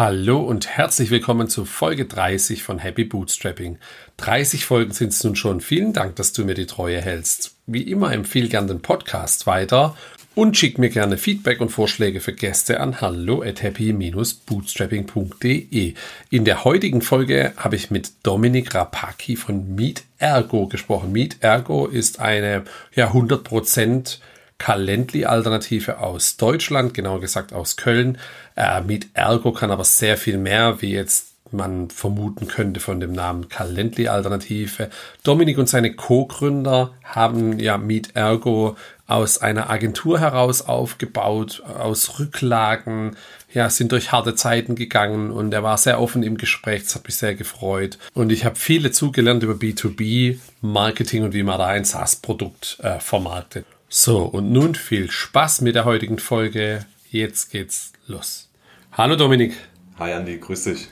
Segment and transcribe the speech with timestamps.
[0.00, 3.76] Hallo und herzlich willkommen zu Folge 30 von Happy Bootstrapping.
[4.16, 5.60] 30 Folgen sind es nun schon.
[5.60, 7.56] Vielen Dank, dass du mir die Treue hältst.
[7.66, 9.94] Wie immer empfehle gern den Podcast weiter
[10.34, 15.92] und schick mir gerne Feedback und Vorschläge für Gäste an hallo at happy-bootstrapping.de.
[16.30, 21.12] In der heutigen Folge habe ich mit Dominik Rapaki von Meet Ergo gesprochen.
[21.12, 22.64] Meet Ergo ist eine
[22.94, 24.16] ja 100%
[24.60, 28.18] Calendly-Alternative aus Deutschland, genauer gesagt aus Köln.
[28.54, 33.12] Äh, Meet Ergo kann aber sehr viel mehr, wie jetzt man vermuten könnte von dem
[33.12, 34.90] Namen Calendly-Alternative.
[35.24, 43.16] Dominik und seine Co-Gründer haben ja Meet Ergo aus einer Agentur heraus aufgebaut, aus Rücklagen,
[43.52, 47.04] ja, sind durch harte Zeiten gegangen und er war sehr offen im Gespräch, das hat
[47.04, 47.98] mich sehr gefreut.
[48.14, 53.00] Und ich habe viel dazugelernt über B2B, Marketing und wie man da ein SaaS-Produkt äh,
[53.00, 53.64] vermarktet.
[53.92, 56.86] So, und nun viel Spaß mit der heutigen Folge.
[57.10, 58.48] Jetzt geht's los.
[58.92, 59.56] Hallo Dominik.
[59.98, 60.86] Hi Andi, grüß dich.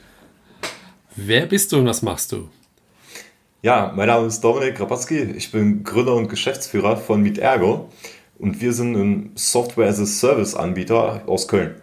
[1.14, 2.48] Wer bist du und was machst du?
[3.62, 5.32] Ja, mein Name ist Dominik Rapatzky.
[5.36, 7.88] Ich bin Gründer und Geschäftsführer von MeetErgo
[8.40, 11.80] und wir sind ein Software-as-a-Service-Anbieter aus Köln.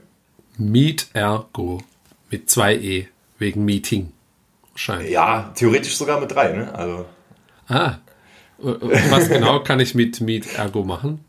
[0.58, 1.82] MeetErgo
[2.30, 3.08] mit zwei E
[3.40, 4.12] wegen Meeting.
[4.72, 5.12] Wahrscheinlich.
[5.12, 6.74] Ja, theoretisch sogar mit drei, ne?
[6.76, 7.06] Also.
[7.70, 8.00] Ah,
[8.66, 11.20] was genau kann ich mit Meet Ergo machen?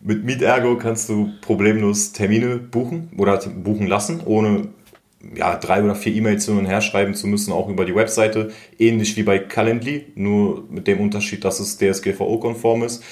[0.00, 4.68] Mit Meet Ergo kannst du problemlos Termine buchen oder buchen lassen, ohne
[5.34, 8.50] ja, drei oder vier E-Mails hin und her schreiben zu müssen, auch über die Webseite.
[8.78, 13.04] Ähnlich wie bei Calendly, nur mit dem Unterschied, dass es DSGVO-konform ist.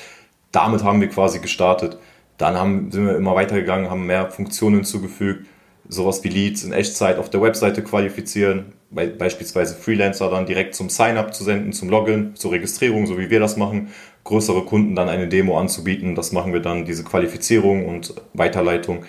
[0.52, 1.98] Damit haben wir quasi gestartet.
[2.36, 5.46] Dann haben, sind wir immer weitergegangen, haben mehr Funktionen hinzugefügt,
[5.90, 11.34] sowas wie Leads in Echtzeit auf der Webseite qualifizieren, beispielsweise Freelancer dann direkt zum Sign-up
[11.34, 13.88] zu senden, zum Login, zur Registrierung, so wie wir das machen,
[14.24, 16.14] größere Kunden dann eine Demo anzubieten.
[16.14, 19.04] Das machen wir dann, diese Qualifizierung und Weiterleitung.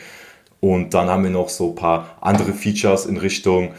[0.59, 3.73] Und dann haben wir noch so ein paar andere Features in Richtung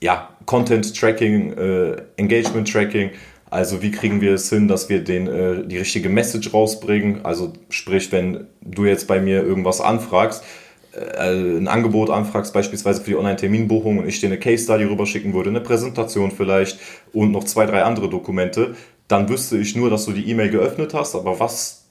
[0.00, 3.10] ja, Content Tracking, äh, Engagement Tracking.
[3.50, 7.24] Also wie kriegen wir es hin, dass wir den, äh, die richtige Message rausbringen?
[7.24, 10.44] Also sprich, wenn du jetzt bei mir irgendwas anfragst,
[11.18, 15.60] ein Angebot anfragst, beispielsweise für die Online-Terminbuchung und ich dir eine Case-Study rüberschicken würde, eine
[15.60, 16.78] Präsentation vielleicht
[17.12, 18.74] und noch zwei, drei andere Dokumente,
[19.08, 21.84] dann wüsste ich nur, dass du die E-Mail geöffnet hast, aber was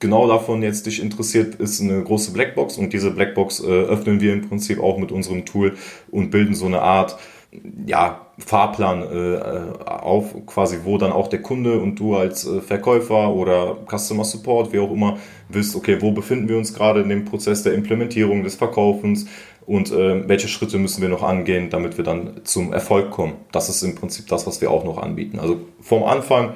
[0.00, 4.32] genau davon jetzt dich interessiert, ist eine große Blackbox und diese Blackbox äh, öffnen wir
[4.32, 5.76] im Prinzip auch mit unserem Tool
[6.10, 7.18] und bilden so eine Art
[7.86, 13.32] ja, Fahrplan äh, auf, quasi wo dann auch der Kunde und du als äh, Verkäufer
[13.32, 17.24] oder Customer Support, wie auch immer, wisst, okay, wo befinden wir uns gerade in dem
[17.24, 19.26] Prozess der Implementierung, des Verkaufens
[19.66, 23.34] und äh, welche Schritte müssen wir noch angehen, damit wir dann zum Erfolg kommen.
[23.50, 25.38] Das ist im Prinzip das, was wir auch noch anbieten.
[25.38, 26.54] Also vom Anfang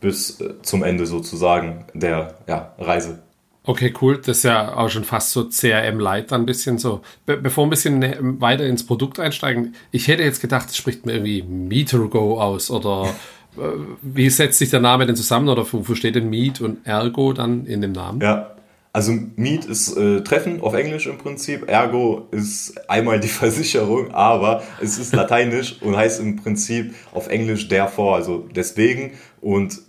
[0.00, 3.22] bis äh, zum Ende sozusagen der ja, Reise.
[3.64, 4.18] Okay, cool.
[4.18, 7.02] Das ist ja auch schon fast so CRM-Light ein bisschen so.
[7.26, 11.06] Be bevor wir ein bisschen weiter ins Produkt einsteigen, ich hätte jetzt gedacht, es spricht
[11.06, 13.04] mir irgendwie MeterGo aus oder
[13.56, 13.60] äh,
[14.02, 17.66] wie setzt sich der Name denn zusammen oder wofür steht denn Meet und Ergo dann
[17.66, 18.20] in dem Namen?
[18.20, 18.56] Ja,
[18.92, 21.68] also Meet ist äh, Treffen auf Englisch im Prinzip.
[21.68, 27.68] Ergo ist einmal die Versicherung, aber es ist lateinisch und heißt im Prinzip auf Englisch
[27.68, 29.12] therefore, also deswegen.
[29.40, 29.80] Und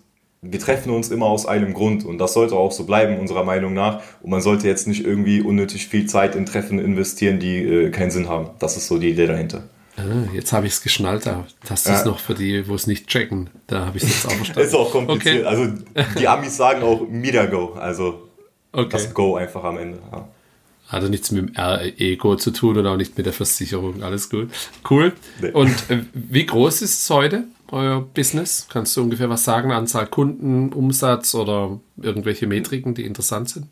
[0.43, 3.73] wir treffen uns immer aus einem Grund und das sollte auch so bleiben, unserer Meinung
[3.73, 4.01] nach.
[4.21, 8.11] Und man sollte jetzt nicht irgendwie unnötig viel Zeit in Treffen investieren, die äh, keinen
[8.11, 8.49] Sinn haben.
[8.59, 9.63] Das ist so die Idee dahinter.
[9.95, 11.25] Ah, jetzt habe ich es geschnallt.
[11.67, 12.05] Das ist ja.
[12.05, 13.49] noch für die, wo es nicht checken.
[13.67, 14.67] Da habe ich es jetzt auch verstanden.
[14.67, 15.45] ist auch kompliziert.
[15.45, 15.47] Okay.
[15.47, 15.73] Also
[16.19, 17.07] die Amis sagen auch
[17.49, 18.29] Go, also
[18.71, 18.89] okay.
[18.91, 19.99] das Go einfach am Ende.
[20.11, 20.27] Ja.
[20.89, 24.03] Hat nichts mit dem Ego zu tun und auch nicht mit der Versicherung.
[24.03, 24.49] Alles gut.
[24.89, 25.13] Cool.
[25.41, 25.51] Nee.
[25.51, 27.45] Und äh, wie groß ist es heute?
[27.73, 28.67] Euer Business?
[28.71, 29.71] Kannst du ungefähr was sagen?
[29.71, 33.67] Anzahl Kunden, Umsatz oder irgendwelche Metriken, die interessant sind?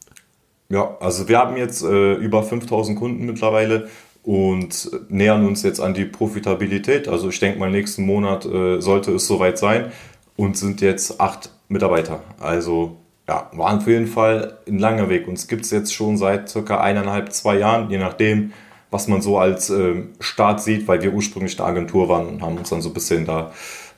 [0.69, 3.89] Ja, also wir haben jetzt äh, über 5000 Kunden mittlerweile
[4.23, 7.07] und nähern uns jetzt an die Profitabilität.
[7.07, 9.91] Also ich denke mal, nächsten Monat äh, sollte es soweit sein
[10.35, 12.23] und sind jetzt acht Mitarbeiter.
[12.39, 12.97] Also
[13.28, 15.28] ja, war auf jeden Fall ein langer Weg.
[15.28, 18.53] Uns gibt es jetzt schon seit circa eineinhalb, zwei Jahren, je nachdem,
[18.91, 22.57] was man so als äh, Start sieht, weil wir ursprünglich eine Agentur waren und haben
[22.57, 23.51] uns dann so ein bisschen da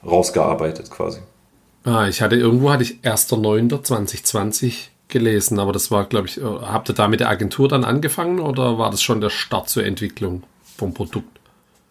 [0.05, 1.19] rausgearbeitet quasi.
[1.83, 6.89] Ah, ich hatte irgendwo hatte ich 1.9.2020 gelesen, aber das war, glaube ich, äh, habt
[6.89, 10.43] ihr da mit der Agentur dann angefangen oder war das schon der Start zur Entwicklung
[10.77, 11.39] vom Produkt?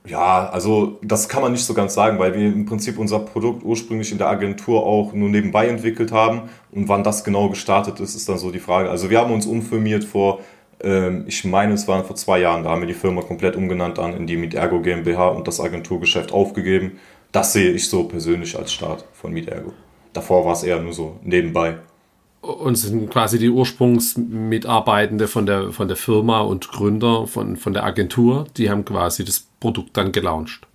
[0.04, 3.62] Ja, also das kann man nicht so ganz sagen, weil wir im Prinzip unser Produkt
[3.62, 8.16] ursprünglich in der Agentur auch nur nebenbei entwickelt haben und wann das genau gestartet ist,
[8.16, 8.90] ist dann so die Frage.
[8.90, 10.40] Also wir haben uns umfirmiert vor,
[10.82, 13.98] ähm, ich meine es waren vor zwei Jahren, da haben wir die Firma komplett umgenannt
[13.98, 16.98] dann in die Meet Ergo GmbH und das Agenturgeschäft aufgegeben
[17.32, 19.72] das sehe ich so persönlich als Start von MeetErgo.
[20.12, 21.78] Davor war es eher nur so nebenbei.
[22.42, 27.84] und sind quasi die Ursprungsmitarbeitende von der, von der Firma und Gründer von, von der
[27.84, 28.46] Agentur.
[28.56, 30.66] Die haben quasi das Produkt dann gelauncht.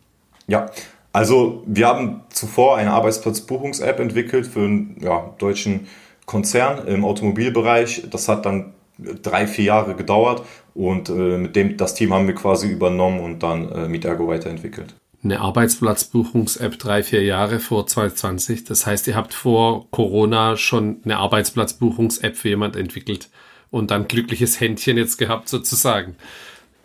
[0.48, 0.68] Ja,
[1.14, 5.88] also wir haben zuvor eine Arbeitsplatzbuchungs-App entwickelt für einen ja, deutschen
[6.26, 8.08] Konzern im Automobilbereich.
[8.10, 10.44] Das hat dann drei, vier Jahre gedauert
[10.74, 14.96] und äh, mit dem das Team haben wir quasi übernommen und dann äh, Mietergo weiterentwickelt
[15.28, 18.64] eine Arbeitsplatzbuchungs-App drei, vier Jahre vor 2020.
[18.64, 23.30] Das heißt, ihr habt vor Corona schon eine Arbeitsplatzbuchungs-App für jemand entwickelt
[23.70, 26.16] und dann glückliches Händchen jetzt gehabt sozusagen.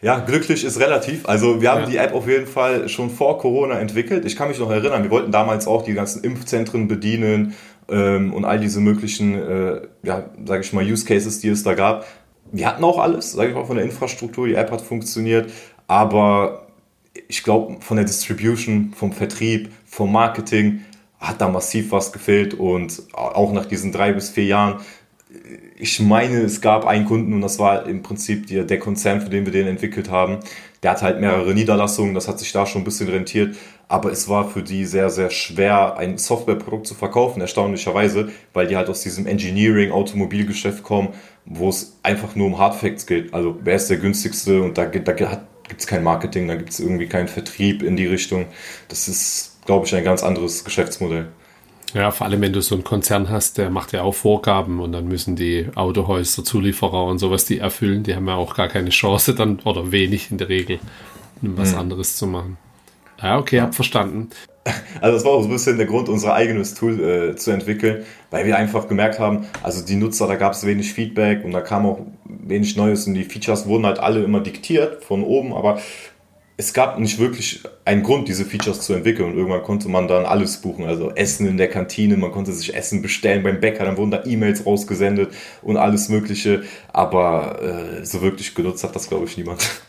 [0.00, 1.26] Ja, glücklich ist relativ.
[1.26, 1.88] Also wir haben ja.
[1.88, 4.24] die App auf jeden Fall schon vor Corona entwickelt.
[4.24, 7.54] Ich kann mich noch erinnern, wir wollten damals auch die ganzen Impfzentren bedienen
[7.88, 11.74] ähm, und all diese möglichen, äh, ja, sage ich mal, Use Cases, die es da
[11.74, 12.04] gab.
[12.50, 14.48] Wir hatten auch alles, sage ich mal, von der Infrastruktur.
[14.48, 15.52] Die App hat funktioniert,
[15.86, 16.61] aber
[17.28, 20.82] ich glaube, von der Distribution, vom Vertrieb, vom Marketing
[21.18, 24.80] hat da massiv was gefehlt und auch nach diesen drei bis vier Jahren.
[25.78, 29.30] Ich meine, es gab einen Kunden und das war im Prinzip der, der Konzern, für
[29.30, 30.38] den wir den entwickelt haben.
[30.82, 33.56] Der hat halt mehrere Niederlassungen, das hat sich da schon ein bisschen rentiert,
[33.88, 38.76] aber es war für die sehr, sehr schwer, ein Softwareprodukt zu verkaufen, erstaunlicherweise, weil die
[38.76, 41.10] halt aus diesem Engineering, Automobilgeschäft kommen,
[41.44, 43.32] wo es einfach nur um Hardfacts geht.
[43.32, 46.68] Also wer ist der günstigste und da, da hat gibt es kein Marketing, da gibt
[46.68, 48.44] es irgendwie keinen Vertrieb in die Richtung.
[48.88, 51.28] Das ist, glaube ich, ein ganz anderes Geschäftsmodell.
[51.94, 54.92] Ja, vor allem wenn du so einen Konzern hast, der macht ja auch Vorgaben und
[54.92, 58.90] dann müssen die Autohäuser, Zulieferer und sowas, die erfüllen, die haben ja auch gar keine
[58.90, 60.78] Chance dann oder wenig in der Regel,
[61.40, 61.78] was mhm.
[61.78, 62.58] anderes zu machen.
[63.22, 64.28] Ja, okay, hab verstanden.
[65.00, 68.46] Also das war auch ein bisschen der Grund, unser eigenes Tool äh, zu entwickeln, weil
[68.46, 71.86] wir einfach gemerkt haben, also die Nutzer, da gab es wenig Feedback und da kam
[71.86, 75.80] auch wenig Neues und die Features wurden halt alle immer diktiert von oben, aber
[76.56, 80.24] es gab nicht wirklich einen Grund, diese Features zu entwickeln und irgendwann konnte man dann
[80.24, 83.96] alles buchen, also Essen in der Kantine, man konnte sich Essen bestellen beim Bäcker, dann
[83.96, 85.32] wurden da E-Mails rausgesendet
[85.62, 86.62] und alles mögliche,
[86.92, 87.60] aber
[88.00, 89.82] äh, so wirklich genutzt hat das glaube ich niemand.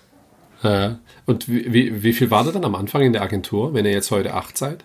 [0.64, 1.00] Ja.
[1.26, 4.12] Und wie, wie viel war das dann am Anfang in der Agentur, wenn ihr jetzt
[4.12, 4.84] heute acht seid?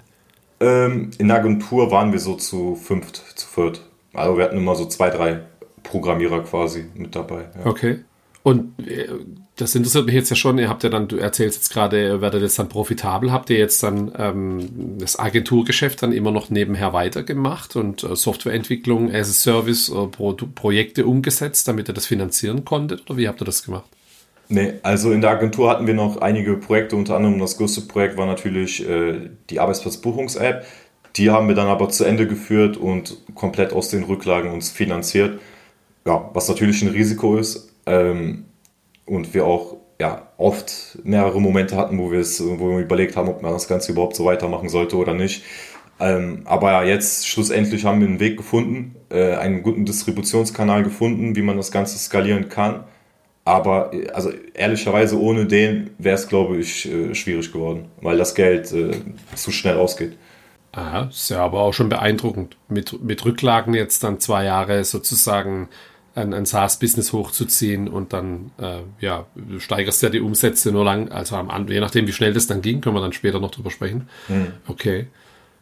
[0.61, 3.83] Ähm, in der Agentur waren wir so zu fünft, zu viert.
[4.13, 5.41] Also wir hatten immer so zwei, drei
[5.83, 7.49] Programmierer quasi mit dabei.
[7.59, 7.67] Ja.
[7.67, 8.01] Okay.
[8.43, 9.09] Und äh,
[9.57, 10.59] das interessiert mich jetzt ja schon.
[10.59, 13.31] Ihr habt ja dann, du erzählst jetzt gerade, werdet jetzt dann profitabel.
[13.31, 19.13] Habt ihr jetzt dann ähm, das Agenturgeschäft dann immer noch nebenher weitergemacht und äh, Softwareentwicklung
[19.13, 23.09] as a Service äh, Pro Projekte umgesetzt, damit ihr das finanzieren konntet?
[23.09, 23.85] Oder wie habt ihr das gemacht?
[24.51, 28.17] Nee, also in der Agentur hatten wir noch einige Projekte, unter anderem das größte Projekt
[28.17, 30.65] war natürlich äh, die Arbeitsplatzbuchungs-App.
[31.17, 35.41] Die haben wir dann aber zu Ende geführt und komplett aus den Rücklagen uns finanziert.
[36.07, 37.75] Ja, was natürlich ein Risiko ist.
[37.85, 38.47] Ähm,
[39.05, 43.29] und wir auch ja, oft mehrere Momente hatten, wo wir es, wo wir überlegt haben,
[43.29, 45.45] ob man das Ganze überhaupt so weitermachen sollte oder nicht.
[46.01, 51.37] Ähm, aber ja, jetzt schlussendlich haben wir einen Weg gefunden, äh, einen guten Distributionskanal gefunden,
[51.37, 52.85] wie man das Ganze skalieren kann
[53.49, 58.71] aber also ehrlicherweise ohne den wäre es, glaube ich, äh, schwierig geworden, weil das Geld
[58.73, 58.91] äh,
[59.35, 60.17] zu schnell ausgeht.
[60.73, 65.69] Aha, ist ja aber auch schon beeindruckend, mit, mit Rücklagen jetzt dann zwei Jahre sozusagen
[66.15, 71.11] ein, ein SaaS-Business hochzuziehen und dann, äh, ja, du steigerst ja die Umsätze nur lang,
[71.11, 73.71] also am, je nachdem, wie schnell das dann ging, können wir dann später noch drüber
[73.71, 74.09] sprechen.
[74.27, 74.53] Hm.
[74.67, 75.07] Okay.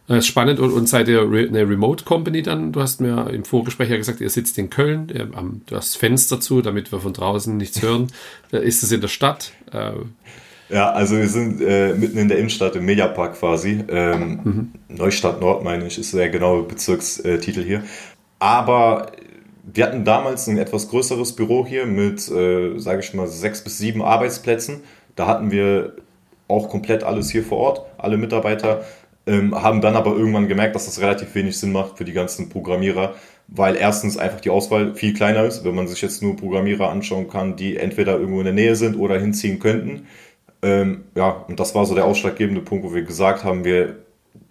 [0.06, 2.73] Das ist spannend und, und seid ihr eine Remote Company dann?
[2.73, 5.08] Du hast mir im Vorgespräch ja gesagt, ihr sitzt in Köln,
[5.67, 8.12] du hast Fenster zu, damit wir von draußen nichts hören.
[8.53, 9.53] Ist es in der Stadt?
[9.73, 9.93] Äh,
[10.69, 13.84] ja, also wir sind äh, mitten in der Innenstadt im Mediapark quasi.
[13.89, 14.72] Ähm, mhm.
[14.89, 17.84] Neustadt Nord, meine ich, ist der genaue Bezirkstitel hier.
[18.39, 19.13] Aber
[19.65, 23.79] wir hatten damals ein etwas größeres Büro hier mit, äh, sage ich mal, sechs bis
[23.79, 24.82] sieben Arbeitsplätzen.
[25.17, 25.96] Da hatten wir
[26.48, 28.84] auch komplett alles hier vor Ort, alle Mitarbeiter
[29.26, 32.48] ähm, haben dann aber irgendwann gemerkt, dass das relativ wenig Sinn macht für die ganzen
[32.48, 33.14] Programmierer,
[33.48, 37.28] weil erstens einfach die Auswahl viel kleiner ist, wenn man sich jetzt nur Programmierer anschauen
[37.28, 40.06] kann, die entweder irgendwo in der Nähe sind oder hinziehen könnten.
[40.62, 43.96] Ähm, ja, und das war so der ausschlaggebende Punkt, wo wir gesagt haben, wir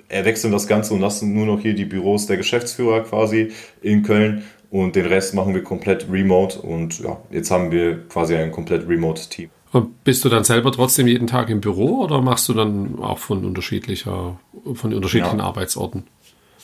[0.07, 3.51] erwechseln das Ganze und lassen nur noch hier die Büros der Geschäftsführer quasi
[3.81, 8.35] in Köln und den Rest machen wir komplett remote und ja, jetzt haben wir quasi
[8.35, 9.49] ein komplett remote Team.
[9.71, 13.17] Und bist du dann selber trotzdem jeden Tag im Büro oder machst du dann auch
[13.17, 14.39] von unterschiedlicher,
[14.73, 15.45] von unterschiedlichen ja.
[15.45, 16.03] Arbeitsorten?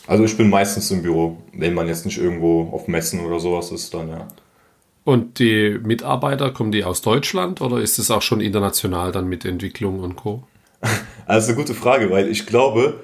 [0.07, 3.71] Also ich bin meistens im Büro, wenn man jetzt nicht irgendwo auf Messen oder sowas
[3.71, 4.27] ist, dann ja.
[5.03, 9.45] Und die Mitarbeiter, kommen die aus Deutschland oder ist es auch schon international dann mit
[9.45, 10.43] Entwicklung und Co?
[11.27, 12.99] Also eine gute Frage, weil ich glaube,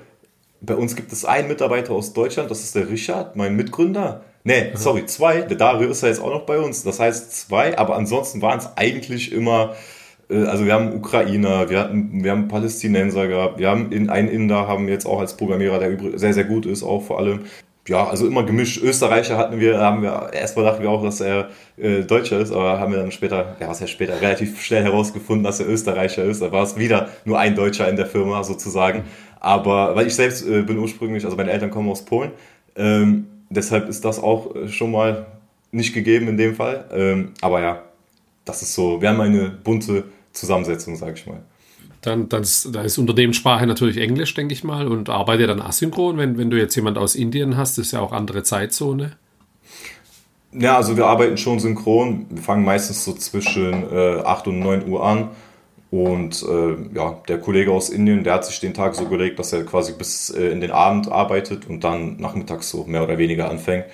[0.60, 4.26] bei uns gibt es einen Mitarbeiter aus Deutschland, das ist der Richard, mein Mitgründer.
[4.48, 5.42] Nee, sorry, zwei.
[5.42, 6.82] Der Dario ist ja jetzt auch noch bei uns.
[6.82, 9.76] Das heißt zwei, aber ansonsten waren es eigentlich immer
[10.30, 14.30] äh, also wir haben Ukrainer, wir hatten, wir haben Palästinenser gehabt, wir haben in, einen
[14.30, 17.42] Inder haben jetzt auch als Programmierer, der sehr, sehr gut ist, auch vor allem.
[17.90, 18.82] ja, also immer gemischt.
[18.82, 22.80] Österreicher hatten wir, haben wir, erstmal dachten wir auch, dass er äh, Deutscher ist, aber
[22.80, 26.42] haben wir dann später, ja, was ja später, relativ schnell herausgefunden, dass er Österreicher ist.
[26.42, 29.04] Da war es wieder nur ein Deutscher in der Firma sozusagen.
[29.42, 32.32] Aber, weil ich selbst äh, bin ursprünglich, also meine Eltern kommen aus Polen,
[32.78, 35.26] ähm, deshalb ist das auch äh, schon mal
[35.72, 36.86] nicht gegeben in dem Fall.
[36.92, 37.84] Ähm, aber ja,
[38.46, 41.42] das ist so, wir haben eine bunte Zusammensetzung, sage ich mal.
[42.02, 46.18] Dann, dann, ist, dann ist Unternehmenssprache natürlich Englisch, denke ich mal, und arbeitet dann asynchron,
[46.18, 49.18] wenn, wenn du jetzt jemand aus Indien hast, das ist ja auch andere Zeitzone.
[50.54, 52.26] Ja, also wir arbeiten schon synchron.
[52.30, 55.30] Wir fangen meistens so zwischen äh, 8 und 9 Uhr an.
[55.90, 59.54] Und äh, ja, der Kollege aus Indien, der hat sich den Tag so gelegt, dass
[59.54, 63.50] er quasi bis äh, in den Abend arbeitet und dann nachmittags so mehr oder weniger
[63.50, 63.86] anfängt.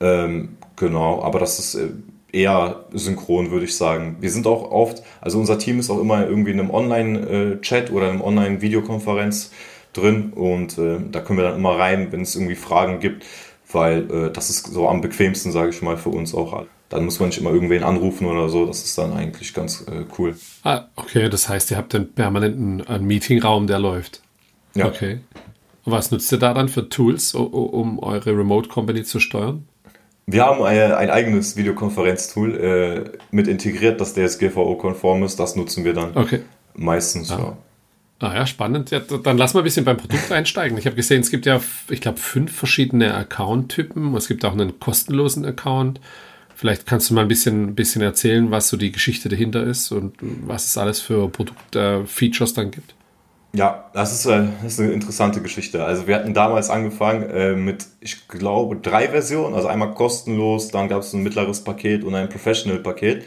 [0.00, 1.88] Ähm, genau, aber das ist äh,
[2.32, 4.16] eher synchron, würde ich sagen.
[4.20, 8.10] Wir sind auch oft, also unser Team ist auch immer irgendwie in einem Online-Chat oder
[8.10, 9.52] einem Online-Videokonferenz
[9.92, 13.24] drin und äh, da können wir dann immer rein, wenn es irgendwie Fragen gibt,
[13.72, 16.66] weil äh, das ist so am bequemsten, sage ich mal, für uns auch.
[16.88, 20.04] Dann muss man nicht immer irgendwen anrufen oder so, das ist dann eigentlich ganz äh,
[20.18, 20.36] cool.
[20.62, 24.22] Ah, okay, das heißt, ihr habt dann permanent einen, einen Meetingraum, der läuft.
[24.74, 24.86] Ja.
[24.86, 25.20] Okay.
[25.84, 29.66] Und was nutzt ihr da dann für Tools, um eure Remote Company zu steuern?
[30.26, 35.38] Wir haben ein, ein eigenes Videokonferenztool äh, mit integriert, das DSGVO-konform ist.
[35.38, 36.40] Das nutzen wir dann okay.
[36.74, 37.30] meistens.
[37.30, 37.38] Ah.
[37.38, 37.56] Ja.
[38.18, 38.90] Ah ja, spannend.
[38.90, 40.78] Ja, dann lass mal ein bisschen beim Produkt einsteigen.
[40.78, 44.14] Ich habe gesehen, es gibt ja, ich glaube, fünf verschiedene Account-Typen.
[44.16, 46.00] Es gibt auch einen kostenlosen Account.
[46.56, 50.14] Vielleicht kannst du mal ein bisschen, bisschen erzählen, was so die Geschichte dahinter ist und
[50.20, 52.94] was es alles für Produkt-Features dann gibt.
[53.52, 55.84] Ja, das ist, äh, das ist, eine interessante Geschichte.
[55.84, 59.54] Also wir hatten damals angefangen äh, mit, ich glaube, drei Versionen.
[59.54, 63.24] Also einmal kostenlos, dann gab es ein mittleres Paket und ein Professional-Paket.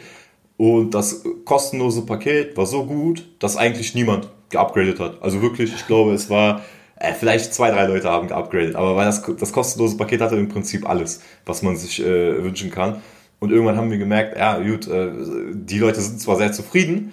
[0.56, 5.22] Und das kostenlose Paket war so gut, dass eigentlich niemand geupgradet hat.
[5.22, 6.62] Also wirklich, ich glaube, es war,
[6.96, 8.74] äh, vielleicht zwei, drei Leute haben geupgradet.
[8.74, 12.72] Aber weil das, das kostenlose Paket hatte im Prinzip alles, was man sich äh, wünschen
[12.72, 13.00] kann.
[13.40, 15.10] Und irgendwann haben wir gemerkt, ja gut, äh,
[15.52, 17.12] die Leute sind zwar sehr zufrieden,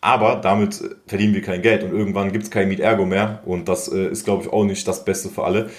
[0.00, 3.88] aber damit verdienen wir kein Geld und irgendwann gibt es kein Miet-Ergo mehr und das
[3.88, 5.70] äh, ist, glaube ich, auch nicht das Beste für alle.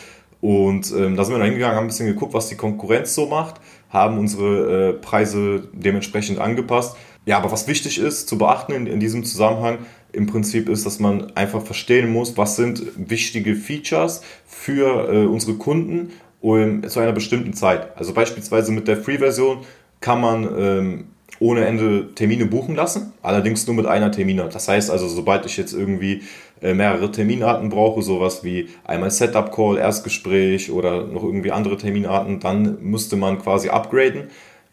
[0.41, 3.27] Und ähm, da sind wir dann hingegangen, haben ein bisschen geguckt, was die Konkurrenz so
[3.27, 6.97] macht, haben unsere äh, Preise dementsprechend angepasst.
[7.25, 9.79] Ja, aber was wichtig ist zu beachten in, in diesem Zusammenhang,
[10.12, 15.53] im Prinzip ist, dass man einfach verstehen muss, was sind wichtige Features für äh, unsere
[15.53, 17.97] Kunden um, zu einer bestimmten Zeit.
[17.97, 19.59] Also beispielsweise mit der Free-Version
[20.03, 21.05] kann man ähm,
[21.39, 24.53] ohne Ende Termine buchen lassen, allerdings nur mit einer Terminart.
[24.53, 26.24] Das heißt also, sobald ich jetzt irgendwie
[26.62, 32.77] äh, mehrere Terminarten brauche, sowas wie einmal Setup-Call, Erstgespräch oder noch irgendwie andere Terminarten, dann
[32.81, 34.25] müsste man quasi upgraden.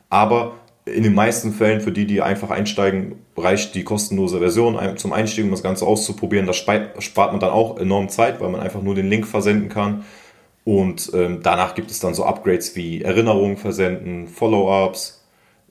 [0.08, 5.12] Aber in den meisten Fällen, für die, die einfach einsteigen, reicht die kostenlose Version zum
[5.12, 6.46] Einstieg, um das Ganze auszuprobieren.
[6.46, 10.04] Das spart man dann auch enorm Zeit, weil man einfach nur den Link versenden kann.
[10.64, 15.19] Und ähm, danach gibt es dann so Upgrades wie Erinnerungen versenden, Follow-ups,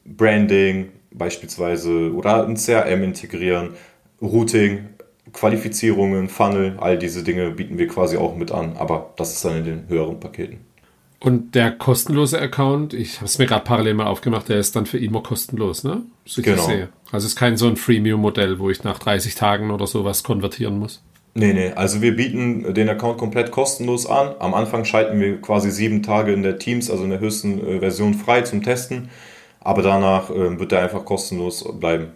[0.05, 3.71] Branding beispielsweise oder ein CRM integrieren,
[4.21, 4.89] Routing,
[5.33, 9.57] Qualifizierungen, Funnel, all diese Dinge bieten wir quasi auch mit an, aber das ist dann
[9.57, 10.59] in den höheren Paketen.
[11.21, 14.85] Und der kostenlose Account, ich habe es mir gerade parallel mal aufgemacht, der ist dann
[14.85, 16.03] für immer kostenlos, ne?
[16.25, 16.65] So genau.
[16.65, 16.89] Sehe.
[17.11, 20.79] Also es ist kein so ein Freemium-Modell, wo ich nach 30 Tagen oder sowas konvertieren
[20.79, 21.03] muss.
[21.33, 24.33] Nee, nee, also wir bieten den Account komplett kostenlos an.
[24.39, 27.79] Am Anfang schalten wir quasi sieben Tage in der Teams, also in der höchsten äh,
[27.79, 29.09] Version frei zum Testen.
[29.61, 32.11] Aber danach äh, wird er einfach kostenlos bleiben.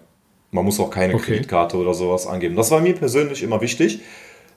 [0.51, 1.33] Man muss auch keine okay.
[1.33, 2.55] Kreditkarte oder sowas angeben.
[2.55, 4.01] Das war mir persönlich immer wichtig,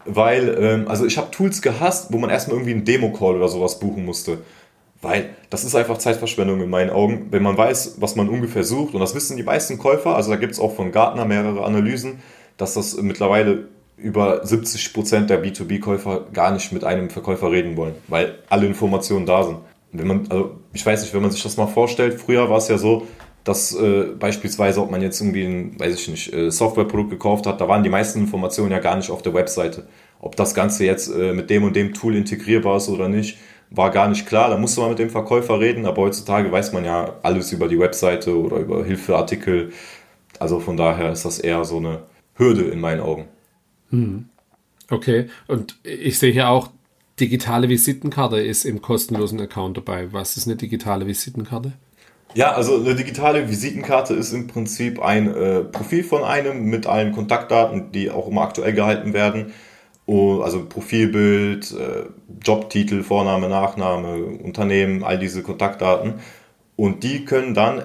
[0.04, 3.80] weil, ähm, also ich habe Tools gehasst, wo man erstmal irgendwie einen Demo-Call oder sowas
[3.80, 4.38] buchen musste.
[5.02, 8.94] Weil das ist einfach Zeitverschwendung in meinen Augen, wenn man weiß, was man ungefähr sucht.
[8.94, 12.20] Und das wissen die meisten Käufer, also da gibt es auch von Gartner mehrere Analysen,
[12.56, 18.38] dass das mittlerweile über 70% der B2B-Käufer gar nicht mit einem Verkäufer reden wollen, weil
[18.48, 19.58] alle Informationen da sind
[19.98, 22.68] wenn man, also ich weiß nicht, wenn man sich das mal vorstellt, früher war es
[22.68, 23.06] ja so,
[23.44, 27.60] dass äh, beispielsweise, ob man jetzt irgendwie ein, weiß ich nicht, äh, Softwareprodukt gekauft hat,
[27.60, 29.86] da waren die meisten Informationen ja gar nicht auf der Webseite.
[30.20, 33.38] Ob das Ganze jetzt äh, mit dem und dem Tool integrierbar ist oder nicht,
[33.70, 34.50] war gar nicht klar.
[34.50, 37.78] Da musste man mit dem Verkäufer reden, aber heutzutage weiß man ja alles über die
[37.78, 39.72] Webseite oder über Hilfeartikel.
[40.40, 42.00] Also von daher ist das eher so eine
[42.34, 43.26] Hürde in meinen Augen.
[43.90, 44.28] Hm.
[44.90, 46.70] Okay, und ich sehe hier auch,
[47.20, 50.12] digitale Visitenkarte ist im kostenlosen Account dabei.
[50.12, 51.72] Was ist eine digitale Visitenkarte?
[52.34, 57.12] Ja, also eine digitale Visitenkarte ist im Prinzip ein äh, Profil von einem mit allen
[57.12, 59.52] Kontaktdaten, die auch immer aktuell gehalten werden.
[60.04, 62.04] Oh, also Profilbild, äh,
[62.44, 66.14] Jobtitel, Vorname, Nachname, Unternehmen, all diese Kontaktdaten.
[66.76, 67.84] Und die können dann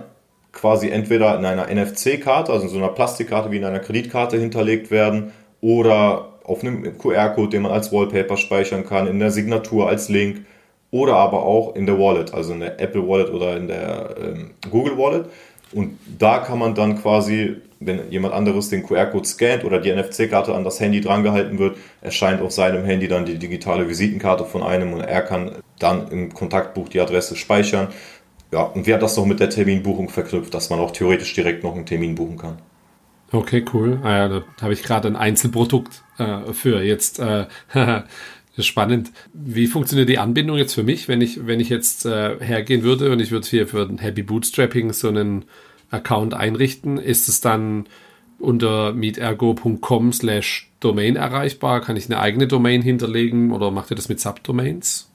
[0.52, 4.92] quasi entweder in einer NFC-Karte, also in so einer Plastikkarte wie in einer Kreditkarte hinterlegt
[4.92, 10.10] werden oder auf einem QR-Code, den man als Wallpaper speichern kann, in der Signatur als
[10.10, 10.46] Link
[10.92, 14.52] oder aber auch in der Wallet, also in der Apple Wallet oder in der ähm,
[14.70, 15.26] Google Wallet.
[15.74, 20.54] Und da kann man dann quasi, wenn jemand anderes den QR-Code scannt oder die NFC-Karte
[20.54, 24.92] an das Handy drangehalten wird, erscheint auf seinem Handy dann die digitale Visitenkarte von einem
[24.92, 27.88] und er kann dann im Kontaktbuch die Adresse speichern.
[28.52, 31.64] Ja, und wir haben das noch mit der Terminbuchung verknüpft, dass man auch theoretisch direkt
[31.64, 32.58] noch einen Termin buchen kann.
[33.32, 34.00] Okay, cool.
[34.04, 37.20] Ah ja, da habe ich gerade ein Einzelprodukt äh, für jetzt.
[37.20, 37.46] Äh,
[38.60, 39.12] spannend.
[39.34, 43.12] Wie funktioniert die Anbindung jetzt für mich, wenn ich, wenn ich jetzt äh, hergehen würde
[43.12, 45.46] und ich würde hier für Happy Bootstrapping so einen
[45.90, 46.98] Account einrichten?
[46.98, 47.86] Ist es dann
[48.40, 51.82] unter meetergo.com slash Domain erreichbar?
[51.82, 55.10] Kann ich eine eigene Domain hinterlegen oder macht ihr das mit Subdomains?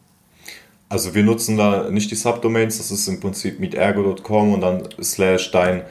[0.89, 5.51] Also wir nutzen da nicht die Subdomains, das ist im Prinzip meetergo.com und dann slash
[5.51, 5.83] dein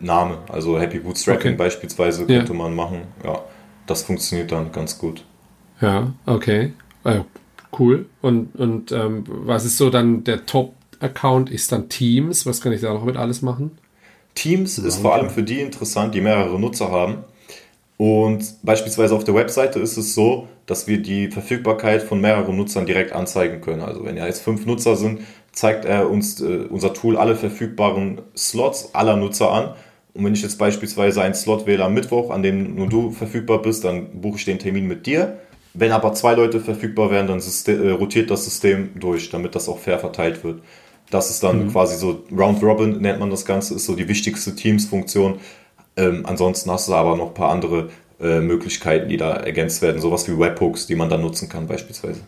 [0.00, 0.38] Name.
[0.48, 1.56] Also Happy Bootstrapping okay.
[1.56, 2.58] beispielsweise könnte ja.
[2.58, 3.02] man machen.
[3.24, 3.40] Ja,
[3.86, 5.24] das funktioniert dann ganz gut.
[5.80, 6.72] Ja, okay.
[7.04, 7.20] Äh,
[7.78, 8.06] cool.
[8.20, 11.50] Und, und ähm, was ist so dann der Top-Account?
[11.50, 12.46] Ist dann Teams?
[12.46, 13.72] Was kann ich da noch mit alles machen?
[14.34, 17.24] Teams ist vor allem für die interessant, die mehrere Nutzer haben.
[17.96, 22.86] Und beispielsweise auf der Webseite ist es so, dass wir die Verfügbarkeit von mehreren Nutzern
[22.86, 23.82] direkt anzeigen können.
[23.82, 25.20] Also wenn ja jetzt fünf Nutzer sind,
[25.52, 29.74] zeigt er uns äh, unser Tool alle verfügbaren Slots aller Nutzer an.
[30.12, 33.62] Und wenn ich jetzt beispielsweise einen Slot wähle am Mittwoch, an dem nur du verfügbar
[33.62, 35.38] bist, dann buche ich den Termin mit dir.
[35.72, 39.68] Wenn aber zwei Leute verfügbar wären, dann System, äh, rotiert das System durch, damit das
[39.68, 40.62] auch fair verteilt wird.
[41.10, 41.72] Das ist dann mhm.
[41.72, 45.40] quasi so Round Robin nennt man das Ganze, ist so die wichtigste Teams-Funktion.
[45.96, 47.90] Ähm, ansonsten hast du aber noch ein paar andere
[48.20, 52.20] äh, Möglichkeiten, die da ergänzt werden, sowas wie Webhooks, die man dann nutzen kann beispielsweise.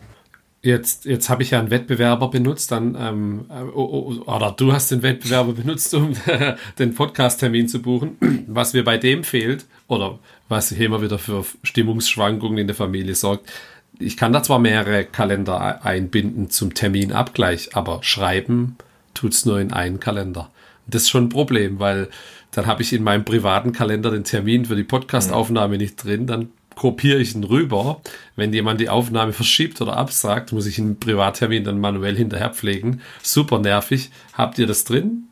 [0.65, 4.71] Jetzt, jetzt habe ich ja einen Wettbewerber benutzt, dann ähm, äh, oh, oh, oder du
[4.71, 6.13] hast den Wettbewerber benutzt, um
[6.79, 8.17] den Podcast-Termin zu buchen.
[8.47, 13.15] Was mir bei dem fehlt, oder was hier immer wieder für Stimmungsschwankungen in der Familie
[13.15, 13.51] sorgt,
[13.99, 18.77] ich kann da zwar mehrere Kalender einbinden zum Terminabgleich, aber schreiben
[19.13, 20.49] tut's nur in einen Kalender.
[20.87, 22.09] Das ist schon ein Problem, weil
[22.51, 26.49] dann habe ich in meinem privaten Kalender den Termin für die Podcastaufnahme nicht drin, dann
[26.75, 28.01] kopiere ich ihn rüber.
[28.35, 33.01] Wenn jemand die Aufnahme verschiebt oder absagt, muss ich einen Privattermin dann manuell hinterher pflegen.
[33.21, 34.11] Super nervig.
[34.33, 35.27] Habt ihr das drin?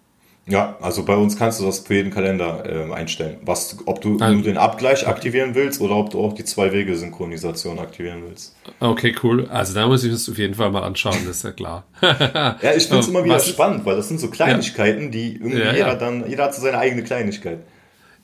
[0.47, 3.37] Ja, also bei uns kannst du das für jeden Kalender äh, einstellen.
[3.43, 7.77] Was, ob du also, nur den Abgleich aktivieren willst oder ob du auch die Zwei-Wege-Synchronisation
[7.77, 8.55] aktivieren willst.
[8.79, 9.47] Okay, cool.
[9.49, 11.85] Also da muss ich es auf jeden Fall mal anschauen, das ist ja klar.
[12.01, 15.09] ja, ich finde es immer wieder was, spannend, weil das sind so Kleinigkeiten, ja.
[15.09, 15.95] die irgendwie ja, jeder ja.
[15.95, 17.59] dann, jeder hat so seine eigene Kleinigkeit.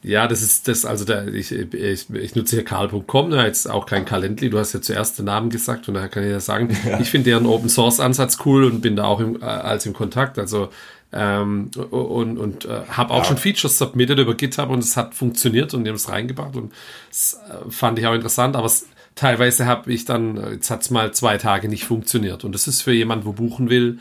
[0.03, 3.85] Ja, das ist das, also der, ich, ich, ich nutze hier karl.com, da jetzt auch
[3.85, 6.75] kein Calendly, du hast ja zuerst den Namen gesagt und daher kann ich ja sagen,
[6.85, 6.99] ja.
[6.99, 9.93] ich finde deren Open Source Ansatz cool und bin da auch im, äh, als im
[9.93, 10.37] Kontakt.
[10.37, 10.69] Also
[11.13, 13.23] ähm, und, und äh, habe auch ja.
[13.23, 16.73] schon Features submitted über GitHub und es hat funktioniert und die haben es reingebracht und
[17.09, 20.81] das äh, fand ich auch interessant, aber es, teilweise habe ich dann, äh, jetzt hat
[20.81, 23.99] es mal zwei Tage nicht funktioniert und das ist für jemand, wo buchen will,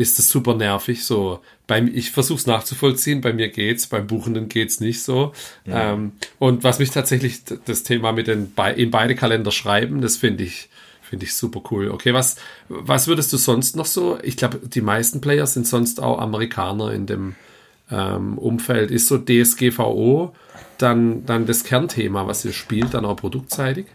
[0.00, 1.04] ist das super nervig.
[1.04, 5.32] So, beim, ich versuche es nachzuvollziehen, bei mir geht's, beim Buchenden geht's nicht so.
[5.66, 5.92] Ja.
[5.92, 10.44] Ähm, und was mich tatsächlich das Thema mit den in beide Kalender schreiben, das finde
[10.44, 10.68] ich
[11.02, 11.90] Finde ich super cool.
[11.90, 12.36] Okay, was,
[12.68, 14.20] was würdest du sonst noch so?
[14.22, 17.34] Ich glaube, die meisten Player sind sonst auch Amerikaner in dem
[17.90, 18.92] ähm, Umfeld.
[18.92, 20.32] Ist so DSGVO
[20.78, 23.86] dann, dann das Kernthema, was ihr spielt, dann auch produktseitig?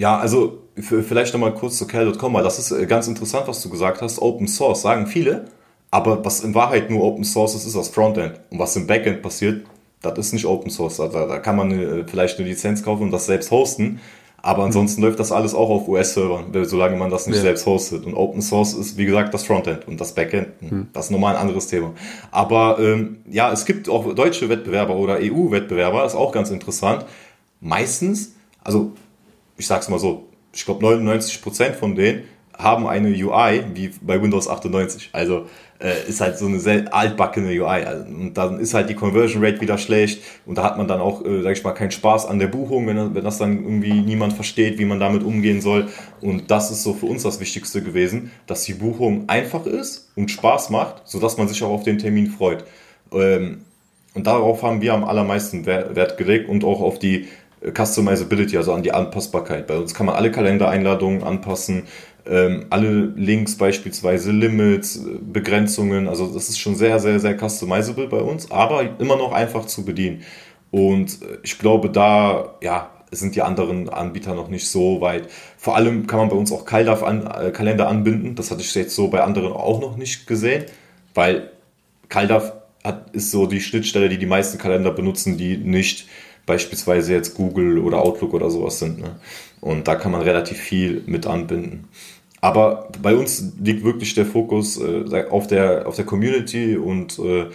[0.00, 3.68] Ja, also vielleicht nochmal kurz zu Cal.com, weil das ist äh, ganz interessant, was du
[3.68, 4.18] gesagt hast.
[4.22, 5.44] Open Source sagen viele,
[5.90, 8.40] aber was in Wahrheit nur Open Source ist, ist das Frontend.
[8.48, 9.66] Und was im Backend passiert,
[10.00, 10.96] das ist nicht Open Source.
[10.96, 14.00] Da, da kann man äh, vielleicht eine Lizenz kaufen und das selbst hosten.
[14.38, 15.08] Aber ansonsten mhm.
[15.08, 17.42] läuft das alles auch auf US-Servern, solange man das nicht ja.
[17.42, 18.06] selbst hostet.
[18.06, 20.62] Und Open Source ist, wie gesagt, das Frontend und das Backend.
[20.62, 20.86] Mhm.
[20.94, 21.92] Das ist nochmal ein anderes Thema.
[22.30, 27.04] Aber ähm, ja, es gibt auch deutsche Wettbewerber oder EU-Wettbewerber, ist auch ganz interessant.
[27.60, 28.32] Meistens,
[28.64, 28.94] also
[29.60, 32.24] ich sag's mal so, ich glaube 99% von denen
[32.58, 35.10] haben eine UI wie bei Windows 98.
[35.12, 35.46] Also
[35.78, 37.84] äh, ist halt so eine sehr altbackene UI.
[37.84, 41.00] Also, und dann ist halt die Conversion Rate wieder schlecht und da hat man dann
[41.00, 44.00] auch, äh, sag ich mal, keinen Spaß an der Buchung, wenn, wenn das dann irgendwie
[44.00, 45.88] niemand versteht, wie man damit umgehen soll.
[46.20, 50.30] Und das ist so für uns das Wichtigste gewesen, dass die Buchung einfach ist und
[50.30, 52.64] Spaß macht, sodass man sich auch auf den Termin freut.
[53.12, 53.62] Ähm,
[54.12, 57.28] und darauf haben wir am allermeisten Wert gelegt und auch auf die
[57.62, 59.66] Customizability, also an die Anpassbarkeit.
[59.66, 61.84] Bei uns kann man alle Kalendereinladungen anpassen,
[62.26, 68.20] ähm, alle Links beispielsweise, Limits, Begrenzungen, also das ist schon sehr, sehr, sehr customizable bei
[68.20, 70.22] uns, aber immer noch einfach zu bedienen.
[70.70, 75.28] Und äh, ich glaube, da, ja, sind die anderen Anbieter noch nicht so weit.
[75.56, 78.36] Vor allem kann man bei uns auch CalDAV an, äh, Kalender anbinden.
[78.36, 80.64] Das hatte ich jetzt so bei anderen auch noch nicht gesehen,
[81.14, 81.50] weil
[82.08, 82.52] CalDAV
[82.84, 86.06] hat, ist so die Schnittstelle, die die meisten Kalender benutzen, die nicht
[86.46, 89.00] beispielsweise jetzt Google oder Outlook oder sowas sind.
[89.00, 89.16] Ne?
[89.60, 91.88] Und da kann man relativ viel mit anbinden.
[92.40, 97.46] Aber bei uns liegt wirklich der Fokus äh, auf, der, auf der Community und äh,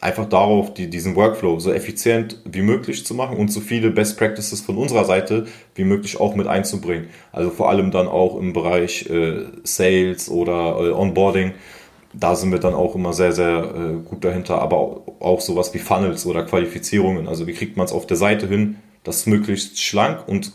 [0.00, 4.18] einfach darauf, die, diesen Workflow so effizient wie möglich zu machen und so viele Best
[4.18, 7.08] Practices von unserer Seite wie möglich auch mit einzubringen.
[7.32, 11.52] Also vor allem dann auch im Bereich äh, Sales oder äh, Onboarding.
[12.18, 15.74] Da sind wir dann auch immer sehr, sehr äh, gut dahinter, aber auch, auch sowas
[15.74, 17.28] wie Funnels oder Qualifizierungen.
[17.28, 20.52] Also wie kriegt man es auf der Seite hin, das möglichst schlank und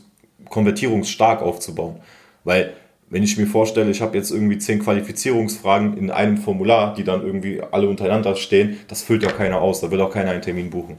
[0.49, 1.97] konvertierungsstark aufzubauen.
[2.43, 2.73] Weil
[3.09, 7.25] wenn ich mir vorstelle, ich habe jetzt irgendwie zehn Qualifizierungsfragen in einem Formular, die dann
[7.25, 10.69] irgendwie alle untereinander stehen, das füllt ja keiner aus, da will auch keiner einen Termin
[10.69, 10.97] buchen.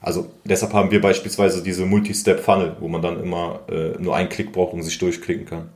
[0.00, 4.52] Also deshalb haben wir beispielsweise diese Multi-Step-Funnel, wo man dann immer äh, nur einen Klick
[4.52, 5.68] braucht und sich durchklicken kann.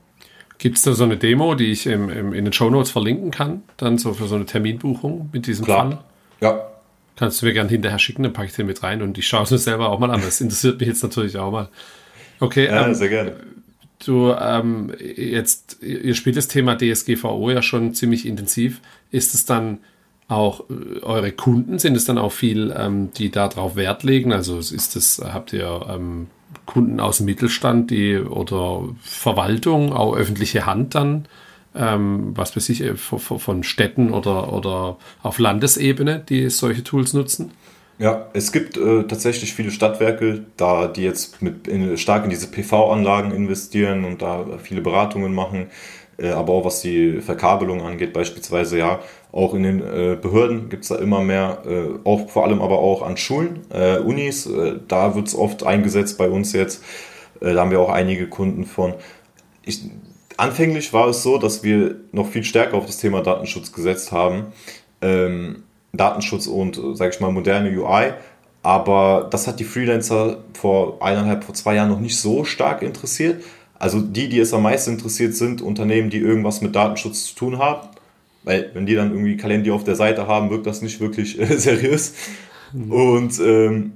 [0.63, 3.33] Gibt es da so eine Demo, die ich im, im, in den Show Notes verlinken
[3.33, 5.83] kann, dann so für so eine Terminbuchung mit diesem Klar.
[5.83, 5.99] Funnel?
[6.41, 6.69] Ja.
[7.17, 9.43] Kannst du mir gerne hinterher schicken, dann packe ich den mit rein und ich schaue
[9.43, 10.23] es mir selber auch mal an.
[10.23, 11.69] Das interessiert mich jetzt natürlich auch mal.
[12.39, 13.33] Okay, ja, ähm, sehr gerne
[14.07, 18.81] du ähm, jetzt, ihr spielt das Thema DSGVO ja schon ziemlich intensiv.
[19.11, 19.79] Ist es dann
[20.29, 24.33] auch äh, eure Kunden, sind es dann auch viel, ähm, die darauf Wert legen?
[24.33, 26.29] Also ist es, habt ihr ähm,
[26.67, 31.27] Kunden aus dem Mittelstand, die oder Verwaltung, auch öffentliche Hand dann,
[31.75, 37.53] ähm, was weiß ich, äh, von Städten oder, oder auf Landesebene, die solche Tools nutzen?
[37.99, 42.51] Ja, es gibt äh, tatsächlich viele Stadtwerke, da die jetzt mit in, stark in diese
[42.51, 45.69] PV-Anlagen investieren und da viele Beratungen machen,
[46.21, 49.01] aber auch was die Verkabelung angeht, beispielsweise ja,
[49.33, 52.79] auch in den äh, Behörden gibt es da immer mehr, äh, auch vor allem aber
[52.79, 56.83] auch an Schulen, äh, Unis, äh, da wird es oft eingesetzt bei uns jetzt.
[57.41, 58.95] da haben wir auch einige Kunden von.
[59.65, 59.81] Ich,
[60.37, 64.53] anfänglich war es so, dass wir noch viel stärker auf das Thema Datenschutz gesetzt haben.
[65.01, 68.13] Ähm, Datenschutz und, sage ich mal, moderne UI.
[68.63, 73.43] Aber das hat die Freelancer vor eineinhalb, vor zwei Jahren noch nicht so stark interessiert.
[73.83, 77.59] Also die, die es am meisten interessiert sind, Unternehmen, die irgendwas mit Datenschutz zu tun
[77.59, 77.89] haben.
[78.45, 81.47] Weil wenn die dann irgendwie Kalender auf der Seite haben, wirkt das nicht wirklich äh,
[81.59, 82.15] seriös.
[82.73, 82.93] Mhm.
[82.93, 83.95] Und ähm,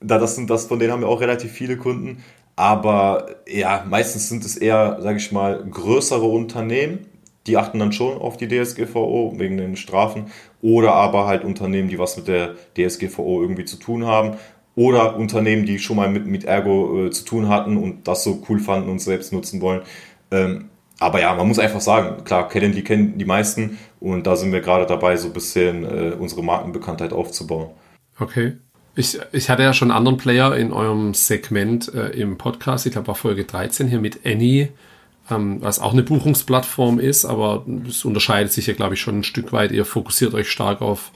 [0.00, 2.24] da das sind das, von denen haben wir auch relativ viele Kunden.
[2.56, 7.06] Aber ja, meistens sind es eher, sage ich mal, größere Unternehmen,
[7.46, 10.26] die achten dann schon auf die DSGVO wegen den Strafen
[10.60, 14.38] oder aber halt Unternehmen, die was mit der DSGVO irgendwie zu tun haben
[14.80, 18.42] oder Unternehmen, die schon mal mit, mit Ergo äh, zu tun hatten und das so
[18.48, 19.82] cool fanden und selbst nutzen wollen.
[20.30, 24.52] Ähm, aber ja, man muss einfach sagen, klar, die kennen die meisten und da sind
[24.52, 27.68] wir gerade dabei, so ein bisschen äh, unsere Markenbekanntheit aufzubauen.
[28.18, 28.54] Okay.
[28.94, 32.92] Ich, ich hatte ja schon einen anderen Player in eurem Segment äh, im Podcast, ich
[32.92, 34.70] glaube war Folge 13 hier mit Annie
[35.30, 39.24] ähm, was auch eine Buchungsplattform ist, aber es unterscheidet sich ja, glaube ich, schon ein
[39.24, 39.72] Stück weit.
[39.72, 41.12] Ihr fokussiert euch stark auf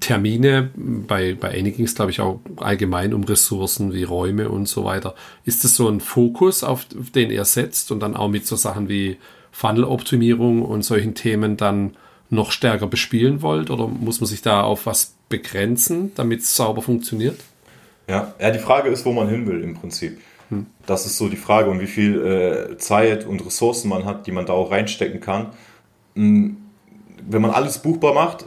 [0.00, 0.70] Termine.
[0.74, 4.84] Bei, bei Any ging es, glaube ich, auch allgemein um Ressourcen wie Räume und so
[4.84, 5.14] weiter.
[5.44, 8.88] Ist das so ein Fokus, auf den ihr setzt und dann auch mit so Sachen
[8.88, 9.16] wie
[9.52, 11.96] Funnel-Optimierung und solchen Themen dann
[12.30, 13.70] noch stärker bespielen wollt?
[13.70, 17.40] Oder muss man sich da auf was begrenzen, damit es sauber funktioniert?
[18.08, 20.18] Ja, ja, die Frage ist, wo man hin will im Prinzip.
[20.86, 24.32] Das ist so die Frage und wie viel äh, Zeit und Ressourcen man hat, die
[24.32, 25.48] man da auch reinstecken kann.
[26.14, 26.58] Hm,
[27.28, 28.46] wenn man alles buchbar macht,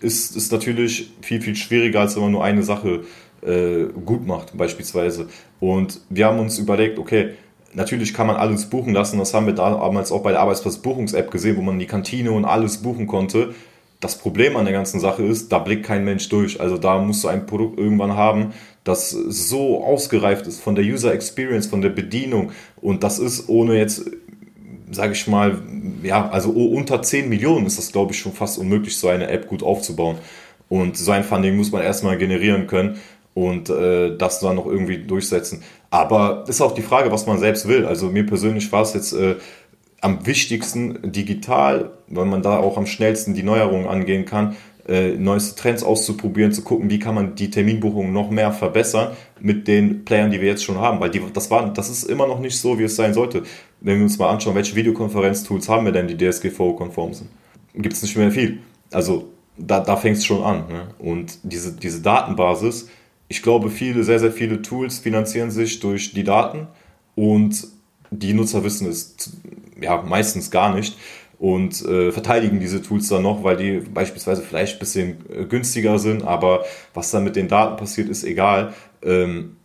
[0.00, 3.04] ist es natürlich viel, viel schwieriger, als wenn man nur eine Sache
[3.42, 5.28] äh, gut macht, beispielsweise.
[5.60, 7.30] Und wir haben uns überlegt, okay,
[7.72, 9.18] natürlich kann man alles buchen lassen.
[9.18, 12.78] Das haben wir damals auch bei der Arbeitsplatzbuchungs-App gesehen, wo man die Kantine und alles
[12.78, 13.54] buchen konnte.
[14.00, 16.60] Das Problem an der ganzen Sache ist, da blickt kein Mensch durch.
[16.60, 21.12] Also da musst du ein Produkt irgendwann haben, das so ausgereift ist von der User
[21.12, 24.10] Experience, von der Bedienung und das ist ohne jetzt,
[24.90, 25.58] sage ich mal,
[26.02, 29.48] ja, also unter 10 Millionen ist das, glaube ich, schon fast unmöglich, so eine App
[29.48, 30.16] gut aufzubauen.
[30.68, 33.00] Und so ein Funding muss man erstmal generieren können
[33.34, 35.62] und äh, das dann noch irgendwie durchsetzen.
[35.90, 37.86] Aber ist auch die Frage, was man selbst will.
[37.86, 39.36] Also mir persönlich war es jetzt äh,
[40.00, 44.56] am wichtigsten digital, weil man da auch am schnellsten die Neuerungen angehen kann,
[44.88, 49.68] äh, neueste Trends auszuprobieren, zu gucken, wie kann man die Terminbuchung noch mehr verbessern mit
[49.68, 51.00] den Playern, die wir jetzt schon haben.
[51.00, 53.42] Weil die, das, war, das ist immer noch nicht so, wie es sein sollte.
[53.80, 57.30] Wenn wir uns mal anschauen, welche Videokonferenz-Tools haben wir denn, die DSGVO-konform sind?
[57.74, 58.58] Gibt es nicht mehr viel.
[58.90, 60.68] Also da, da fängt es schon an.
[60.68, 60.88] Ne?
[60.98, 62.88] Und diese, diese Datenbasis,
[63.28, 66.66] ich glaube, viele, sehr, sehr viele Tools finanzieren sich durch die Daten
[67.14, 67.68] und
[68.10, 69.14] die Nutzer wissen es
[69.80, 70.98] ja meistens gar nicht
[71.38, 75.98] und äh, verteidigen diese Tools dann noch, weil die beispielsweise vielleicht ein bisschen äh, günstiger
[75.98, 78.74] sind, aber was dann mit den Daten passiert, ist egal.
[79.02, 79.56] Ähm,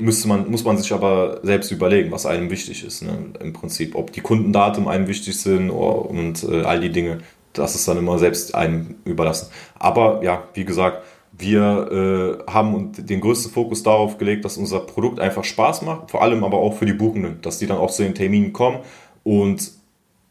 [0.00, 3.18] müsste man, muss man sich aber selbst überlegen, was einem wichtig ist, ne?
[3.40, 3.94] im Prinzip.
[3.94, 7.18] Ob die Kundendaten einem wichtig sind und äh, all die Dinge,
[7.52, 9.48] das ist dann immer selbst einem überlassen.
[9.78, 15.20] Aber ja, wie gesagt, wir äh, haben den größten Fokus darauf gelegt, dass unser Produkt
[15.20, 18.02] einfach Spaß macht, vor allem aber auch für die Buchenden, dass die dann auch zu
[18.02, 18.80] den Terminen kommen
[19.24, 19.70] und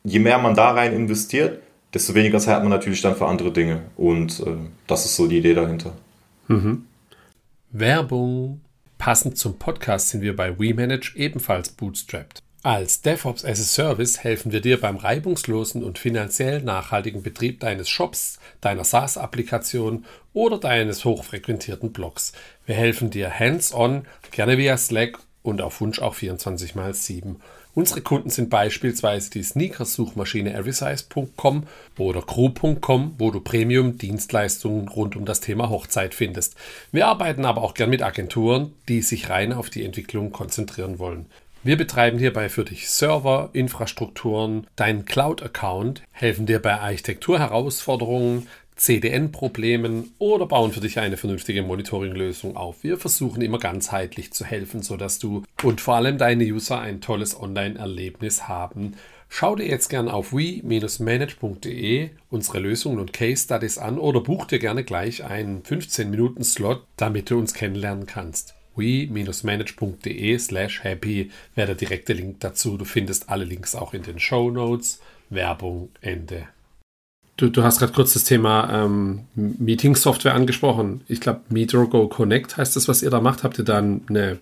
[0.03, 1.61] je mehr man da rein investiert,
[1.93, 3.81] desto weniger Zeit hat man natürlich dann für andere Dinge.
[3.97, 4.55] Und äh,
[4.87, 5.93] das ist so die Idee dahinter.
[6.47, 6.85] Mhm.
[7.71, 8.61] Werbung.
[8.99, 12.43] Passend zum Podcast sind wir bei WeManage ebenfalls bootstrapped.
[12.63, 17.87] Als DevOps as a Service helfen wir dir beim reibungslosen und finanziell nachhaltigen Betrieb deines
[17.87, 22.33] Shops, deiner SaaS-Applikation oder deines hochfrequentierten Blogs.
[22.65, 27.37] Wir helfen dir hands-on, gerne via Slack und auf Wunsch auch 24 x 7.
[27.79, 31.63] Unsere Kunden sind beispielsweise die Sneakers-Suchmaschine everysize.com
[31.97, 36.57] oder crew.com, wo du Premium-Dienstleistungen rund um das Thema Hochzeit findest.
[36.91, 41.27] Wir arbeiten aber auch gern mit Agenturen, die sich rein auf die Entwicklung konzentrieren wollen.
[41.63, 48.47] Wir betreiben hierbei für dich Server, Infrastrukturen, deinen Cloud-Account, helfen dir bei Architekturherausforderungen,
[48.79, 52.83] CDN-Problemen oder bauen für dich eine vernünftige Monitoring-Lösung auf.
[52.83, 57.39] Wir versuchen immer ganzheitlich zu helfen, sodass du und vor allem deine User ein tolles
[57.39, 58.95] Online-Erlebnis haben.
[59.27, 64.59] Schau dir jetzt gerne auf we-manage.de unsere Lösungen und Case Studies an oder buch dir
[64.59, 72.13] gerne gleich einen 15-Minuten-Slot, damit du uns kennenlernen kannst we-manage.de slash happy wäre der direkte
[72.13, 72.77] Link dazu.
[72.77, 75.01] Du findest alle Links auch in den Show Notes.
[75.29, 76.47] Werbung Ende.
[77.39, 81.05] Du, du hast gerade kurz das Thema ähm, Meeting-Software angesprochen.
[81.07, 83.43] Ich glaube, MeetroGo Connect heißt das, was ihr da macht.
[83.43, 84.39] Habt ihr dann eine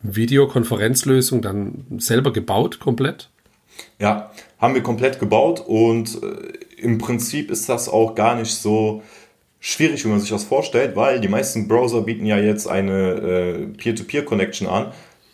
[0.00, 3.28] Videokonferenzlösung dann selber gebaut, komplett?
[3.98, 9.02] Ja, haben wir komplett gebaut und äh, im Prinzip ist das auch gar nicht so
[9.58, 13.66] schwierig, wie man sich das vorstellt, weil die meisten Browser bieten ja jetzt eine äh,
[13.66, 14.92] Peer-to-Peer-Connection an,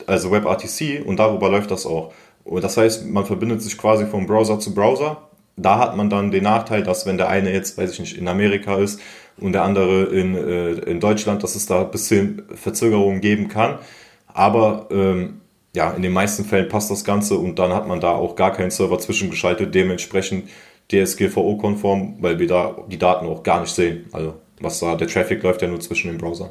[0.08, 2.12] also WebRTC, und darüber läuft das auch.
[2.42, 5.25] Und das heißt, man verbindet sich quasi von Browser zu Browser.
[5.56, 8.28] Da hat man dann den Nachteil, dass wenn der eine jetzt, weiß ich nicht, in
[8.28, 9.00] Amerika ist
[9.38, 13.78] und der andere in, äh, in Deutschland, dass es da ein bisschen Verzögerungen geben kann.
[14.26, 15.40] Aber ähm,
[15.74, 18.52] ja, in den meisten Fällen passt das Ganze und dann hat man da auch gar
[18.52, 19.74] keinen Server zwischengeschaltet.
[19.74, 20.48] Dementsprechend
[20.90, 24.06] DSGVO-konform, weil wir da die Daten auch gar nicht sehen.
[24.12, 26.50] Also was da, der Traffic läuft ja nur zwischen den Browser.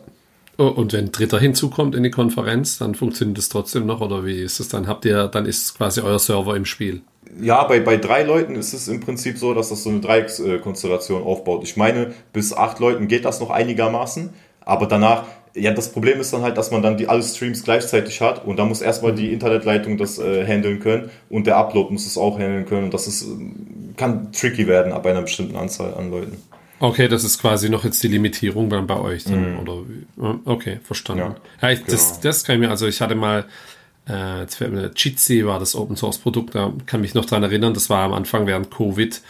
[0.58, 4.26] Oh, und wenn ein Dritter hinzukommt in die Konferenz, dann funktioniert das trotzdem noch oder
[4.26, 4.88] wie ist es dann?
[4.88, 7.02] Habt ihr, dann ist quasi euer Server im Spiel?
[7.42, 11.24] Ja, bei, bei drei Leuten ist es im Prinzip so, dass das so eine Dreieckskonstellation
[11.24, 11.64] aufbaut.
[11.64, 14.30] Ich meine, bis acht Leuten geht das noch einigermaßen,
[14.62, 18.22] aber danach ja, das Problem ist dann halt, dass man dann die alle Streams gleichzeitig
[18.22, 22.06] hat und da muss erstmal die Internetleitung das äh, handeln können und der Upload muss
[22.06, 23.26] es auch handeln können und das ist,
[23.96, 26.38] kann tricky werden ab einer bestimmten Anzahl an Leuten.
[26.80, 29.24] Okay, das ist quasi noch jetzt die Limitierung dann bei euch.
[29.24, 29.60] Dann, mhm.
[29.60, 31.22] oder, okay, verstanden.
[31.22, 31.92] Ja, ja ich, genau.
[31.92, 33.46] das, das kann ich mir, also ich hatte mal,
[34.08, 34.46] äh,
[34.96, 38.14] Jitsi war das Open Source Produkt, da kann mich noch dran erinnern, das war am
[38.14, 39.22] Anfang während Covid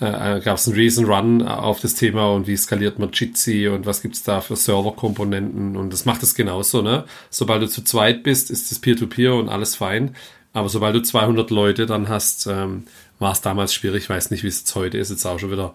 [0.00, 3.86] äh, gab es einen Reason Run auf das Thema und wie skaliert man Jitsi und
[3.86, 7.04] was gibt's da für Serverkomponenten und das macht es genauso, ne?
[7.30, 10.14] Sobald du zu zweit bist, ist das Peer-to-Peer -Peer und alles fein.
[10.52, 12.84] Aber sobald du 200 Leute dann hast, ähm,
[13.18, 14.04] war es damals schwierig.
[14.04, 15.10] Ich weiß nicht, wie es jetzt heute ist.
[15.10, 15.74] Jetzt auch schon wieder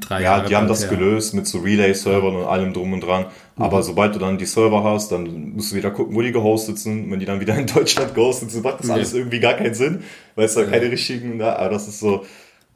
[0.00, 0.42] drei ja, Jahre.
[0.42, 0.96] Ja, die haben das her.
[0.96, 3.26] gelöst mit so Relay-Servern und allem drum und dran.
[3.56, 3.62] Mhm.
[3.62, 6.78] Aber sobald du dann die Server hast, dann musst du wieder gucken, wo die gehostet
[6.78, 7.10] sind.
[7.10, 8.94] Wenn die dann wieder in Deutschland gehostet sind, macht das ja.
[8.94, 10.02] alles irgendwie gar keinen Sinn,
[10.34, 12.24] weil es da keine richtigen, na, aber das ist so,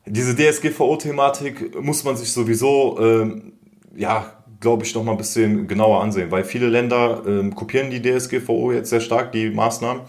[0.07, 3.53] diese DSGVO-Thematik muss man sich sowieso, ähm,
[3.97, 8.01] ja, glaube ich, noch mal ein bisschen genauer ansehen, weil viele Länder ähm, kopieren die
[8.01, 10.03] DSGVO jetzt sehr stark, die Maßnahmen.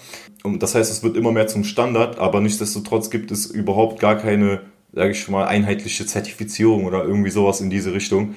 [0.43, 4.15] Und das heißt, es wird immer mehr zum Standard, aber nichtsdestotrotz gibt es überhaupt gar
[4.15, 4.62] keine,
[4.97, 8.36] sage ich schon mal, einheitliche Zertifizierung oder irgendwie sowas in diese Richtung.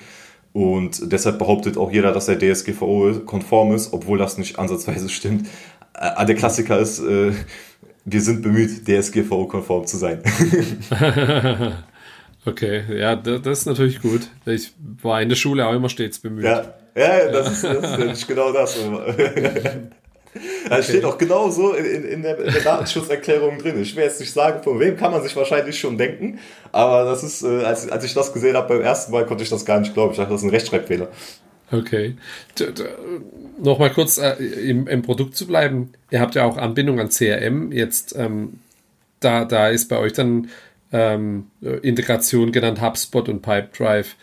[0.52, 5.48] Und deshalb behauptet auch jeder, dass der DSGVO konform ist, obwohl das nicht ansatzweise stimmt.
[5.94, 7.32] Äh, der Klassiker ist, äh,
[8.04, 10.22] wir sind bemüht, DSGVO-konform zu sein.
[12.44, 14.28] okay, ja, das ist natürlich gut.
[14.44, 16.44] Ich war in der Schule auch immer stets bemüht.
[16.44, 18.76] Ja, ja das, ist, das ist genau das.
[20.68, 20.82] Da okay.
[20.84, 23.80] steht auch genau so in, in, der, in, der, Datenschutzerklärung drin.
[23.82, 26.38] Ich will jetzt nicht sagen, von wem kann man sich wahrscheinlich schon denken,
[26.70, 29.50] aber das ist, äh, als, als ich das gesehen habe beim ersten Mal, konnte ich
[29.50, 30.12] das gar nicht glauben.
[30.12, 31.08] Ich dachte, das ist ein Rechtschreibfehler.
[31.72, 32.16] Okay.
[33.60, 35.92] Nochmal kurz äh, im, im, Produkt zu bleiben.
[36.10, 37.72] Ihr habt ja auch Anbindung an CRM.
[37.72, 38.60] Jetzt, ähm,
[39.20, 40.48] da, da ist bei euch dann
[40.92, 41.46] ähm,
[41.82, 44.14] Integration genannt, HubSpot und Pipedrive.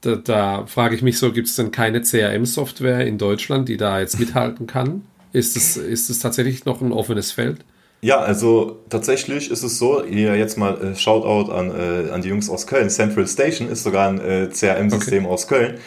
[0.00, 4.00] Da, da frage ich mich so, gibt es denn keine CRM-Software in Deutschland, die da
[4.00, 5.02] jetzt mithalten kann?
[5.34, 7.64] Ist es, ist es tatsächlich noch ein offenes Feld?
[8.00, 12.28] Ja, also tatsächlich ist es so, hier jetzt mal äh, Shoutout an, äh, an die
[12.28, 12.88] Jungs aus Köln.
[12.88, 15.34] Central Station ist sogar ein äh, CRM-System okay.
[15.34, 15.78] aus Köln.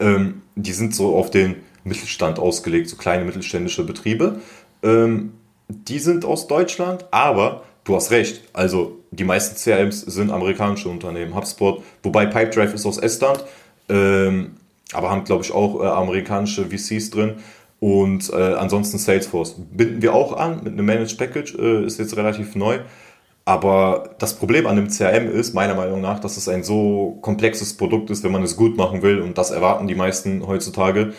[0.00, 4.40] Ähm, die sind so auf den Mittelstand ausgelegt, so kleine mittelständische Betriebe.
[4.82, 5.34] Ähm,
[5.68, 8.42] die sind aus Deutschland, aber du hast recht.
[8.52, 11.32] Also die meisten CRMs sind amerikanische Unternehmen.
[11.32, 13.44] HubSpot, wobei Pipedrive ist aus Estland,
[13.88, 14.56] ähm,
[14.92, 17.36] aber haben, glaube ich, auch äh, amerikanische VCs drin.
[17.78, 22.16] Und äh, ansonsten Salesforce binden wir auch an mit einem Managed Package, äh, ist jetzt
[22.16, 22.80] relativ neu.
[23.44, 27.76] Aber das Problem an dem CRM ist, meiner Meinung nach, dass es ein so komplexes
[27.76, 29.20] Produkt ist, wenn man es gut machen will.
[29.20, 31.12] Und das erwarten die meisten heutzutage,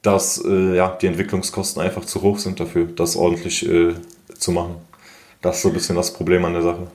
[0.00, 3.94] dass äh, ja, die Entwicklungskosten einfach zu hoch sind dafür, das ordentlich äh,
[4.38, 4.76] zu machen.
[5.40, 6.86] Das ist so ein bisschen das Problem an der Sache.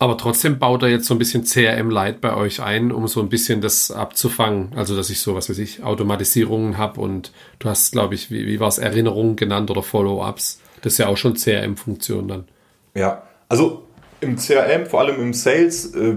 [0.00, 3.20] Aber trotzdem baut er jetzt so ein bisschen CRM Light bei euch ein, um so
[3.20, 4.72] ein bisschen das abzufangen.
[4.74, 8.46] Also, dass ich so, was weiß ich, Automatisierungen habe und du hast, glaube ich, wie,
[8.46, 10.62] wie war es, Erinnerungen genannt oder Follow-ups.
[10.80, 12.44] Das ist ja auch schon CRM-Funktion dann.
[12.94, 13.84] Ja, also
[14.22, 16.16] im CRM, vor allem im Sales, äh,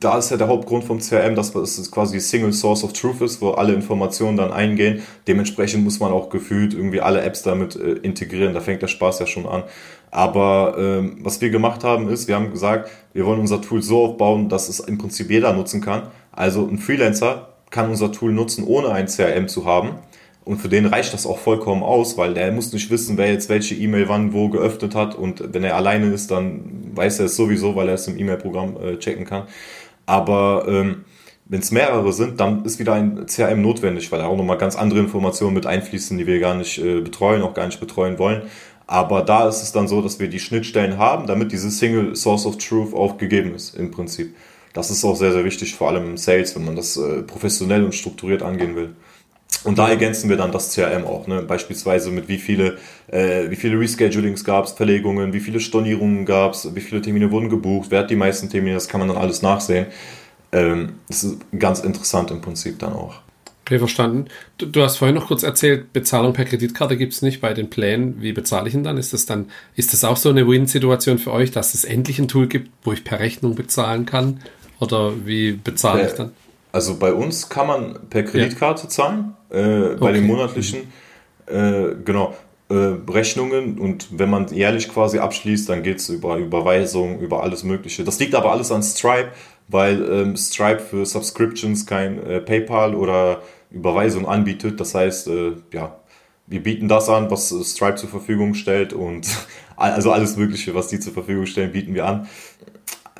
[0.00, 3.40] da ist ja der Hauptgrund vom CRM, dass es quasi Single Source of Truth ist,
[3.40, 5.02] wo alle Informationen dann eingehen.
[5.26, 8.52] Dementsprechend muss man auch gefühlt irgendwie alle Apps damit äh, integrieren.
[8.52, 9.62] Da fängt der Spaß ja schon an.
[10.14, 14.04] Aber ähm, was wir gemacht haben, ist, wir haben gesagt, wir wollen unser Tool so
[14.04, 16.02] aufbauen, dass es im Prinzip jeder nutzen kann.
[16.30, 19.96] Also ein Freelancer kann unser Tool nutzen, ohne ein CRM zu haben.
[20.44, 23.48] Und für den reicht das auch vollkommen aus, weil der muss nicht wissen, wer jetzt
[23.48, 25.16] welche E-Mail wann wo geöffnet hat.
[25.16, 28.76] Und wenn er alleine ist, dann weiß er es sowieso, weil er es im E-Mail-Programm
[28.76, 29.48] äh, checken kann.
[30.06, 31.04] Aber ähm,
[31.46, 34.76] wenn es mehrere sind, dann ist wieder ein CRM notwendig, weil da auch nochmal ganz
[34.76, 38.42] andere Informationen mit einfließen, die wir gar nicht äh, betreuen, auch gar nicht betreuen wollen.
[38.86, 42.46] Aber da ist es dann so, dass wir die Schnittstellen haben, damit diese Single Source
[42.46, 44.34] of Truth auch gegeben ist, im Prinzip.
[44.74, 47.84] Das ist auch sehr, sehr wichtig, vor allem im Sales, wenn man das äh, professionell
[47.84, 48.94] und strukturiert angehen will.
[49.62, 51.42] Und da ergänzen wir dann das CRM auch, ne?
[51.42, 56.52] beispielsweise mit wie viele, äh, wie viele Reschedulings gab es, Verlegungen, wie viele Stornierungen gab
[56.52, 59.16] es, wie viele Termine wurden gebucht, wer hat die meisten Termine, das kann man dann
[59.16, 59.86] alles nachsehen.
[60.52, 63.23] Ähm, das ist ganz interessant im Prinzip dann auch.
[63.64, 64.26] Okay, verstanden.
[64.58, 67.70] Du, du hast vorhin noch kurz erzählt, Bezahlung per Kreditkarte gibt es nicht bei den
[67.70, 68.20] Plänen.
[68.20, 68.98] Wie bezahle ich denn dann?
[68.98, 72.28] Ist das dann, ist das auch so eine Win-Situation für euch, dass es endlich ein
[72.28, 74.40] Tool gibt, wo ich per Rechnung bezahlen kann?
[74.80, 76.32] Oder wie bezahle äh, ich dann?
[76.72, 78.88] Also bei uns kann man per Kreditkarte ja.
[78.90, 80.12] zahlen, äh, bei okay.
[80.12, 80.80] den monatlichen,
[81.46, 82.34] äh, genau,
[82.68, 82.74] äh,
[83.10, 88.04] Rechnungen und wenn man jährlich quasi abschließt, dann geht es über Überweisung, über alles Mögliche.
[88.04, 89.30] Das liegt aber alles an Stripe,
[89.68, 93.42] weil ähm, Stripe für Subscriptions kein äh, PayPal oder
[93.74, 94.80] Überweisung anbietet.
[94.80, 95.96] Das heißt, äh, ja,
[96.46, 99.26] wir bieten das an, was Stripe zur Verfügung stellt und
[99.76, 102.28] also alles Mögliche, was die zur Verfügung stellen, bieten wir an.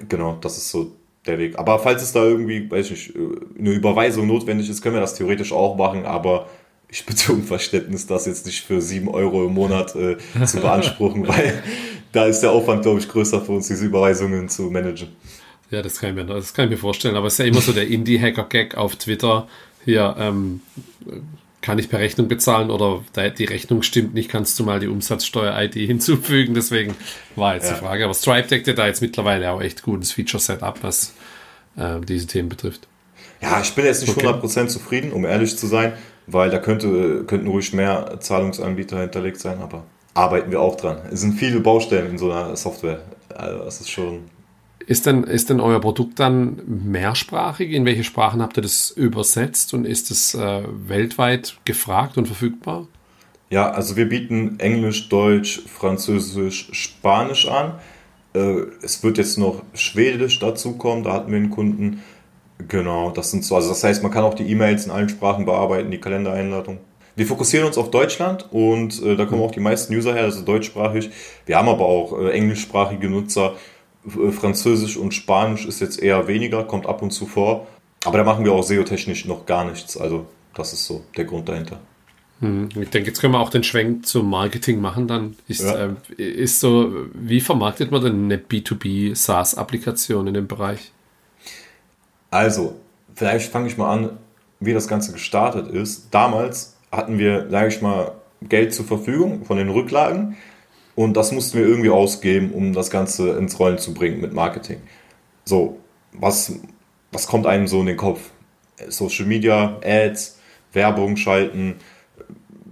[0.09, 1.59] Genau, das ist so der Weg.
[1.59, 5.15] Aber falls es da irgendwie, weiß ich nicht, eine Überweisung notwendig ist, können wir das
[5.15, 6.49] theoretisch auch machen, aber
[6.89, 11.27] ich bitte um Verständnis, das jetzt nicht für 7 Euro im Monat äh, zu beanspruchen,
[11.29, 11.63] weil
[12.13, 15.09] da ist der Aufwand, glaube ich, größer für uns, diese Überweisungen zu managen.
[15.71, 17.17] Ja, das kann ich mir, das kann ich mir vorstellen.
[17.17, 19.49] Aber es ist ja immer so der Indie-Hacker-Gag auf Twitter.
[19.85, 20.61] Hier, ähm,
[21.65, 23.03] kann ich per Rechnung bezahlen oder
[23.39, 26.53] die Rechnung stimmt nicht, kannst du mal die Umsatzsteuer-ID hinzufügen.
[26.53, 26.95] Deswegen
[27.37, 27.73] war jetzt ja.
[27.73, 28.05] die Frage.
[28.05, 31.15] Aber Stripe deckt ja da jetzt mittlerweile auch echt gutes Feature-Set ab, was
[31.77, 32.87] äh, diese Themen betrifft.
[33.41, 34.27] Ja, ich bin jetzt nicht okay.
[34.27, 35.95] 100% zufrieden, um ehrlich zu sein,
[36.27, 40.99] weil da könnte, könnten ruhig mehr Zahlungsanbieter hinterlegt sein, aber arbeiten wir auch dran.
[41.11, 43.01] Es sind viele Baustellen in so einer Software.
[43.35, 44.21] Also das ist schon
[44.87, 47.73] ist denn, ist denn euer Produkt dann mehrsprachig?
[47.73, 52.87] In welche Sprachen habt ihr das übersetzt und ist es äh, weltweit gefragt und verfügbar?
[53.51, 57.75] Ja, also wir bieten Englisch, Deutsch, Französisch, Spanisch an.
[58.35, 62.03] Äh, es wird jetzt noch Schwedisch dazukommen, da hatten wir einen Kunden.
[62.69, 65.45] Genau, das sind so, also das heißt, man kann auch die E-Mails in allen Sprachen
[65.45, 66.79] bearbeiten, die Kalendereinladung.
[67.17, 70.43] Wir fokussieren uns auf Deutschland und äh, da kommen auch die meisten User her, also
[70.43, 71.11] deutschsprachig.
[71.47, 73.55] Wir haben aber auch äh, englischsprachige Nutzer.
[74.07, 77.67] Äh, Französisch und Spanisch ist jetzt eher weniger, kommt ab und zu vor.
[78.05, 79.97] Aber da machen wir auch SEO-technisch noch gar nichts.
[79.97, 81.81] Also das ist so der Grund dahinter.
[82.41, 85.09] Hm, ich denke, jetzt können wir auch den Schwenk zum Marketing machen.
[85.09, 85.95] Dann ist, ja.
[86.19, 90.93] äh, ist so, wie vermarktet man denn eine B2B SaaS-Applikation in dem Bereich?
[92.31, 92.75] Also,
[93.15, 94.11] vielleicht fange ich mal an,
[94.61, 96.09] wie das Ganze gestartet ist.
[96.11, 98.13] Damals hatten wir, sage ich mal,
[98.43, 100.37] Geld zur Verfügung von den Rücklagen
[100.95, 104.79] und das mussten wir irgendwie ausgeben, um das Ganze ins Rollen zu bringen mit Marketing.
[105.45, 105.79] So,
[106.13, 106.59] was,
[107.13, 108.31] was kommt einem so in den Kopf?
[108.89, 110.39] Social Media, Ads,
[110.73, 111.77] Werbung schalten,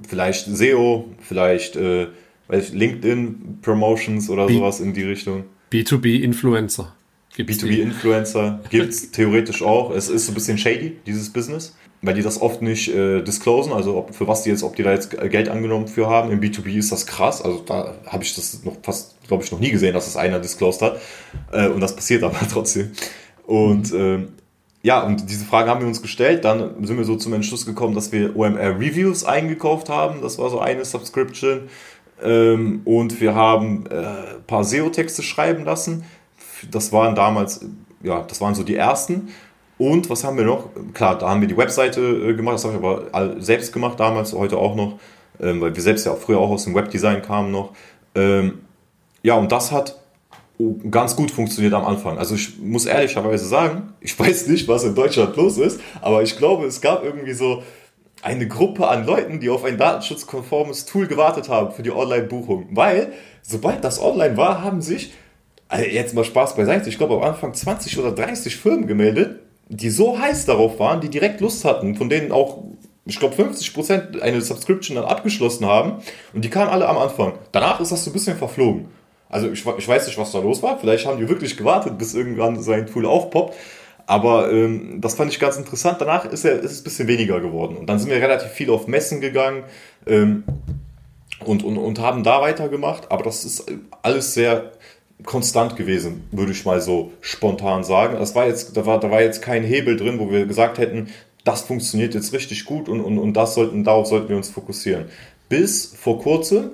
[0.07, 2.09] vielleicht SEO, vielleicht äh,
[2.49, 5.45] LinkedIn Promotions oder B sowas in die Richtung.
[5.71, 6.95] B2B-Influencer.
[7.37, 9.91] B2B-Influencer gibt es theoretisch auch.
[9.91, 13.73] Es ist so ein bisschen shady, dieses Business weil die das oft nicht äh, disclosen,
[13.73, 16.31] also ob, für was die jetzt, ob die da jetzt Geld angenommen für haben.
[16.33, 19.61] Im B2B ist das krass, also da habe ich das noch fast, glaube ich, noch
[19.61, 21.01] nie gesehen, dass das einer disclosed hat.
[21.53, 22.91] Äh, und das passiert aber trotzdem.
[23.47, 24.27] Und äh,
[24.83, 26.45] ja, und diese Frage haben wir uns gestellt.
[26.45, 30.23] Dann sind wir so zum Entschluss gekommen, dass wir OMR Reviews eingekauft haben.
[30.23, 31.69] Das war so eine Subscription.
[32.23, 36.05] Ähm, und wir haben äh, ein paar SEO-Texte schreiben lassen.
[36.69, 37.65] Das waren damals,
[38.03, 39.29] ja, das waren so die ersten.
[39.83, 40.69] Und was haben wir noch?
[40.95, 44.33] Klar, da haben wir die Webseite äh, gemacht, das habe ich aber selbst gemacht damals,
[44.33, 45.01] heute auch noch,
[45.41, 47.73] ähm, weil wir selbst ja auch früher auch aus dem Webdesign kamen noch.
[48.15, 48.61] Ähm,
[49.25, 49.99] ja, und das hat
[50.89, 52.17] ganz gut funktioniert am Anfang.
[52.17, 56.39] Also ich muss ehrlicherweise sagen, ich weiß nicht, was in Deutschland los ist, aber ich
[56.39, 57.65] glaube, es gab irgendwie so
[58.23, 62.69] eine Gruppe an Leuten, die auf ein datenschutzkonformes Tool gewartet haben für die Online-Buchung.
[62.71, 63.13] Weil,
[63.43, 65.13] sobald das online war, haben sich,
[65.67, 69.91] also jetzt mal Spaß beiseite, ich glaube am Anfang 20 oder 30 Firmen gemeldet, die
[69.91, 72.63] so heiß darauf waren, die direkt Lust hatten, von denen auch,
[73.05, 76.03] ich glaube, 50% eine Subscription dann abgeschlossen haben.
[76.35, 77.35] Und die kamen alle am Anfang.
[77.53, 78.89] Danach ist das so ein bisschen verflogen.
[79.29, 80.79] Also ich, ich weiß nicht, was da los war.
[80.79, 83.55] Vielleicht haben die wirklich gewartet, bis irgendwann sein Tool aufpoppt.
[84.07, 86.01] Aber ähm, das fand ich ganz interessant.
[86.01, 87.77] Danach ist, er, ist es ein bisschen weniger geworden.
[87.77, 89.65] Und dann sind wir relativ viel auf Messen gegangen
[90.07, 90.45] ähm,
[91.45, 93.11] und, und, und haben da weitergemacht.
[93.11, 93.65] Aber das ist
[94.03, 94.73] alles sehr
[95.25, 98.17] konstant gewesen, würde ich mal so spontan sagen.
[98.19, 101.09] Das war jetzt, da, war, da war jetzt kein Hebel drin, wo wir gesagt hätten,
[101.45, 105.07] das funktioniert jetzt richtig gut und, und, und das sollten, darauf sollten wir uns fokussieren.
[105.49, 106.71] Bis vor kurzem,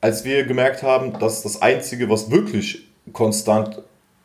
[0.00, 3.82] als wir gemerkt haben, dass das Einzige, was wirklich konstant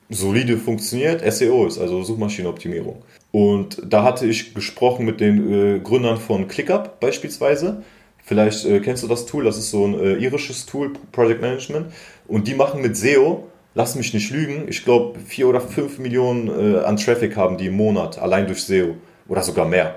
[0.09, 3.01] solide funktioniert, SEO ist, also Suchmaschinenoptimierung.
[3.31, 7.83] Und da hatte ich gesprochen mit den äh, Gründern von ClickUp beispielsweise.
[8.23, 11.91] Vielleicht äh, kennst du das Tool, das ist so ein äh, irisches Tool, Project Management.
[12.27, 16.47] Und die machen mit SEO, lass mich nicht lügen, ich glaube vier oder fünf Millionen
[16.47, 18.95] äh, an Traffic haben die im Monat, allein durch SEO.
[19.27, 19.95] Oder sogar mehr.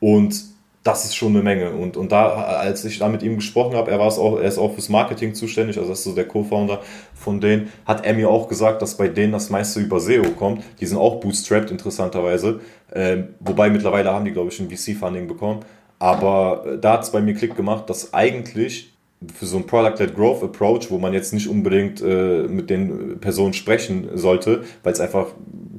[0.00, 0.40] Und
[0.84, 1.72] das ist schon eine Menge.
[1.72, 4.72] Und, und da, als ich da mit ihm gesprochen habe, er auch, er ist auch
[4.72, 6.80] fürs Marketing zuständig, also das ist so der Co-Founder
[7.14, 10.62] von denen, hat er mir auch gesagt, dass bei denen das meiste über SEO kommt.
[10.80, 12.60] Die sind auch bootstrapped, interessanterweise.
[12.94, 15.60] Ähm, wobei mittlerweile haben die, glaube ich, ein VC-Funding bekommen.
[15.98, 18.92] Aber äh, da hat es bei mir Klick gemacht, dass eigentlich
[19.34, 23.52] für so ein Product-led Growth Approach, wo man jetzt nicht unbedingt äh, mit den Personen
[23.52, 25.26] sprechen sollte, weil es einfach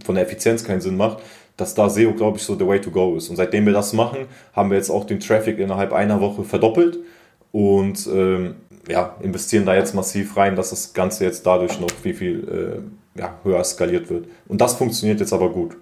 [0.03, 1.19] von der Effizienz keinen Sinn macht,
[1.55, 3.29] dass da SEO, glaube ich, so the way to go ist.
[3.29, 6.99] Und seitdem wir das machen, haben wir jetzt auch den Traffic innerhalb einer Woche verdoppelt
[7.51, 8.55] und ähm,
[8.87, 12.83] ja, investieren da jetzt massiv rein, dass das Ganze jetzt dadurch noch viel, viel
[13.15, 14.27] äh, ja, höher skaliert wird.
[14.47, 15.77] Und das funktioniert jetzt aber gut.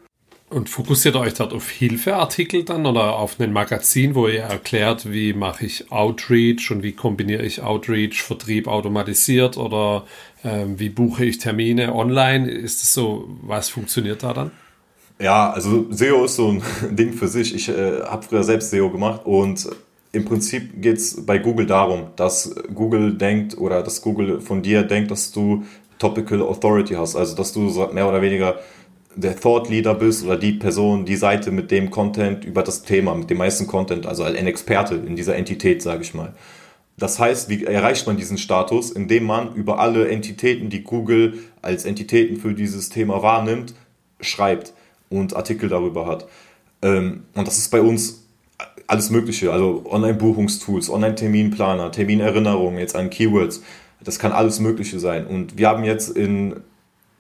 [0.50, 5.34] Und fokussiert euch dort auf Hilfeartikel dann oder auf ein Magazin, wo ihr erklärt, wie
[5.34, 10.06] mache ich Outreach und wie kombiniere ich Outreach, Vertrieb automatisiert oder
[10.45, 12.50] ähm, wie buche ich Termine online?
[12.50, 14.52] Ist es so, was funktioniert da dann?
[15.20, 16.64] Ja, also SEO ist so ein
[16.95, 17.54] Ding für sich.
[17.54, 19.68] Ich äh, habe früher selbst SEO gemacht und
[20.14, 24.84] im Prinzip geht es bei Google darum, dass Google denkt oder dass Google von dir
[24.84, 25.66] denkt, dass du
[26.00, 28.60] Topical Authority hast, also dass du mehr oder weniger
[29.18, 33.15] der Thought Leader bist oder die Person, die Seite mit dem Content über das Thema,
[33.15, 36.34] mit dem meisten Content, also ein Experte in dieser Entität, sage ich mal.
[36.97, 41.86] Das heißt, wie erreicht man diesen Status, indem man über alle Entitäten, die Google als
[41.86, 43.74] Entitäten für dieses Thema wahrnimmt,
[44.22, 44.74] schreibt
[45.09, 46.28] und Artikel darüber hat.
[46.82, 48.24] Ähm, und das ist bei uns
[48.88, 53.61] alles Mögliche, also Online-Buchungstools, Online-Terminplaner, Terminerinnerungen jetzt an Keywords.
[54.03, 55.28] Das kann alles Mögliche sein.
[55.28, 56.61] Und wir haben jetzt in,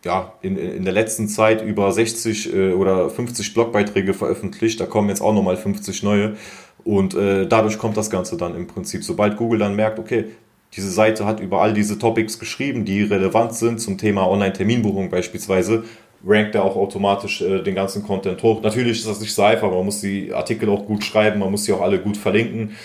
[0.05, 4.79] ja, in, in der letzten Zeit über 60 äh, oder 50 Blogbeiträge veröffentlicht.
[4.79, 6.35] Da kommen jetzt auch nochmal 50 neue.
[6.83, 9.03] Und äh, dadurch kommt das Ganze dann im Prinzip.
[9.03, 10.25] Sobald Google dann merkt, okay,
[10.73, 15.83] diese Seite hat über all diese Topics geschrieben, die relevant sind zum Thema Online-Terminbuchung beispielsweise,
[16.25, 18.61] rankt er auch automatisch äh, den ganzen Content hoch.
[18.61, 21.65] Natürlich ist das nicht so einfach, man muss die Artikel auch gut schreiben, man muss
[21.65, 22.75] sie auch alle gut verlinken.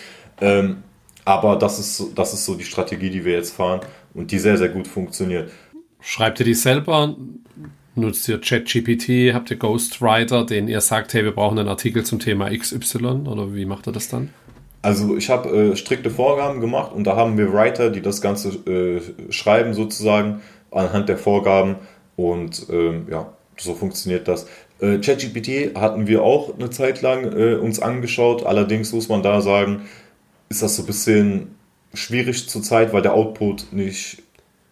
[0.40, 0.82] Ähm,
[1.24, 3.80] aber das ist, das ist so die Strategie, die wir jetzt fahren
[4.14, 5.50] und die sehr, sehr gut funktioniert.
[6.02, 7.16] Schreibt ihr die selber?
[7.94, 9.32] Nutzt ihr ChatGPT?
[9.32, 13.26] Habt ihr Ghostwriter, den ihr sagt, hey, wir brauchen einen Artikel zum Thema XY?
[13.26, 14.30] Oder wie macht ihr das dann?
[14.82, 18.48] Also ich habe äh, strikte Vorgaben gemacht und da haben wir Writer, die das Ganze
[18.68, 19.00] äh,
[19.32, 20.42] schreiben sozusagen
[20.72, 21.76] anhand der Vorgaben
[22.16, 24.46] und ähm, ja, so funktioniert das.
[24.80, 28.44] Äh, ChatGPT hatten wir auch eine Zeit lang äh, uns angeschaut.
[28.44, 29.82] Allerdings muss man da sagen,
[30.48, 31.54] ist das so ein bisschen
[31.94, 34.22] schwierig zurzeit, weil der Output nicht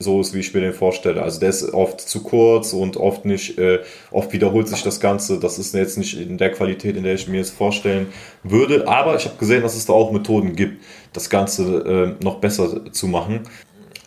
[0.03, 1.23] so ist, wie ich mir den vorstelle.
[1.23, 3.81] Also der ist oft zu kurz und oft nicht, äh,
[4.11, 5.39] oft wiederholt sich das Ganze.
[5.39, 8.07] Das ist jetzt nicht in der Qualität, in der ich mir es vorstellen
[8.43, 8.89] würde.
[8.89, 10.83] Aber ich habe gesehen, dass es da auch Methoden gibt,
[11.13, 13.43] das Ganze äh, noch besser zu machen.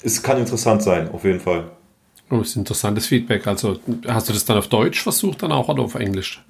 [0.01, 1.65] Es kann interessant sein, auf jeden Fall.
[2.31, 3.45] Oh, ist interessantes Feedback.
[3.45, 3.77] Also
[4.07, 6.43] hast du das dann auf Deutsch versucht dann auch oder auf Englisch?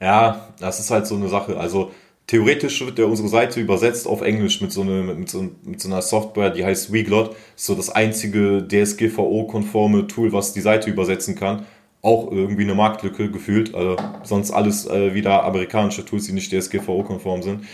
[0.00, 1.58] Ja, das ist halt so eine Sache.
[1.58, 1.92] Also
[2.32, 5.88] theoretisch wird ja unsere Seite übersetzt auf Englisch mit so, eine, mit so, mit so
[5.88, 7.36] einer Software, die heißt Weglot.
[7.56, 11.66] So das einzige DSGVO-konforme Tool, was die Seite übersetzen kann.
[12.00, 13.74] Auch irgendwie eine Marktlücke gefühlt.
[13.74, 17.64] Also sonst alles äh, wieder amerikanische Tools, die nicht DSGVO-konform sind.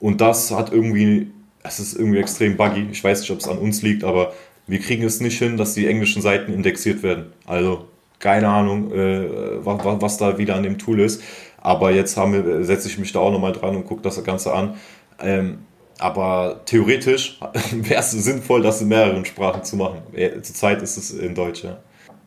[0.00, 1.28] Und das hat irgendwie,
[1.62, 2.88] es ist irgendwie extrem buggy.
[2.90, 4.32] Ich weiß nicht, ob es an uns liegt, aber
[4.66, 7.26] wir kriegen es nicht hin, dass die englischen Seiten indexiert werden.
[7.46, 7.84] Also
[8.18, 9.28] keine Ahnung, äh,
[9.64, 11.22] was, was, da wieder an dem Tool ist.
[11.60, 14.74] Aber jetzt wir, setze ich mich da auch nochmal dran und gucke das Ganze an.
[15.20, 15.58] Ähm,
[15.98, 17.40] aber theoretisch
[17.72, 19.98] wäre es sinnvoll, das in mehreren Sprachen zu machen.
[20.42, 21.78] Zurzeit ist es in Deutsch, ja.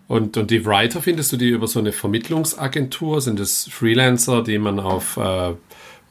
[0.07, 3.21] Und, und die Writer findest du die über so eine Vermittlungsagentur?
[3.21, 5.53] Sind es Freelancer, die man auf, äh,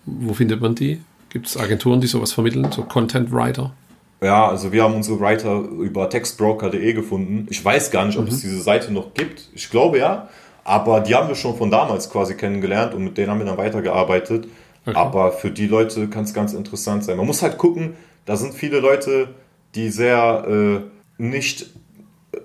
[0.06, 1.02] wo findet man die?
[1.28, 3.74] Gibt es Agenturen, die sowas vermitteln, so Content Writer?
[4.22, 7.46] Ja, also wir haben unsere Writer über textbroker.de gefunden.
[7.50, 8.30] Ich weiß gar nicht, ob mhm.
[8.30, 9.48] es diese Seite noch gibt.
[9.54, 10.30] Ich glaube ja,
[10.64, 13.58] aber die haben wir schon von damals quasi kennengelernt und mit denen haben wir dann
[13.58, 14.48] weitergearbeitet.
[14.86, 14.96] Okay.
[14.96, 17.16] Aber für die Leute kann es ganz interessant sein.
[17.16, 17.94] Man muss halt gucken,
[18.24, 19.28] da sind viele Leute,
[19.74, 20.80] die sehr äh,
[21.22, 21.70] nicht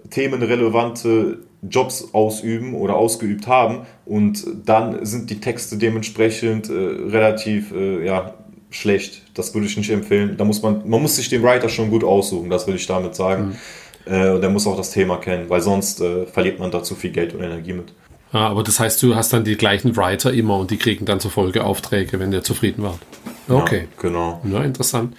[0.09, 8.05] themenrelevante Jobs ausüben oder ausgeübt haben und dann sind die Texte dementsprechend äh, relativ äh,
[8.05, 8.33] ja,
[8.69, 9.23] schlecht.
[9.33, 10.35] Das würde ich nicht empfehlen.
[10.37, 13.15] Da muss man, man muss sich den Writer schon gut aussuchen, das will ich damit
[13.15, 13.57] sagen.
[14.05, 14.13] Mhm.
[14.13, 16.95] Äh, und der muss auch das Thema kennen, weil sonst äh, verliert man da zu
[16.95, 17.93] viel Geld und Energie mit.
[18.35, 21.21] Ja, aber das heißt, du hast dann die gleichen Writer immer und die kriegen dann
[21.21, 22.99] zur Folge Aufträge, wenn der zufrieden war.
[23.47, 23.83] Okay.
[23.83, 24.41] Ja, genau.
[24.43, 25.15] Ja, interessant.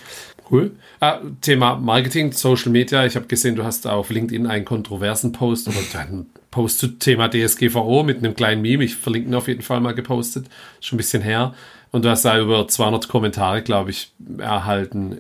[0.51, 0.73] Cool.
[1.01, 3.07] Ah, Thema Marketing, Social Media.
[3.07, 6.27] Ich habe gesehen, du hast auf LinkedIn einen kontroversen Post oder einen
[6.57, 8.83] Post zu Thema DSGVO mit einem kleinen Meme.
[8.83, 10.47] Ich verlinke ihn auf jeden Fall mal gepostet.
[10.81, 11.53] Schon ein bisschen her.
[11.93, 15.19] Und du hast da über 200 Kommentare, glaube ich, erhalten.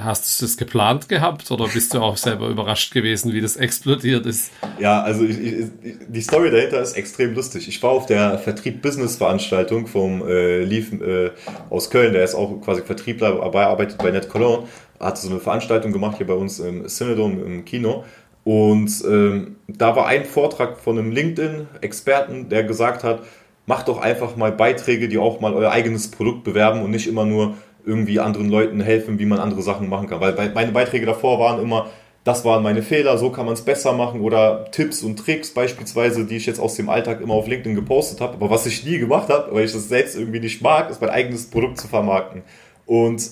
[0.00, 4.26] Hast du das geplant gehabt oder bist du auch selber überrascht gewesen, wie das explodiert
[4.26, 4.52] ist?
[4.78, 5.66] Ja, also ich, ich,
[6.08, 7.66] die Story dahinter ist extrem lustig.
[7.66, 11.30] Ich war auf der Vertrieb-Business-Veranstaltung vom äh, Lief äh,
[11.70, 14.68] aus Köln, der ist auch quasi Vertriebler, aber arbeitet bei Net Cologne,
[15.00, 18.04] hat so eine Veranstaltung gemacht hier bei uns im Cinedom im Kino.
[18.44, 23.22] Und ähm, da war ein Vortrag von einem LinkedIn-Experten, der gesagt hat,
[23.66, 27.24] macht doch einfach mal Beiträge, die auch mal euer eigenes Produkt bewerben und nicht immer
[27.24, 30.20] nur irgendwie anderen Leuten helfen, wie man andere Sachen machen kann.
[30.20, 31.88] Weil meine Beiträge davor waren immer,
[32.24, 36.26] das waren meine Fehler, so kann man es besser machen oder Tipps und Tricks beispielsweise,
[36.26, 38.34] die ich jetzt aus dem Alltag immer auf LinkedIn gepostet habe.
[38.34, 41.10] Aber was ich nie gemacht habe, weil ich das selbst irgendwie nicht mag, ist mein
[41.10, 42.42] eigenes Produkt zu vermarkten.
[42.86, 43.22] Und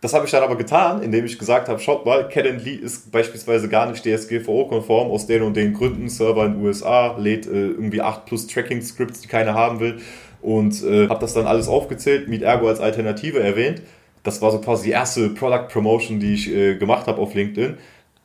[0.00, 3.68] das habe ich dann aber getan, indem ich gesagt habe, schaut mal, Calendly ist beispielsweise
[3.68, 6.08] gar nicht DSGVO-konform aus den und den Gründen.
[6.08, 9.98] Server in den USA lädt äh, irgendwie 8 plus Tracking-Scripts, die keiner haben will.
[10.40, 13.82] Und äh, habe das dann alles aufgezählt, Meet Ergo als Alternative erwähnt.
[14.22, 17.76] Das war so quasi die erste Product Promotion, die ich äh, gemacht habe auf LinkedIn.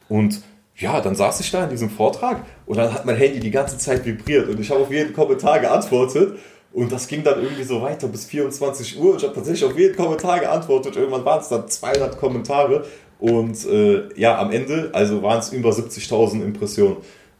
[0.09, 0.43] Und
[0.75, 3.77] ja, dann saß ich da in diesem Vortrag und dann hat mein Handy die ganze
[3.77, 6.39] Zeit vibriert und ich habe auf jeden Kommentar geantwortet
[6.73, 9.15] und das ging dann irgendwie so weiter bis 24 Uhr.
[9.15, 10.95] Ich habe tatsächlich auf jeden Kommentar geantwortet.
[10.95, 12.85] Irgendwann waren es dann 200 Kommentare.
[13.19, 16.97] Und äh, ja, am Ende, also waren es über 70.000 Impressionen.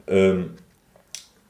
[0.07, 0.51] Ähm,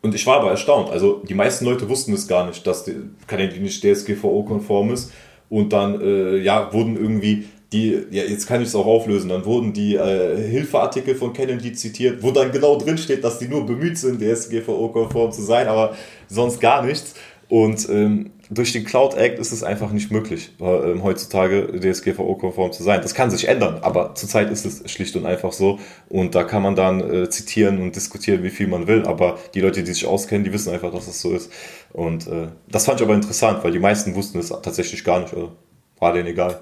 [0.02, 0.92] und ich war aber erstaunt.
[0.92, 2.96] Also die meisten Leute wussten es gar nicht, dass die
[3.28, 5.12] Kanäle nicht DSGVO-konform ist.
[5.50, 9.46] Und dann, äh, ja, wurden irgendwie die, ja, jetzt kann ich es auch auflösen, dann
[9.46, 13.66] wurden die äh, Hilfeartikel von Kennedy zitiert, wo dann genau drin steht, dass die nur
[13.66, 15.96] bemüht sind, DSGVO-konform zu sein, aber
[16.28, 17.16] sonst gar nichts.
[17.54, 22.82] Und ähm, durch den Cloud Act ist es einfach nicht möglich, äh, heutzutage DSGVO-konform zu
[22.82, 23.04] sein.
[23.04, 25.78] Das kann sich ändern, aber zurzeit ist es schlicht und einfach so.
[26.10, 29.06] Und da kann man dann äh, zitieren und diskutieren, wie viel man will.
[29.06, 31.52] Aber die Leute, die sich auskennen, die wissen einfach, dass es so ist.
[31.92, 35.36] Und äh, das fand ich aber interessant, weil die meisten wussten es tatsächlich gar nicht.
[35.36, 35.52] Oder
[36.00, 36.60] war denen egal.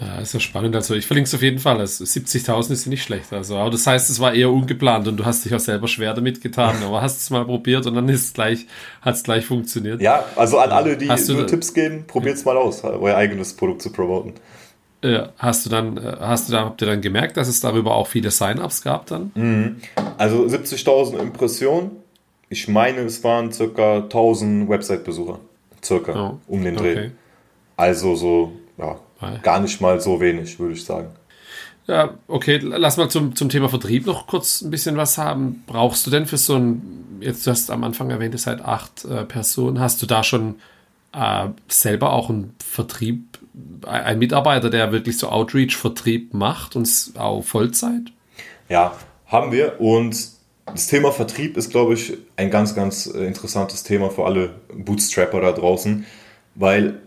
[0.00, 0.74] Ja, ist ja spannend.
[0.74, 1.78] Also ich verlinke es auf jeden Fall.
[1.78, 3.32] Also 70.000 ist ja nicht schlecht.
[3.32, 6.14] Also, aber das heißt, es war eher ungeplant und du hast dich auch selber schwer
[6.14, 6.76] damit getan.
[6.84, 8.66] Aber hast es mal probiert und dann ist es gleich,
[9.02, 10.00] hat es gleich funktioniert.
[10.00, 13.52] Ja, also an alle, die hast nur Tipps geben, probiert es mal aus, euer eigenes
[13.52, 14.34] Produkt zu promoten.
[15.02, 18.06] Ja, hast du dann, hast du dann, habt ihr dann gemerkt, dass es darüber auch
[18.06, 19.32] viele Sign-ups gab dann?
[19.34, 19.76] Mhm.
[20.18, 21.90] Also 70.000 Impressionen.
[22.48, 25.38] Ich meine, es waren circa 1000 Website-Besucher.
[25.82, 26.92] Circa, oh, um den Dreh.
[26.92, 27.10] Okay.
[27.76, 28.98] Also so, ja,
[29.42, 31.08] Gar nicht mal so wenig, würde ich sagen.
[31.86, 35.64] Ja, okay, lass mal zum, zum Thema Vertrieb noch kurz ein bisschen was haben.
[35.66, 39.04] Brauchst du denn für so ein, jetzt du hast am Anfang erwähnt, es seid acht
[39.04, 40.56] äh, Personen, hast du da schon
[41.12, 43.38] äh, selber auch einen Vertrieb,
[43.86, 48.12] ein Mitarbeiter, der wirklich so Outreach-Vertrieb macht und auch Vollzeit?
[48.68, 48.94] Ja,
[49.26, 50.16] haben wir und
[50.66, 55.40] das Thema Vertrieb ist, glaube ich, ein ganz, ganz äh, interessantes Thema für alle Bootstrapper
[55.40, 56.06] da draußen,
[56.54, 57.00] weil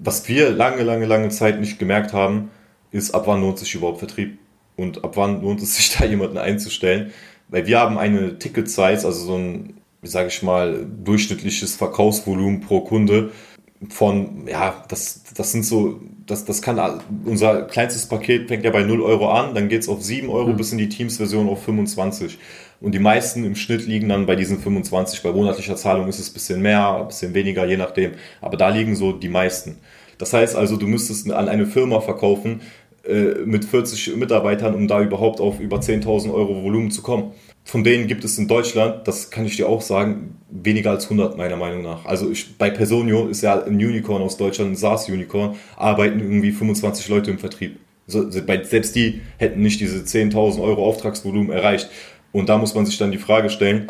[0.00, 2.50] was wir lange, lange, lange Zeit nicht gemerkt haben,
[2.90, 4.38] ist, ab wann lohnt sich überhaupt Vertrieb
[4.76, 7.12] und ab wann lohnt es sich da jemanden einzustellen.
[7.48, 12.80] Weil wir haben eine Ticket-Size, also so ein, wie sage ich mal, durchschnittliches Verkaufsvolumen pro
[12.80, 13.30] Kunde
[13.88, 18.82] von, ja, das, das sind so, das, das kann, unser kleinstes Paket fängt ja bei
[18.82, 20.56] 0 Euro an, dann geht es auf 7 Euro mhm.
[20.56, 22.38] bis in die Teams-Version auf 25.
[22.80, 25.22] Und die meisten im Schnitt liegen dann bei diesen 25.
[25.22, 28.12] Bei monatlicher Zahlung ist es ein bisschen mehr, ein bisschen weniger, je nachdem.
[28.40, 29.78] Aber da liegen so die meisten.
[30.18, 32.60] Das heißt also, du müsstest an eine Firma verkaufen
[33.04, 37.32] äh, mit 40 Mitarbeitern, um da überhaupt auf über 10.000 Euro Volumen zu kommen.
[37.64, 41.36] Von denen gibt es in Deutschland, das kann ich dir auch sagen, weniger als 100
[41.36, 42.06] meiner Meinung nach.
[42.06, 47.08] Also ich, bei Personio ist ja ein Unicorn aus Deutschland, ein SaaS-Unicorn, arbeiten irgendwie 25
[47.08, 47.78] Leute im Vertrieb.
[48.06, 51.90] So, selbst die hätten nicht diese 10.000 Euro Auftragsvolumen erreicht.
[52.32, 53.88] Und da muss man sich dann die Frage stellen,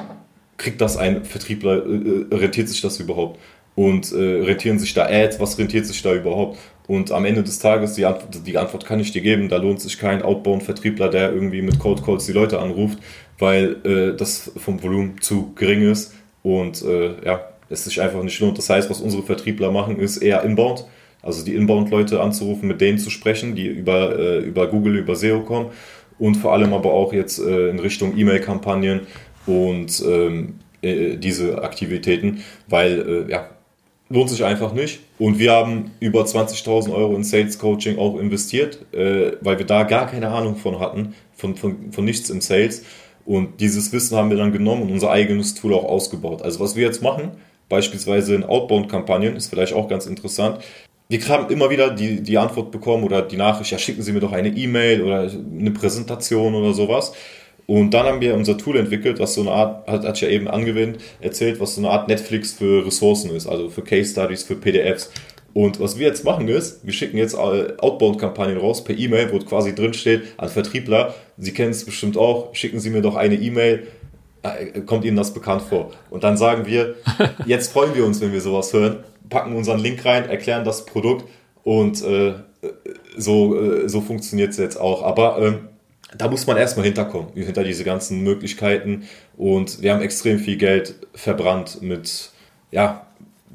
[0.57, 3.39] kriegt das ein Vertriebler, äh, äh, rentiert sich das überhaupt?
[3.75, 6.59] Und äh, rentieren sich da Ads, was rentiert sich da überhaupt?
[6.89, 9.81] Und am Ende des Tages, die Antwort, die Antwort kann ich dir geben, da lohnt
[9.81, 12.99] sich kein Outbound-Vertriebler, der irgendwie mit Cold Calls die Leute anruft,
[13.39, 18.41] weil äh, das vom Volumen zu gering ist und äh, ja, es sich einfach nicht
[18.41, 18.59] lohnt.
[18.59, 20.87] Das heißt, was unsere Vertriebler machen, ist eher Inbound,
[21.23, 25.41] also die Inbound-Leute anzurufen, mit denen zu sprechen, die über, äh, über Google, über SEO
[25.41, 25.71] kommen
[26.19, 29.07] und vor allem aber auch jetzt äh, in Richtung E-Mail-Kampagnen
[29.47, 33.49] und ähm, äh, diese Aktivitäten, weil äh, ja,
[34.09, 35.01] lohnt sich einfach nicht.
[35.19, 39.83] Und wir haben über 20.000 Euro in Sales Coaching auch investiert, äh, weil wir da
[39.83, 42.85] gar keine Ahnung von hatten, von, von, von nichts im Sales.
[43.25, 46.43] Und dieses Wissen haben wir dann genommen und unser eigenes Tool auch ausgebaut.
[46.43, 47.33] Also was wir jetzt machen,
[47.69, 50.61] beispielsweise in Outbound-Kampagnen, ist vielleicht auch ganz interessant.
[51.11, 54.21] Wir haben immer wieder die, die Antwort bekommen oder die Nachricht, ja, schicken Sie mir
[54.21, 57.15] doch eine E-Mail oder eine Präsentation oder sowas.
[57.67, 60.49] Und dann haben wir unser Tool entwickelt, was so eine Art, hat, hat ja eben
[60.49, 64.55] angewendet, erzählt, was so eine Art Netflix für Ressourcen ist, also für Case Studies, für
[64.57, 65.11] PDFs.
[65.55, 69.75] Und was wir jetzt machen ist, wir schicken jetzt Outbound-Kampagnen raus per E-Mail, wo quasi
[69.75, 73.87] drin steht an Vertriebler, Sie kennen es bestimmt auch, schicken Sie mir doch eine E-Mail,
[74.43, 75.91] äh, kommt Ihnen das bekannt vor?
[76.11, 76.97] Und dann sagen wir,
[77.47, 81.25] jetzt freuen wir uns, wenn wir sowas hören, packen unseren Link rein, erklären das Produkt
[81.65, 82.35] und äh,
[83.17, 85.03] so, äh, so funktioniert es jetzt auch.
[85.03, 85.69] Aber ähm,
[86.17, 89.05] da muss man erstmal hinterkommen, hinter diese ganzen Möglichkeiten.
[89.37, 92.31] Und wir haben extrem viel Geld verbrannt mit,
[92.71, 93.07] ja,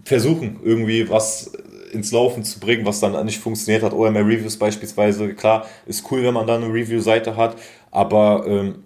[0.05, 1.53] Versuchen, irgendwie was
[1.93, 3.93] ins Laufen zu bringen, was dann nicht funktioniert hat.
[3.93, 7.55] OMR Reviews beispielsweise, klar, ist cool, wenn man da eine Review-Seite hat,
[7.91, 8.83] aber ähm,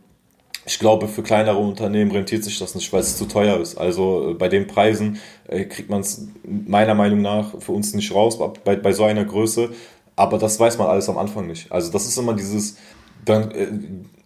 [0.67, 3.77] ich glaube, für kleinere Unternehmen rentiert sich das nicht, weil es zu teuer ist.
[3.77, 8.13] Also äh, bei den Preisen äh, kriegt man es meiner Meinung nach für uns nicht
[8.13, 9.69] raus, bei, bei so einer Größe.
[10.17, 11.71] Aber das weiß man alles am Anfang nicht.
[11.71, 12.75] Also das ist immer dieses,
[13.23, 13.67] dann, äh,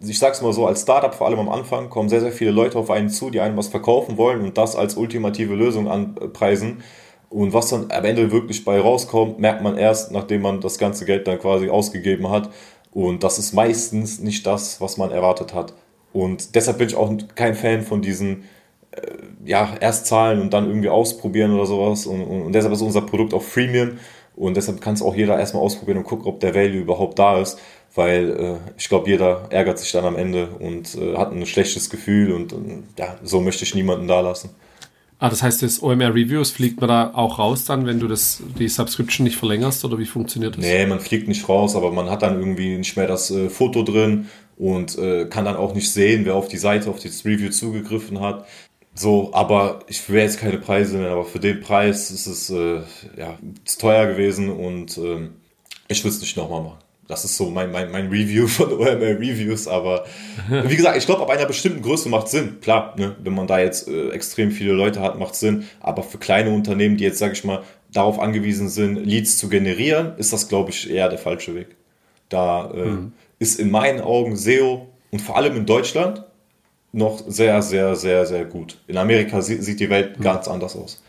[0.04, 2.76] ich sag's mal so, als Startup, vor allem am Anfang, kommen sehr, sehr viele Leute
[2.76, 6.82] auf einen zu, die einem was verkaufen wollen und das als ultimative Lösung anpreisen.
[7.30, 11.04] Und was dann am Ende wirklich bei rauskommt, merkt man erst, nachdem man das ganze
[11.04, 12.50] Geld dann quasi ausgegeben hat.
[12.90, 15.72] Und das ist meistens nicht das, was man erwartet hat.
[16.12, 18.44] Und deshalb bin ich auch kein Fan von diesen,
[18.92, 19.00] äh,
[19.44, 22.06] ja, erst zahlen und dann irgendwie ausprobieren oder sowas.
[22.06, 23.98] Und, und, und deshalb ist unser Produkt auch Freemium.
[24.34, 27.38] Und deshalb kann es auch jeder erstmal ausprobieren und gucken, ob der Value überhaupt da
[27.40, 27.58] ist
[27.94, 31.90] weil äh, ich glaube, jeder ärgert sich dann am Ende und äh, hat ein schlechtes
[31.90, 34.50] Gefühl und, und ja, so möchte ich niemanden da lassen.
[35.18, 38.42] Ah, das heißt, das OMR Reviews fliegt man da auch raus dann, wenn du das,
[38.58, 40.64] die Subscription nicht verlängerst oder wie funktioniert das?
[40.64, 43.84] Nee, man fliegt nicht raus, aber man hat dann irgendwie nicht mehr das äh, Foto
[43.84, 47.50] drin und äh, kann dann auch nicht sehen, wer auf die Seite, auf das Review
[47.50, 48.46] zugegriffen hat.
[48.94, 52.80] So, aber ich will jetzt keine Preise nennen, aber für den Preis ist es äh,
[53.16, 55.28] ja, zu teuer gewesen und äh,
[55.88, 56.78] ich würde es nicht nochmal machen.
[57.08, 60.04] Das ist so mein, mein, mein Review von OMR Reviews, aber
[60.48, 62.58] wie gesagt, ich glaube, ab einer bestimmten Größe macht Sinn.
[62.60, 65.64] Klar, ne, wenn man da jetzt äh, extrem viele Leute hat, macht Sinn.
[65.80, 70.12] Aber für kleine Unternehmen, die jetzt, sage ich mal, darauf angewiesen sind, Leads zu generieren,
[70.18, 71.76] ist das, glaube ich, eher der falsche Weg.
[72.28, 73.12] Da äh, mhm.
[73.42, 76.22] Ist in meinen Augen SEO und vor allem in Deutschland
[76.92, 78.78] noch sehr, sehr, sehr, sehr gut.
[78.86, 80.22] In Amerika sieht die Welt mhm.
[80.22, 81.02] ganz anders aus.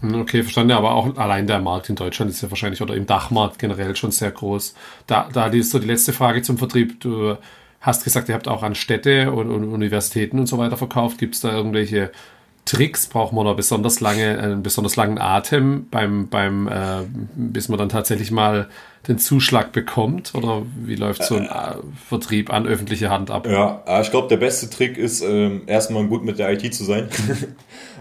[0.00, 0.72] Hm, okay, verstanden.
[0.72, 4.10] Aber auch allein der Markt in Deutschland ist ja wahrscheinlich oder im Dachmarkt generell schon
[4.10, 4.74] sehr groß.
[5.06, 7.00] Da, da ist so die letzte Frage zum Vertrieb.
[7.00, 7.36] Du
[7.80, 11.18] hast gesagt, ihr habt auch an Städte und, und Universitäten und so weiter verkauft.
[11.18, 12.10] Gibt es da irgendwelche
[12.64, 13.06] Tricks?
[13.06, 17.04] Braucht man da besonders lange, einen besonders langen Atem beim, beim äh,
[17.36, 18.68] bis man dann tatsächlich mal
[19.08, 20.34] den Zuschlag bekommt?
[20.34, 21.76] Oder wie läuft so ein äh,
[22.08, 23.46] Vertrieb an öffentliche Hand ab?
[23.46, 27.08] Ja, ich glaube, der beste Trick ist, ähm, erstmal gut mit der IT zu sein.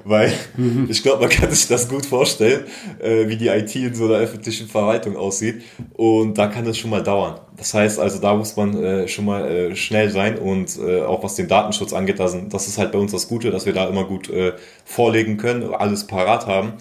[0.03, 0.87] Weil mhm.
[0.89, 2.65] ich glaube, man kann sich das gut vorstellen,
[2.99, 5.63] äh, wie die IT in so einer öffentlichen Verwaltung aussieht.
[5.93, 7.39] Und da kann es schon mal dauern.
[7.57, 11.23] Das heißt also, da muss man äh, schon mal äh, schnell sein und äh, auch
[11.23, 13.87] was den Datenschutz angeht, das, das ist halt bei uns das Gute, dass wir da
[13.87, 14.53] immer gut äh,
[14.85, 16.73] vorlegen können, alles parat haben.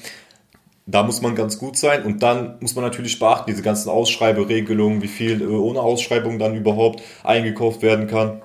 [0.91, 5.03] Da muss man ganz gut sein und dann muss man natürlich beachten, diese ganzen Ausschreiberegelungen,
[5.03, 8.41] wie viel äh, ohne Ausschreibung dann überhaupt eingekauft werden kann.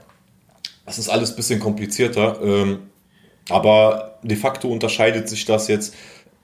[0.85, 2.41] Das ist alles ein bisschen komplizierter.
[2.43, 2.79] Ähm,
[3.49, 5.95] aber de facto unterscheidet sich das jetzt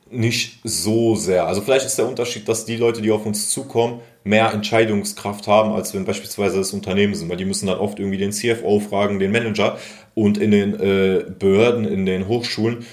[0.09, 1.45] nicht so sehr.
[1.47, 5.73] Also vielleicht ist der Unterschied, dass die Leute, die auf uns zukommen, mehr Entscheidungskraft haben,
[5.73, 9.19] als wenn beispielsweise das Unternehmen sind, weil die müssen dann oft irgendwie den CFO fragen,
[9.19, 9.77] den Manager
[10.15, 12.85] und in den äh, Behörden, in den Hochschulen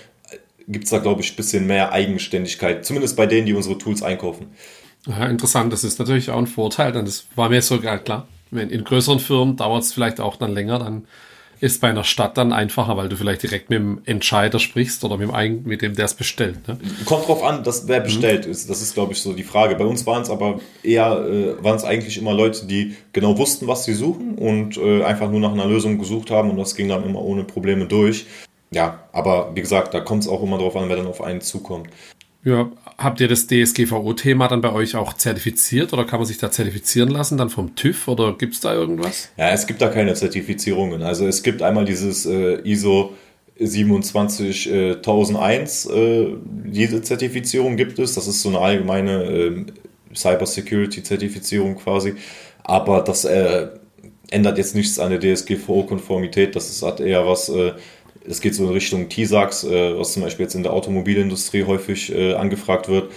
[0.69, 4.03] gibt es da, glaube ich, ein bisschen mehr Eigenständigkeit, zumindest bei denen, die unsere Tools
[4.03, 4.47] einkaufen.
[5.07, 8.27] Ja, interessant, das ist natürlich auch ein Vorteil, dann das war mir sogar klar.
[8.51, 11.07] Wenn in größeren Firmen dauert es vielleicht auch dann länger, dann
[11.61, 15.17] ist bei einer Stadt dann einfacher, weil du vielleicht direkt mit dem Entscheider sprichst oder
[15.17, 16.69] mit dem, mit dem der es bestellt.
[16.69, 16.79] Ne?
[17.07, 18.53] Kommt drauf an, dass wer bestellt mhm.
[18.53, 18.69] ist.
[18.69, 19.75] Das ist, glaube ich, so die Frage.
[19.77, 23.67] Bei uns waren es aber eher, äh, waren es eigentlich immer Leute, die genau wussten,
[23.67, 26.89] was sie suchen und äh, einfach nur nach einer Lösung gesucht haben und das ging
[26.89, 28.27] dann immer ohne Probleme durch.
[28.71, 31.41] Ja, aber wie gesagt, da kommt es auch immer darauf an, wer dann auf einen
[31.41, 31.89] zukommt.
[32.45, 36.51] Ja, habt ihr das DSGVO-Thema dann bei euch auch zertifiziert oder kann man sich da
[36.51, 39.31] zertifizieren lassen dann vom TÜV oder gibt es da irgendwas?
[39.37, 41.03] Ja, es gibt da keine Zertifizierungen.
[41.03, 43.15] Also es gibt einmal dieses äh, ISO
[43.59, 48.15] 27001, äh, diese Zertifizierung gibt es.
[48.15, 49.65] Das ist so eine allgemeine äh,
[50.15, 52.15] Cybersecurity-Zertifizierung quasi.
[52.63, 53.69] Aber das äh,
[54.31, 56.55] ändert jetzt nichts an der DSGVO-Konformität.
[56.55, 57.73] Das ist, hat eher was äh,
[58.29, 62.15] es geht so in Richtung TISAX, äh, was zum Beispiel jetzt in der Automobilindustrie häufig
[62.15, 63.11] äh, angefragt wird.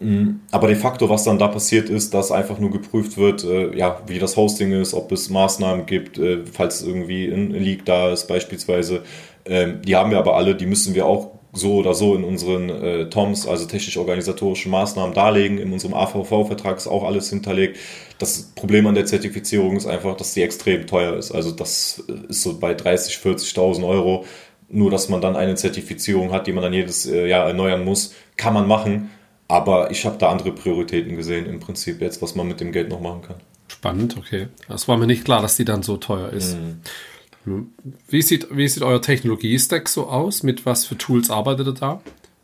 [0.00, 3.76] Mm, aber de facto, was dann da passiert ist, dass einfach nur geprüft wird, äh,
[3.76, 6.20] ja, wie das Hosting ist, ob es Maßnahmen gibt,
[6.52, 9.02] falls irgendwie ein Leak da ist beispielsweise.
[9.44, 12.68] Ähm, die haben wir aber alle, die müssen wir auch so oder so in unseren
[12.68, 15.58] äh, TOMs, also technisch-organisatorischen Maßnahmen darlegen.
[15.58, 17.78] In unserem AVV-Vertrag ist auch alles hinterlegt.
[18.18, 21.32] Das Problem an der Zertifizierung ist einfach, dass sie extrem teuer ist.
[21.32, 24.24] Also das ist so bei 30, 40.000 Euro
[24.68, 28.14] nur, dass man dann eine Zertifizierung hat, die man dann jedes äh, Jahr erneuern muss,
[28.36, 29.10] kann man machen.
[29.48, 32.90] Aber ich habe da andere Prioritäten gesehen im Prinzip jetzt, was man mit dem Geld
[32.90, 33.36] noch machen kann.
[33.68, 34.48] Spannend, okay.
[34.68, 36.56] Das war mir nicht klar, dass die dann so teuer ist.
[36.56, 37.72] Mhm.
[38.08, 40.42] Wie sieht, wie sieht euer Technologie-Stack so aus?
[40.42, 42.02] Mit was für Tools arbeitet ihr da?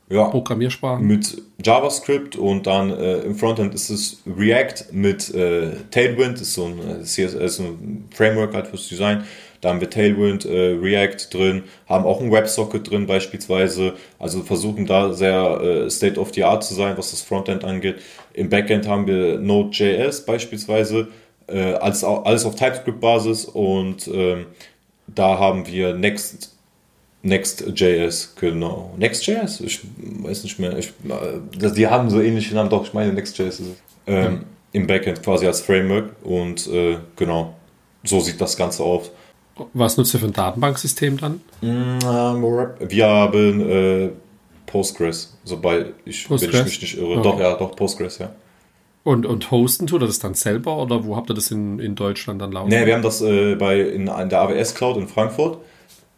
[0.08, 1.06] Ja, Programmiersprachen?
[1.06, 6.66] Mit JavaScript und dann äh, im Frontend ist es React mit äh, Tailwind, ist so
[6.66, 9.24] ein, äh, CSS, ein Framework halt fürs Design.
[9.64, 13.94] Da haben wir Tailwind, äh, React drin, haben auch ein WebSocket drin beispielsweise.
[14.18, 17.96] Also versuchen da sehr äh, State of the Art zu sein, was das Frontend angeht.
[18.34, 21.08] Im Backend haben wir Node.js beispielsweise,
[21.46, 24.46] äh, alles, alles auf TypeScript-Basis und ähm,
[25.06, 26.50] da haben wir Next
[27.22, 28.92] Next.js, genau.
[28.98, 29.60] Next.js?
[29.60, 30.76] Ich weiß nicht mehr.
[30.76, 33.82] Ich, äh, die haben so ähnliche Namen, doch, ich meine Next.js ist es.
[34.06, 34.40] Ähm, ja.
[34.72, 37.54] Im Backend quasi als Framework und äh, genau,
[38.02, 39.10] so sieht das Ganze aus.
[39.72, 41.40] Was nutzt ihr für ein Datenbanksystem dann?
[41.60, 44.10] Mm, wir haben äh,
[44.66, 46.52] Postgres, sobald ich, Postgres?
[46.52, 47.18] wenn ich mich nicht irre.
[47.18, 47.22] Okay.
[47.22, 48.30] Doch, ja, doch, Postgres, ja.
[49.04, 51.94] Und, und hosten tut er das dann selber oder wo habt ihr das in, in
[51.94, 52.70] Deutschland dann laufen?
[52.70, 55.58] Nee, wir haben das äh, bei, in, in der AWS Cloud in Frankfurt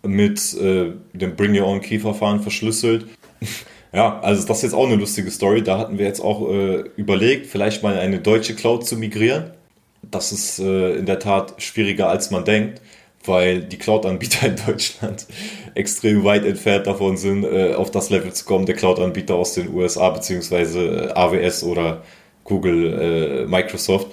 [0.02, 3.06] mit äh, dem Bring Your Own Key Verfahren verschlüsselt.
[3.92, 5.62] ja, also das ist jetzt auch eine lustige Story.
[5.62, 9.50] Da hatten wir jetzt auch äh, überlegt, vielleicht mal eine deutsche Cloud zu migrieren.
[10.08, 12.80] Das ist äh, in der Tat schwieriger als man denkt
[13.26, 15.26] weil die Cloud-Anbieter in Deutschland
[15.74, 19.72] extrem weit entfernt davon sind, äh, auf das Level zu kommen, der Cloud-Anbieter aus den
[19.74, 22.02] USA äh, AWS oder
[22.44, 24.08] Google, äh, Microsoft.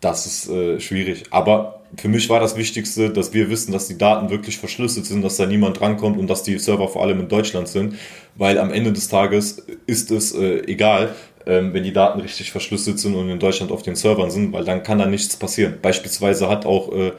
[0.00, 1.24] Das ist äh, schwierig.
[1.30, 5.22] Aber für mich war das Wichtigste, dass wir wissen, dass die Daten wirklich verschlüsselt sind,
[5.22, 7.94] dass da niemand drankommt und dass die Server vor allem in Deutschland sind,
[8.34, 11.14] weil am Ende des Tages ist es äh, egal,
[11.46, 14.64] ähm, wenn die Daten richtig verschlüsselt sind und in Deutschland auf den Servern sind, weil
[14.64, 15.78] dann kann da nichts passieren.
[15.80, 17.12] Beispielsweise hat auch äh,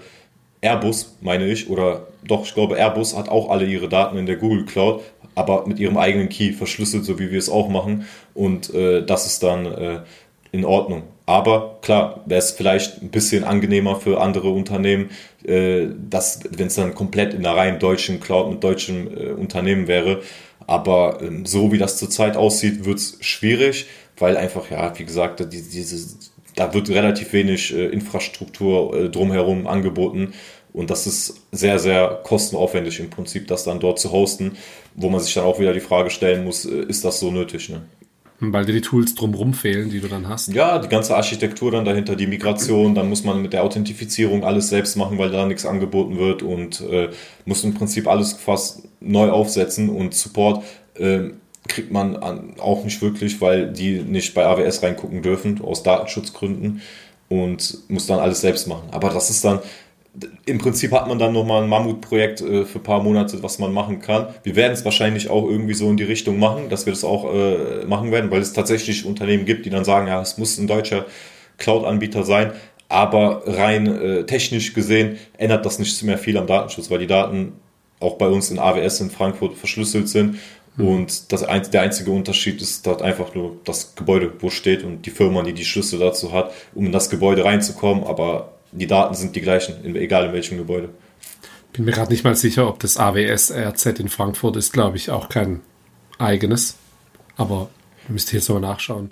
[0.61, 4.37] Airbus, meine ich, oder doch, ich glaube, Airbus hat auch alle ihre Daten in der
[4.37, 5.01] Google Cloud,
[5.35, 8.05] aber mit ihrem eigenen Key verschlüsselt, so wie wir es auch machen.
[8.33, 9.99] Und äh, das ist dann äh,
[10.51, 11.03] in Ordnung.
[11.27, 15.09] Aber klar, wäre es vielleicht ein bisschen angenehmer für andere Unternehmen,
[15.45, 20.21] äh, wenn es dann komplett in der rein deutschen Cloud mit deutschem äh, Unternehmen wäre.
[20.65, 23.87] Aber ähm, so wie das zurzeit aussieht, wird es schwierig,
[24.17, 26.17] weil einfach, ja, wie gesagt, die, diese
[26.57, 30.33] da wird relativ wenig äh, Infrastruktur äh, drumherum angeboten.
[30.73, 34.57] Und das ist sehr, sehr kostenaufwendig im Prinzip, das dann dort zu hosten,
[34.95, 37.69] wo man sich dann auch wieder die Frage stellen muss, äh, ist das so nötig?
[37.69, 37.83] Ne?
[38.39, 40.53] Weil dir die Tools drumherum fehlen, die du dann hast.
[40.53, 44.69] Ja, die ganze Architektur dann dahinter, die Migration, dann muss man mit der Authentifizierung alles
[44.69, 47.09] selbst machen, weil da nichts angeboten wird und äh,
[47.45, 50.63] muss im Prinzip alles fast neu aufsetzen und Support.
[50.95, 51.31] Äh,
[51.67, 56.81] kriegt man an, auch nicht wirklich, weil die nicht bei AWS reingucken dürfen, aus Datenschutzgründen
[57.29, 58.89] und muss dann alles selbst machen.
[58.91, 59.59] Aber das ist dann,
[60.45, 63.71] im Prinzip hat man dann nochmal ein Mammutprojekt äh, für ein paar Monate, was man
[63.71, 64.27] machen kann.
[64.43, 67.33] Wir werden es wahrscheinlich auch irgendwie so in die Richtung machen, dass wir das auch
[67.33, 70.67] äh, machen werden, weil es tatsächlich Unternehmen gibt, die dann sagen, ja, es muss ein
[70.67, 71.05] deutscher
[71.57, 72.53] Cloud-Anbieter sein.
[72.89, 77.53] Aber rein äh, technisch gesehen ändert das nicht mehr viel am Datenschutz, weil die Daten
[77.99, 80.37] auch bei uns in AWS in Frankfurt verschlüsselt sind.
[80.77, 85.09] Und das, der einzige Unterschied ist dort einfach nur das Gebäude, wo steht und die
[85.09, 88.03] Firma, die die Schlüssel dazu hat, um in das Gebäude reinzukommen.
[88.03, 90.89] Aber die Daten sind die gleichen, egal in welchem Gebäude.
[91.73, 95.09] Bin mir gerade nicht mal sicher, ob das AWS RZ in Frankfurt ist, glaube ich,
[95.09, 95.61] auch kein
[96.19, 96.75] eigenes.
[97.37, 97.69] Aber
[98.07, 99.11] müsst ihr jetzt mal nachschauen.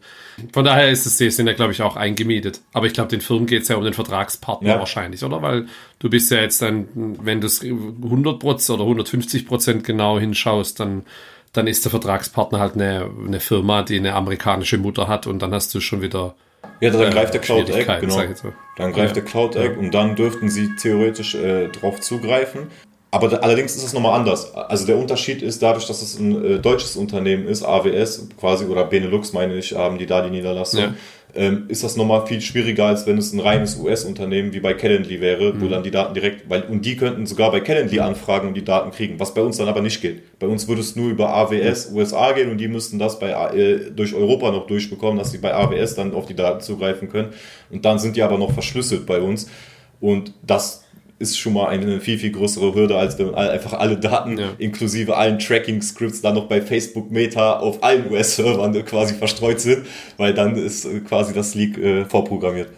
[0.53, 2.61] Von daher ist es, die sind ja, glaube ich, auch eingemietet.
[2.73, 4.79] Aber ich glaube, den Firmen geht es ja um den Vertragspartner ja.
[4.79, 5.41] wahrscheinlich, oder?
[5.41, 5.65] Weil
[5.99, 11.03] du bist ja jetzt dann, wenn du es 100% oder 150% genau hinschaust, dann
[11.57, 15.53] dann ist der Vertragspartner halt eine, eine Firma, die eine amerikanische Mutter hat und dann
[15.53, 16.35] hast du schon wieder.
[16.81, 18.21] Ja, dann äh, greift der Cloud Egg, genau.
[18.77, 19.21] Dann greift ja.
[19.21, 19.79] der Cloud Egg ja.
[19.79, 22.67] und dann dürften sie theoretisch äh, drauf zugreifen.
[23.11, 24.53] Aber da, allerdings ist es nochmal anders.
[24.53, 28.83] Also der Unterschied ist dadurch, dass es ein äh, deutsches Unternehmen ist, AWS quasi, oder
[28.83, 30.79] Benelux meine ich, haben die da die Niederlassung.
[30.81, 30.93] Ja
[31.35, 35.19] ähm, ist das nochmal viel schwieriger, als wenn es ein reines US-Unternehmen wie bei Calendly
[35.19, 35.61] wäre, mhm.
[35.61, 38.63] wo dann die Daten direkt, weil, und die könnten sogar bei Calendly anfragen und die
[38.63, 40.39] Daten kriegen, was bei uns dann aber nicht geht.
[40.39, 41.97] Bei uns würde es nur über AWS mhm.
[41.97, 45.53] USA gehen und die müssten das bei, äh, durch Europa noch durchbekommen, dass sie bei
[45.53, 47.33] AWS dann auf die Daten zugreifen können.
[47.69, 49.49] Und dann sind die aber noch verschlüsselt bei uns.
[49.99, 50.84] Und das
[51.17, 54.53] ist schon mal eine viel, viel größere Hürde, als wenn man einfach alle Daten ja.
[54.57, 59.85] inklusive allen Tracking-Scripts dann noch bei Facebook Meta auf allen US-Servern quasi verstreut sind,
[60.17, 62.69] weil dann ist äh, quasi das Leak äh, vorprogrammiert.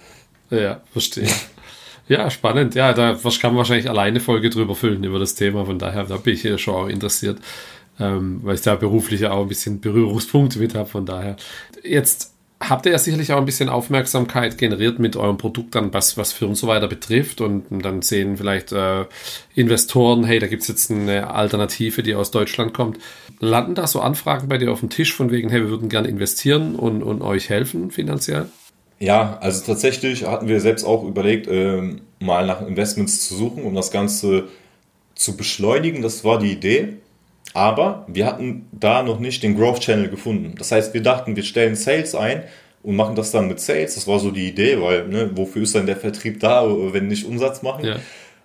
[0.51, 1.27] Ja, verstehe.
[2.07, 2.75] Ja, spannend.
[2.75, 5.65] Ja, da kann man wahrscheinlich alleine Folge drüber füllen über das Thema.
[5.65, 7.39] Von daher, da bin ich hier schon auch interessiert,
[7.99, 10.87] ähm, weil ich da beruflich auch ein bisschen Berührungspunkte mit habe.
[10.87, 11.35] Von daher.
[11.83, 16.17] Jetzt habt ihr ja sicherlich auch ein bisschen Aufmerksamkeit generiert mit eurem Produkt dann, was,
[16.17, 17.41] was Firmen so weiter betrifft.
[17.41, 19.05] Und dann sehen vielleicht äh,
[19.55, 22.97] Investoren, hey, da gibt's jetzt eine Alternative, die aus Deutschland kommt.
[23.39, 26.07] Landen da so Anfragen bei dir auf dem Tisch von wegen, hey, wir würden gerne
[26.07, 28.49] investieren und, und euch helfen finanziell?
[28.99, 33.75] Ja, also tatsächlich hatten wir selbst auch überlegt, ähm, mal nach Investments zu suchen, um
[33.75, 34.47] das Ganze
[35.13, 36.01] zu beschleunigen.
[36.01, 36.97] Das war die Idee.
[37.57, 40.53] Aber wir hatten da noch nicht den Growth Channel gefunden.
[40.59, 42.43] Das heißt, wir dachten, wir stellen Sales ein
[42.83, 43.95] und machen das dann mit Sales.
[43.95, 47.25] Das war so die Idee, weil ne, wofür ist dann der Vertrieb da, wenn nicht
[47.25, 47.83] Umsatz machen?
[47.83, 47.95] Ja.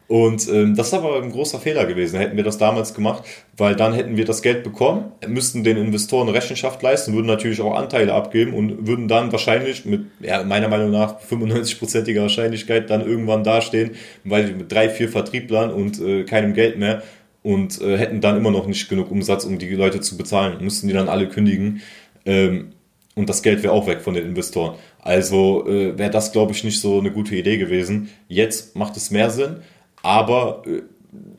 [0.09, 2.19] Und ähm, das ist aber ein großer Fehler gewesen.
[2.19, 3.25] Hätten wir das damals gemacht,
[3.59, 7.75] weil dann hätten wir das Geld bekommen, müssten den Investoren Rechenschaft leisten, würden natürlich auch
[7.75, 13.45] Anteile abgeben und würden dann wahrscheinlich mit, ja, meiner Meinung nach 95-prozentiger Wahrscheinlichkeit dann irgendwann
[13.45, 13.91] dastehen,
[14.25, 17.03] weil mit drei, vier Vertrieblern und äh, keinem Geld mehr
[17.43, 20.63] und äh, hätten dann immer noch nicht genug Umsatz, um die Leute zu bezahlen.
[20.63, 21.83] Müssten die dann alle kündigen.
[22.25, 22.73] Ähm,
[23.15, 24.77] und das Geld wäre auch weg von den Investoren.
[25.01, 28.09] Also äh, wäre das, glaube ich, nicht so eine gute Idee gewesen.
[28.29, 29.57] Jetzt macht es mehr Sinn.
[30.03, 30.83] Aber äh,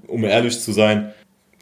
[0.07, 1.13] um ehrlich zu sein,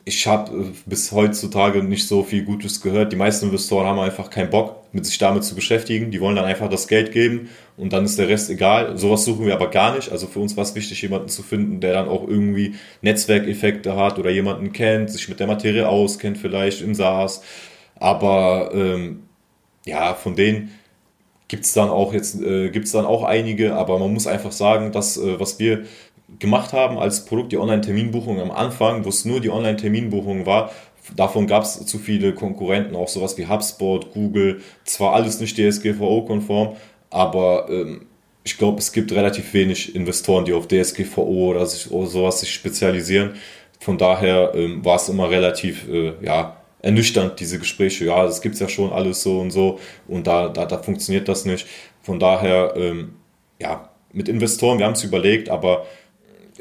[0.05, 3.11] ich habe äh, bis heutzutage nicht so viel Gutes gehört.
[3.11, 6.11] Die meisten Investoren haben einfach keinen Bock, mit sich damit zu beschäftigen.
[6.11, 8.97] Die wollen dann einfach das Geld geben und dann ist der Rest egal.
[8.97, 10.11] Sowas suchen wir aber gar nicht.
[10.11, 14.19] Also für uns war es wichtig, jemanden zu finden, der dann auch irgendwie Netzwerkeffekte hat
[14.19, 17.41] oder jemanden kennt, sich mit der Materie auskennt, vielleicht im SaaS.
[17.95, 19.23] Aber ähm,
[19.85, 20.71] ja, von denen
[21.47, 25.17] gibt's dann auch jetzt äh, gibt's dann auch einige, aber man muss einfach sagen, dass
[25.17, 25.83] äh, was wir
[26.39, 30.71] gemacht haben als Produkt, die Online-Terminbuchung am Anfang, wo es nur die Online-Terminbuchung war,
[31.15, 36.75] davon gab es zu viele Konkurrenten, auch sowas wie HubSpot, Google, zwar alles nicht DSGVO-konform,
[37.09, 38.05] aber ähm,
[38.43, 42.51] ich glaube, es gibt relativ wenig Investoren, die auf DSGVO oder, sich, oder sowas sich
[42.51, 43.35] spezialisieren.
[43.79, 48.05] Von daher ähm, war es immer relativ, äh, ja, ernüchternd, diese Gespräche.
[48.05, 51.27] Ja, das gibt es ja schon alles so und so und da, da, da funktioniert
[51.27, 51.67] das nicht.
[52.01, 53.15] Von daher, ähm,
[53.59, 55.85] ja, mit Investoren, wir haben es überlegt, aber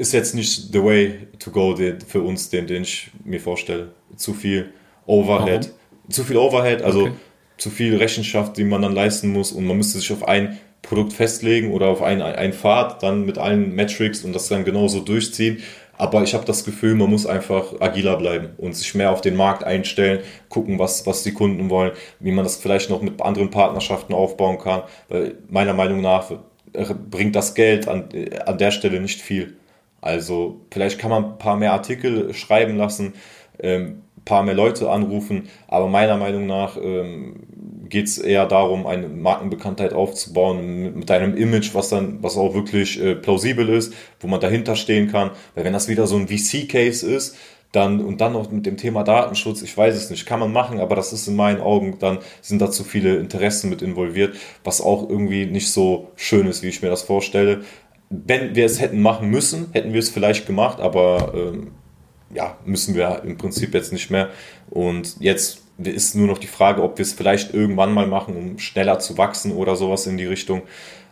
[0.00, 3.90] ist jetzt nicht the way to go den, für uns, den, den ich mir vorstelle.
[4.16, 4.72] Zu viel
[5.06, 5.66] Overhead.
[5.66, 6.10] Warum?
[6.10, 7.12] Zu viel Overhead, also okay.
[7.58, 11.12] zu viel Rechenschaft, die man dann leisten muss und man müsste sich auf ein Produkt
[11.12, 15.62] festlegen oder auf einen, einen Pfad, dann mit allen Metrics und das dann genauso durchziehen.
[15.98, 19.36] Aber ich habe das Gefühl, man muss einfach agiler bleiben und sich mehr auf den
[19.36, 23.50] Markt einstellen, gucken, was, was die Kunden wollen, wie man das vielleicht noch mit anderen
[23.50, 24.82] Partnerschaften aufbauen kann.
[25.10, 26.32] Weil meiner Meinung nach
[27.10, 28.08] bringt das Geld an,
[28.46, 29.59] an der Stelle nicht viel.
[30.00, 33.14] Also vielleicht kann man ein paar mehr Artikel schreiben lassen,
[33.58, 37.40] ähm, ein paar mehr Leute anrufen, aber meiner Meinung nach ähm,
[37.88, 42.54] geht es eher darum, eine Markenbekanntheit aufzubauen mit, mit, einem Image, was dann, was auch
[42.54, 45.30] wirklich äh, plausibel ist, wo man dahinter stehen kann.
[45.54, 47.36] Weil wenn das wieder so ein VC-Case ist,
[47.72, 50.80] dann und dann noch mit dem Thema Datenschutz, ich weiß es nicht, kann man machen,
[50.80, 54.34] aber das ist in meinen Augen, dann sind da zu viele Interessen mit involviert,
[54.64, 57.62] was auch irgendwie nicht so schön ist, wie ich mir das vorstelle
[58.10, 61.70] wenn wir es hätten machen müssen, hätten wir es vielleicht gemacht, aber ähm,
[62.34, 64.30] ja, müssen wir im Prinzip jetzt nicht mehr.
[64.68, 68.58] Und jetzt ist nur noch die Frage, ob wir es vielleicht irgendwann mal machen, um
[68.58, 70.62] schneller zu wachsen oder sowas in die Richtung.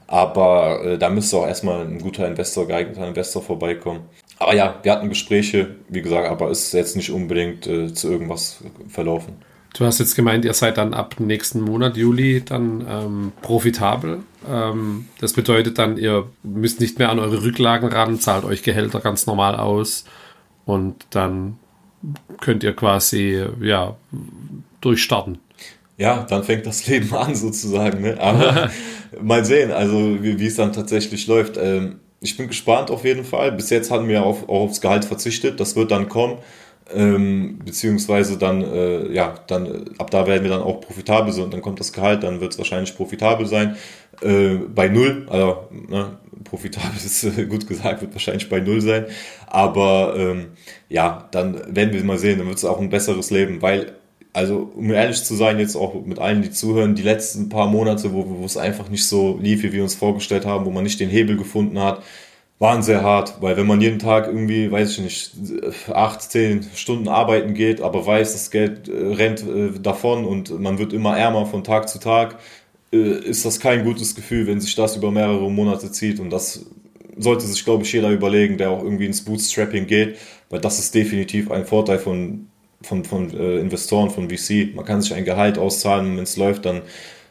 [0.06, 4.00] Aber äh, da müsste auch erstmal ein guter Investor, geeigneter Investor vorbeikommen.
[4.38, 8.62] Aber ja, wir hatten Gespräche, wie gesagt, aber ist jetzt nicht unbedingt äh, zu irgendwas
[8.88, 9.36] verlaufen.
[9.74, 14.20] Du hast jetzt gemeint, ihr seid dann ab nächsten Monat, Juli, dann ähm, profitabel.
[14.48, 19.00] Ähm, das bedeutet dann, ihr müsst nicht mehr an eure Rücklagen ran, zahlt euch Gehälter
[19.00, 20.04] ganz normal aus
[20.64, 21.58] und dann
[22.40, 23.96] könnt ihr quasi ja
[24.80, 25.38] durchstarten.
[25.96, 28.02] Ja, dann fängt das Leben an sozusagen.
[28.02, 28.16] Ne?
[28.20, 28.70] Aber
[29.20, 31.56] mal sehen, also wie, wie es dann tatsächlich läuft.
[31.56, 33.52] Ähm, ich bin gespannt auf jeden Fall.
[33.52, 35.60] Bis jetzt haben wir auf, auch aufs Gehalt verzichtet.
[35.60, 36.38] Das wird dann kommen
[36.94, 41.50] ähm, beziehungsweise dann, äh, ja, dann ab da werden wir dann auch profitabel sein.
[41.50, 43.76] Dann kommt das Gehalt, dann wird es wahrscheinlich profitabel sein.
[44.22, 49.06] Äh, bei null, also ne, profitabel ist gut gesagt, wird wahrscheinlich bei null sein.
[49.46, 50.46] Aber ähm,
[50.88, 53.92] ja, dann werden wir mal sehen, dann wird es auch ein besseres Leben, weil
[54.32, 58.12] also um ehrlich zu sein, jetzt auch mit allen, die zuhören, die letzten paar Monate,
[58.12, 61.00] wo, wo es einfach nicht so lief, wie wir uns vorgestellt haben, wo man nicht
[61.00, 62.02] den Hebel gefunden hat,
[62.58, 65.32] waren sehr hart, weil wenn man jeden Tag irgendwie, weiß ich nicht,
[65.92, 70.78] acht, zehn Stunden arbeiten geht, aber weiß, das Geld äh, rennt äh, davon und man
[70.78, 72.36] wird immer ärmer von Tag zu Tag,
[72.92, 76.66] äh, ist das kein gutes Gefühl, wenn sich das über mehrere Monate zieht und das
[77.16, 80.18] sollte sich, glaube ich, jeder überlegen, der auch irgendwie ins Bootstrapping geht,
[80.50, 82.48] weil das ist definitiv ein Vorteil von,
[82.80, 84.72] von, von Investoren, von VC.
[84.76, 86.82] Man kann sich ein Gehalt auszahlen, wenn es läuft, dann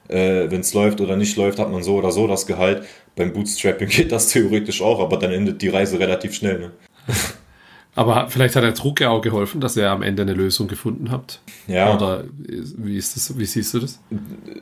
[0.10, 2.84] äh, wenn es läuft oder nicht läuft, hat man so oder so das Gehalt.
[3.18, 6.60] Beim Bootstrapping geht das theoretisch auch, aber dann endet die Reise relativ schnell.
[6.60, 6.72] Ne?
[7.96, 11.10] Aber vielleicht hat der Druck ja auch geholfen, dass ihr am Ende eine Lösung gefunden
[11.10, 11.42] habt.
[11.66, 11.96] Ja.
[11.96, 14.00] Oder wie ist das, wie siehst du das?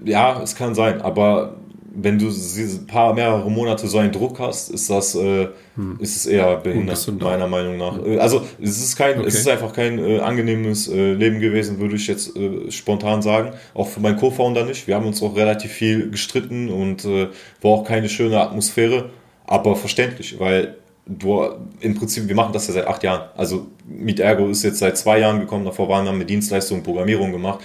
[0.05, 1.57] Ja, es kann sein, aber
[1.95, 5.97] wenn du ein paar mehrere Monate so einen Druck hast, ist das äh, hm.
[5.99, 8.05] ist es eher behindert meiner Meinung nach.
[8.05, 9.27] Äh, also es ist kein, okay.
[9.27, 13.53] es ist einfach kein äh, angenehmes äh, Leben gewesen, würde ich jetzt äh, spontan sagen.
[13.73, 14.87] Auch für meinen Co-Founder nicht.
[14.87, 17.27] Wir haben uns auch relativ viel gestritten und äh,
[17.61, 19.09] war auch keine schöne Atmosphäre,
[19.47, 20.75] aber verständlich, weil
[21.07, 21.45] du
[21.79, 23.29] im Prinzip, wir machen das ja seit acht Jahren.
[23.37, 27.31] Also Meet Ergo ist jetzt seit zwei Jahren gekommen, davor waren wir mit Dienstleistungen Programmierung
[27.31, 27.59] gemacht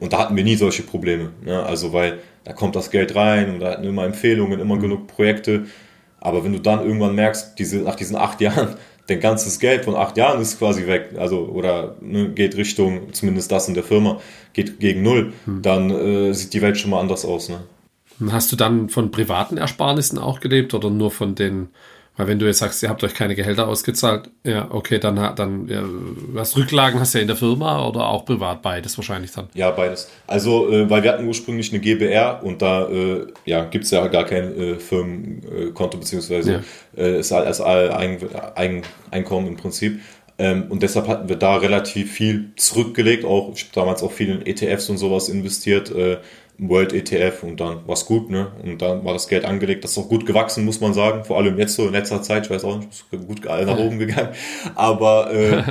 [0.00, 1.30] und da hatten wir nie solche Probleme.
[1.44, 1.62] Ne?
[1.62, 4.80] Also weil da kommt das Geld rein und da hatten immer Empfehlungen, immer mhm.
[4.80, 5.66] genug Projekte.
[6.20, 8.76] Aber wenn du dann irgendwann merkst, diese, nach diesen acht Jahren,
[9.06, 13.52] dein ganzes Geld von acht Jahren ist quasi weg, also oder ne, geht Richtung, zumindest
[13.52, 14.20] das in der Firma,
[14.54, 15.60] geht gegen null, hm.
[15.60, 17.50] dann äh, sieht die Welt schon mal anders aus.
[17.50, 17.60] Ne?
[18.30, 21.68] Hast du dann von privaten Ersparnissen auch gelebt oder nur von den
[22.16, 25.68] weil wenn du jetzt sagst, ihr habt euch keine Gehälter ausgezahlt, ja, okay, dann, dann
[25.68, 25.82] ja,
[26.28, 29.48] was Rücklagen hast du ja in der Firma oder auch privat beides wahrscheinlich dann?
[29.54, 30.08] Ja, beides.
[30.26, 34.06] Also, äh, weil wir hatten ursprünglich eine GBR und da äh, ja, gibt es ja
[34.06, 36.62] gar kein äh, Firmenkonto, beziehungsweise
[36.96, 37.02] ja.
[37.02, 40.00] äh, ist als Einkommen im Prinzip.
[40.36, 43.24] Ähm, und deshalb hatten wir da relativ viel zurückgelegt.
[43.24, 45.92] Auch ich habe damals auch viel in ETFs und sowas investiert.
[46.58, 48.52] World ETF und dann war es gut, ne?
[48.62, 49.82] Und dann war das Geld angelegt.
[49.82, 51.24] Das ist auch gut gewachsen, muss man sagen.
[51.24, 53.98] Vor allem jetzt so in letzter Zeit, ich weiß auch nicht, ist gut nach oben
[53.98, 54.28] gegangen.
[54.76, 55.62] Aber, äh,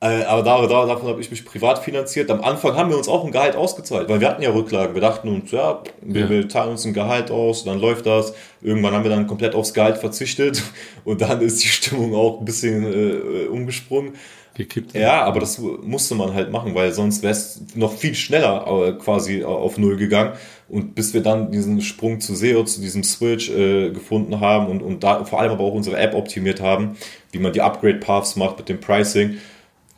[0.00, 2.30] äh, aber da, da, davon habe ich mich privat finanziert.
[2.30, 4.94] Am Anfang haben wir uns auch ein Gehalt ausgezahlt, weil wir hatten ja Rücklagen.
[4.94, 6.28] Wir dachten uns, ja, wir, ja.
[6.30, 8.34] wir teilen uns ein Gehalt aus, dann läuft das.
[8.60, 10.62] Irgendwann haben wir dann komplett aufs Gehalt verzichtet
[11.04, 14.12] und dann ist die Stimmung auch ein bisschen äh, umgesprungen
[14.56, 14.94] gekippt.
[14.94, 18.92] Ja, aber das musste man halt machen, weil sonst wäre es noch viel schneller äh,
[18.92, 20.32] quasi auf Null gegangen.
[20.68, 24.82] Und bis wir dann diesen Sprung zu SEO, zu diesem Switch äh, gefunden haben und,
[24.82, 26.96] und da vor allem aber auch unsere App optimiert haben,
[27.30, 29.38] wie man die Upgrade-Paths macht mit dem Pricing,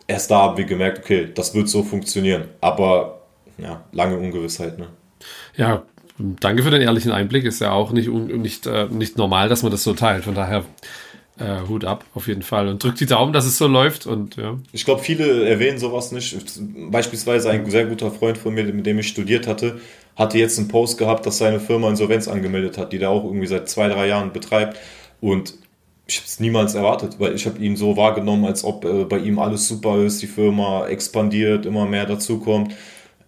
[0.06, 2.44] erst da haben wir gemerkt, okay, das wird so funktionieren.
[2.61, 3.22] Aber
[3.56, 4.78] ja, lange Ungewissheit.
[4.78, 4.88] Ne?
[5.56, 5.84] Ja,
[6.18, 7.44] danke für den ehrlichen Einblick.
[7.44, 10.24] Ist ja auch nicht, nicht, äh, nicht normal, dass man das so teilt.
[10.24, 10.64] Von daher
[11.39, 12.68] äh, Hut ab, auf jeden Fall.
[12.68, 14.07] Und drückt die Daumen, dass es so läuft.
[14.07, 14.59] Und ja.
[14.72, 16.36] Ich glaube, viele erwähnen sowas nicht.
[16.91, 19.80] Beispielsweise ein sehr guter Freund von mir, mit dem ich studiert hatte,
[20.16, 23.47] hatte jetzt einen Post gehabt, dass seine Firma Insolvenz angemeldet hat, die der auch irgendwie
[23.47, 24.78] seit zwei, drei Jahren betreibt.
[25.20, 25.55] Und
[26.07, 29.18] ich habe es niemals erwartet, weil ich habe ihn so wahrgenommen, als ob äh, bei
[29.18, 32.74] ihm alles super ist, die Firma expandiert, immer mehr dazukommt.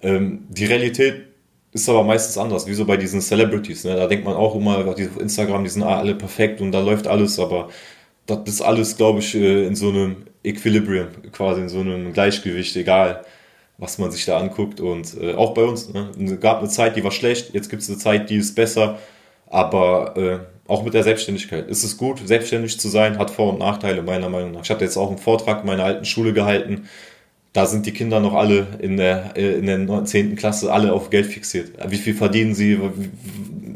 [0.02, 1.26] Ähm, die Realität
[1.72, 3.84] ist aber meistens anders, wie so bei diesen Celebrities.
[3.84, 3.94] Ne?
[3.94, 7.38] Da denkt man auch immer, auf Instagram, die sind alle perfekt und da läuft alles,
[7.38, 7.68] aber
[8.36, 12.76] das ist alles, glaube ich, äh, in so einem Equilibrium, quasi in so einem Gleichgewicht,
[12.76, 13.24] egal
[13.78, 14.80] was man sich da anguckt.
[14.80, 15.92] Und äh, auch bei uns.
[15.92, 16.10] Ne?
[16.22, 18.98] Es gab eine Zeit, die war schlecht, jetzt gibt es eine Zeit, die ist besser.
[19.46, 20.38] Aber äh,
[20.70, 24.28] auch mit der Selbstständigkeit ist es gut, selbstständig zu sein, hat Vor- und Nachteile, meiner
[24.28, 24.62] Meinung nach.
[24.62, 26.88] Ich hatte jetzt auch einen Vortrag in meiner alten Schule gehalten.
[27.52, 30.36] Da sind die Kinder noch alle in der, äh, in der 10.
[30.36, 31.72] Klasse alle auf Geld fixiert.
[31.88, 32.78] Wie viel verdienen sie?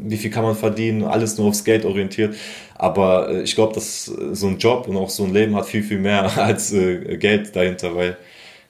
[0.09, 2.35] Wie viel kann man verdienen, alles nur aufs Geld orientiert.
[2.75, 5.65] Aber äh, ich glaube, dass äh, so ein Job und auch so ein Leben hat
[5.65, 8.17] viel, viel mehr als äh, Geld dahinter, weil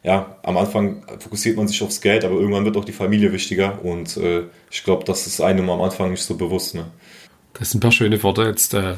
[0.04, 3.84] ja, am Anfang fokussiert man sich aufs Geld, aber irgendwann wird auch die Familie wichtiger
[3.84, 6.76] und äh, ich glaube, das ist einem am Anfang nicht so bewusst.
[6.76, 6.86] Ne?
[7.54, 8.76] Das sind ein paar schöne Worte jetzt.
[8.76, 8.96] Äh,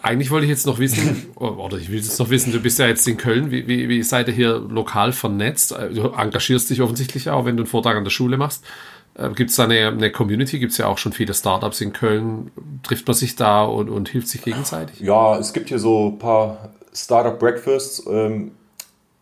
[0.00, 2.86] eigentlich wollte ich jetzt noch wissen, oder ich will jetzt noch wissen, du bist ja
[2.86, 5.72] jetzt in Köln, wie, wie, wie seid ihr hier lokal vernetzt?
[5.72, 8.64] Du engagierst dich offensichtlich auch, wenn du einen Vortrag an der Schule machst.
[9.18, 10.58] Äh, gibt es da eine, eine Community?
[10.58, 12.50] Gibt es ja auch schon viele Startups in Köln.
[12.82, 15.00] Trifft man sich da und, und hilft sich gegenseitig?
[15.00, 18.04] Ja, es gibt hier so ein paar Startup Breakfasts.
[18.08, 18.52] Ähm,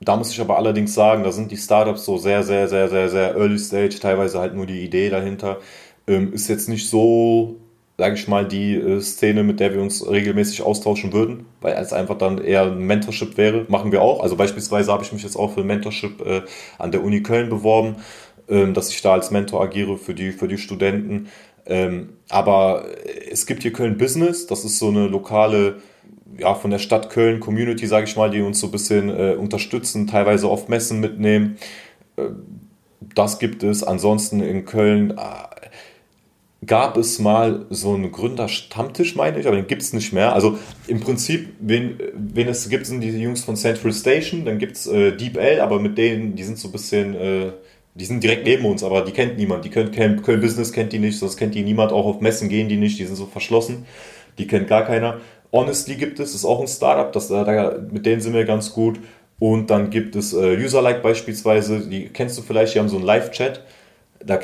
[0.01, 3.09] da muss ich aber allerdings sagen, da sind die Startups so sehr, sehr, sehr, sehr,
[3.09, 5.59] sehr early stage, teilweise halt nur die Idee dahinter.
[6.07, 7.57] Ähm, ist jetzt nicht so,
[7.97, 11.95] sage ich mal, die äh, Szene, mit der wir uns regelmäßig austauschen würden, weil es
[11.95, 13.65] einfach dann eher ein Mentorship wäre.
[13.69, 14.23] Machen wir auch.
[14.23, 16.43] Also beispielsweise habe ich mich jetzt auch für ein Mentorship äh,
[16.79, 18.03] an der Uni Köln beworben ähm,
[18.49, 21.29] dass ich da als Mentor agiere für die, für die Studenten.
[21.67, 22.87] Ähm, aber
[23.31, 25.77] es gibt hier Köln Business, das ist so eine lokale,
[26.39, 29.35] ja, von der Stadt Köln Community, sage ich mal, die uns so ein bisschen äh,
[29.35, 31.57] unterstützen, teilweise auf Messen mitnehmen.
[32.17, 32.29] Äh,
[33.15, 33.83] das gibt es.
[33.83, 39.83] Ansonsten in Köln äh, gab es mal so einen Gründerstammtisch, meine ich, aber den gibt
[39.83, 40.35] es nicht mehr.
[40.35, 44.77] Also im Prinzip, wen, wen es gibt, sind die Jungs von Central Station, dann gibt
[44.77, 47.53] es äh, Deep L, aber mit denen, die sind so ein bisschen, äh,
[47.99, 49.65] die sind direkt neben uns, aber die kennt niemand.
[49.65, 52.49] Die können, Köln, Köln Business kennt die nicht, sonst kennt die niemand, auch auf Messen
[52.49, 53.87] gehen die nicht, die sind so verschlossen,
[54.39, 55.21] die kennt gar keiner.
[55.53, 59.01] Honestly gibt es, ist auch ein Startup, das, da, mit denen sind wir ganz gut.
[59.39, 63.05] Und dann gibt es äh, Userlike beispielsweise, die kennst du vielleicht, die haben so einen
[63.05, 63.63] Live-Chat
[64.27, 64.39] da,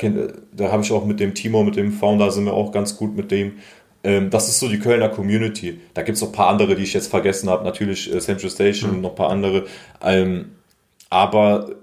[0.51, 3.15] da habe ich auch mit dem Timo, mit dem Founder, sind wir auch ganz gut
[3.15, 3.53] mit dem.
[4.03, 5.79] Ähm, das ist so die Kölner Community.
[5.93, 7.63] Da gibt es noch ein paar andere, die ich jetzt vergessen habe.
[7.63, 8.95] Natürlich äh, Central Station mhm.
[8.97, 9.65] und noch ein paar andere.
[10.01, 10.51] Ähm,
[11.09, 11.75] aber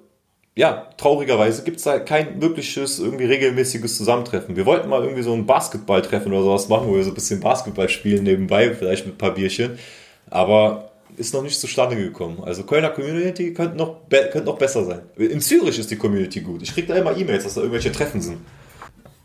[0.56, 4.56] ja, traurigerweise gibt es da kein wirkliches, irgendwie regelmäßiges Zusammentreffen.
[4.56, 7.40] Wir wollten mal irgendwie so ein Basketballtreffen oder sowas machen, wo wir so ein bisschen
[7.40, 9.78] Basketball spielen nebenbei, vielleicht mit ein paar Bierchen.
[10.28, 12.42] Aber ist noch nicht zustande gekommen.
[12.42, 15.00] Also Kölner Community könnte noch, könnte noch besser sein.
[15.16, 16.62] In Zürich ist die Community gut.
[16.62, 18.38] Ich kriege da immer E-Mails, dass da irgendwelche Treffen sind.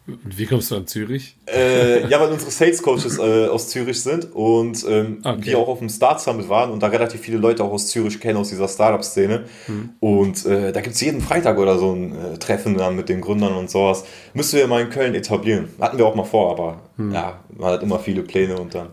[0.08, 1.36] Und wie kommst du an Zürich?
[1.48, 5.42] Äh, ja, weil unsere Sales Coaches äh, aus Zürich sind und ähm, okay.
[5.42, 8.20] die auch auf dem Start Summit waren und da relativ viele Leute auch aus Zürich
[8.20, 9.46] kennen, aus dieser Startup-Szene.
[9.66, 9.90] Hm.
[10.00, 13.20] Und äh, da gibt es jeden Freitag oder so ein äh, Treffen dann mit den
[13.22, 14.06] Gründern und sowas.
[14.36, 15.70] Müssen wir mal in Köln etablieren.
[15.80, 17.12] Hatten wir auch mal vor, aber hm.
[17.12, 18.90] ja, man hat immer viele Pläne und dann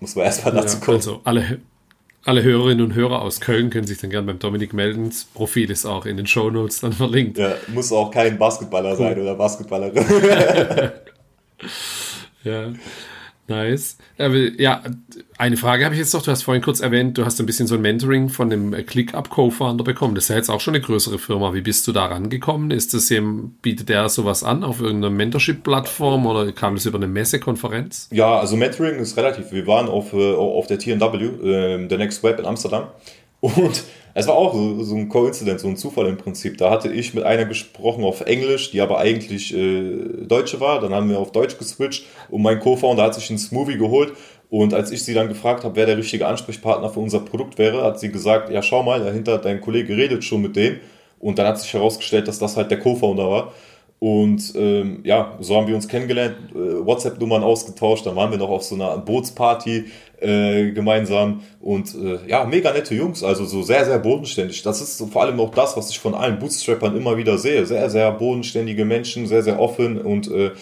[0.00, 0.96] muss man erstmal dazu ja, kommen.
[0.96, 1.60] Also alle,
[2.24, 5.08] alle Hörerinnen und Hörer aus Köln können sich dann gerne beim Dominik melden.
[5.08, 7.38] Das Profil ist auch in den Show Notes dann verlinkt.
[7.38, 8.96] Ja, muss auch kein Basketballer cool.
[8.96, 10.04] sein oder Basketballerin.
[12.44, 12.72] ja.
[13.50, 13.96] Nice.
[14.58, 14.80] Ja,
[15.36, 16.22] eine Frage habe ich jetzt noch.
[16.22, 19.82] Du hast vorhin kurz erwähnt, du hast ein bisschen so ein Mentoring von dem ClickUp-Co-Founder
[19.82, 20.14] bekommen.
[20.14, 21.52] Das ist ja jetzt auch schon eine größere Firma.
[21.52, 22.70] Wie bist du da rangekommen?
[22.70, 27.08] Ist das eben, bietet der sowas an auf irgendeiner Mentorship-Plattform oder kam das über eine
[27.08, 28.08] Messekonferenz?
[28.12, 29.50] Ja, also Mentoring ist relativ.
[29.50, 32.84] Wir waren auf, äh, auf der TNW, äh, der Next Web in Amsterdam.
[33.40, 33.82] Und
[34.14, 36.58] es war auch so, so ein Coincidence, so ein Zufall im Prinzip.
[36.58, 40.80] Da hatte ich mit einer gesprochen auf Englisch, die aber eigentlich äh, Deutsche war.
[40.80, 44.12] Dann haben wir auf Deutsch geswitcht und mein Co-Founder hat sich einen Smoothie geholt.
[44.48, 47.84] Und als ich sie dann gefragt habe, wer der richtige Ansprechpartner für unser Produkt wäre,
[47.84, 50.80] hat sie gesagt, ja schau mal, dahinter dein Kollege redet schon mit dem.
[51.20, 53.52] Und dann hat sich herausgestellt, dass das halt der Co-Founder war.
[54.00, 58.48] Und ähm, ja, so haben wir uns kennengelernt, äh, WhatsApp-Nummern ausgetauscht, dann waren wir noch
[58.48, 59.84] auf so einer Bootsparty
[60.20, 64.62] äh, gemeinsam und äh, ja, mega nette Jungs, also so sehr, sehr bodenständig.
[64.62, 67.66] Das ist so vor allem auch das, was ich von allen Bootstrappern immer wieder sehe.
[67.66, 70.52] Sehr, sehr bodenständige Menschen, sehr, sehr offen und äh,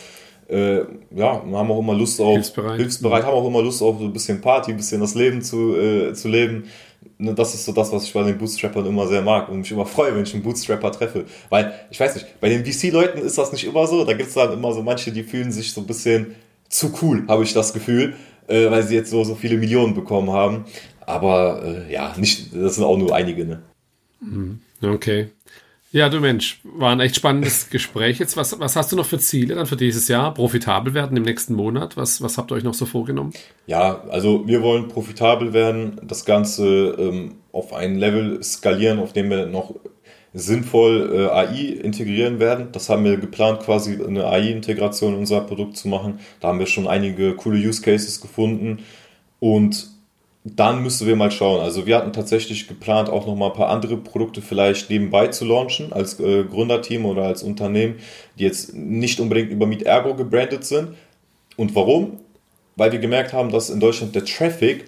[0.49, 0.85] äh,
[1.15, 4.13] ja, haben auch immer Lust auf hilfsbereit, hilfsbereit haben auch immer Lust auf so ein
[4.13, 6.65] bisschen Party, ein bisschen das Leben zu, äh, zu leben.
[7.19, 9.73] Ne, das ist so das, was ich bei den Bootstrappern immer sehr mag und mich
[9.73, 11.25] immer freue, wenn ich einen Bootstrapper treffe.
[11.49, 14.05] Weil, ich weiß nicht, bei den VC-Leuten ist das nicht immer so.
[14.05, 16.35] Da gibt es dann immer so manche, die fühlen sich so ein bisschen
[16.69, 18.15] zu cool, habe ich das Gefühl,
[18.47, 20.65] äh, weil sie jetzt so, so viele Millionen bekommen haben.
[21.01, 23.63] Aber äh, ja, nicht, das sind auch nur einige, ne?
[24.21, 24.61] Mhm.
[24.83, 25.31] Okay.
[25.91, 28.37] Ja, du Mensch, war ein echt spannendes Gespräch jetzt.
[28.37, 30.35] Was, was hast du noch für Ziele dann für dieses Jahr?
[30.35, 31.97] Profitabel werden im nächsten Monat?
[31.97, 33.33] Was, was habt ihr euch noch so vorgenommen?
[33.67, 39.31] Ja, also wir wollen profitabel werden, das Ganze ähm, auf ein Level skalieren, auf dem
[39.31, 39.75] wir noch
[40.35, 42.69] sinnvoll äh, AI integrieren werden.
[42.73, 46.21] Das haben wir geplant, quasi eine AI-Integration in unser Produkt zu machen.
[46.41, 48.81] Da haben wir schon einige coole Use Cases gefunden
[49.41, 49.89] und
[50.57, 51.61] dann müssen wir mal schauen.
[51.61, 55.45] Also wir hatten tatsächlich geplant, auch noch mal ein paar andere Produkte vielleicht nebenbei zu
[55.45, 57.97] launchen, als äh, Gründerteam oder als Unternehmen,
[58.39, 60.95] die jetzt nicht unbedingt über Meet Ergo gebrandet sind.
[61.57, 62.19] Und warum?
[62.77, 64.85] Weil wir gemerkt haben, dass in Deutschland der Traffic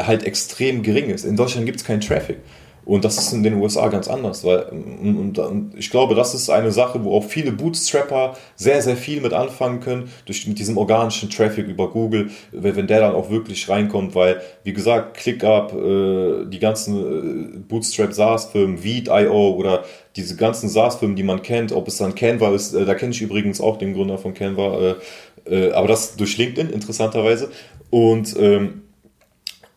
[0.00, 1.24] halt extrem gering ist.
[1.24, 2.38] In Deutschland gibt es keinen Traffic.
[2.84, 6.50] Und das ist in den USA ganz anders, weil und, und ich glaube, das ist
[6.50, 10.76] eine Sache, wo auch viele Bootstrapper sehr, sehr viel mit anfangen können, durch mit diesem
[10.76, 16.46] organischen Traffic über Google, wenn der dann auch wirklich reinkommt, weil, wie gesagt, ClickUp, äh,
[16.46, 19.84] die ganzen äh, Bootstrap SaaS-Firmen, Veed.io oder
[20.16, 23.22] diese ganzen SaaS-Firmen, die man kennt, ob es dann Canva ist, äh, da kenne ich
[23.22, 24.96] übrigens auch den Gründer von Canva,
[25.46, 27.50] äh, äh, aber das durch LinkedIn, interessanterweise.
[27.90, 28.82] Und ähm,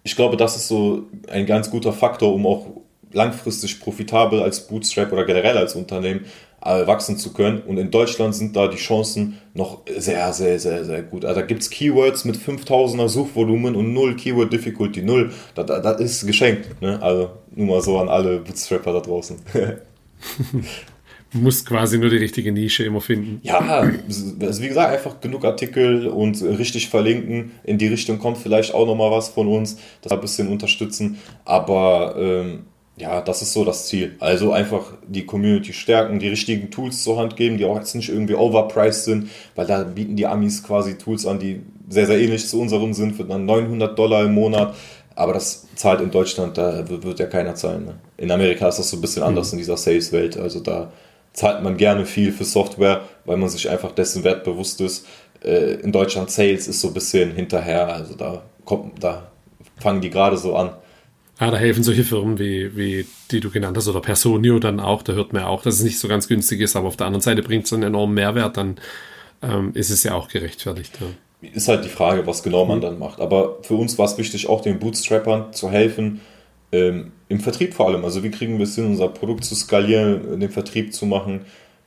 [0.03, 2.67] ich glaube, das ist so ein ganz guter Faktor, um auch
[3.15, 6.25] langfristig profitabel als Bootstrap oder generell als Unternehmen
[6.61, 7.61] äh, wachsen zu können.
[7.61, 11.25] Und in Deutschland sind da die Chancen noch sehr, sehr, sehr, sehr gut.
[11.25, 15.31] Also da gibt es Keywords mit 5000er Suchvolumen und null Keyword Difficulty, null.
[15.55, 16.81] Das, das, das ist geschenkt.
[16.81, 17.01] Ne?
[17.01, 19.37] Also nur mal so an alle Bootstrapper da draußen.
[21.35, 23.41] Du musst quasi nur die richtige Nische immer finden.
[23.43, 27.51] Ja, also wie gesagt, einfach genug Artikel und richtig verlinken.
[27.65, 31.17] In die Richtung kommt vielleicht auch nochmal was von uns, das ein bisschen unterstützen.
[31.43, 34.15] Aber ähm, Ja, das ist so das Ziel.
[34.19, 38.09] Also einfach die Community stärken, die richtigen Tools zur Hand geben, die auch jetzt nicht
[38.09, 42.47] irgendwie overpriced sind, weil da bieten die Amis quasi Tools an, die sehr, sehr ähnlich
[42.47, 44.75] zu unserem sind, für dann 900 Dollar im Monat.
[45.13, 47.85] Aber das zahlt in Deutschland, da wird ja keiner zahlen.
[47.85, 47.95] Ne?
[48.17, 49.55] In Amerika ist das so ein bisschen anders mhm.
[49.55, 50.37] in dieser Sales-Welt.
[50.37, 50.91] Also da
[51.33, 55.05] zahlt man gerne viel für Software, weil man sich einfach dessen Wert bewusst ist.
[55.43, 57.87] Äh, in Deutschland Sales ist so ein bisschen hinterher.
[57.87, 59.31] Also da kommt, da
[59.77, 60.71] fangen die gerade so an.
[61.39, 65.03] Ja, da helfen solche Firmen wie, wie die du genannt hast oder Personio dann auch.
[65.03, 67.07] Da hört man ja auch, dass es nicht so ganz günstig ist, aber auf der
[67.07, 68.77] anderen Seite bringt es einen enormen Mehrwert, dann
[69.41, 70.97] ähm, ist es ja auch gerechtfertigt.
[71.01, 71.49] Ja.
[71.53, 73.19] Ist halt die Frage, was genau man dann macht.
[73.19, 76.21] Aber für uns war es wichtig, auch den Bootstrappern zu helfen,
[76.71, 78.05] ähm, im Vertrieb vor allem.
[78.05, 81.41] Also wie kriegen wir es hin, unser Produkt zu skalieren, den Vertrieb zu machen.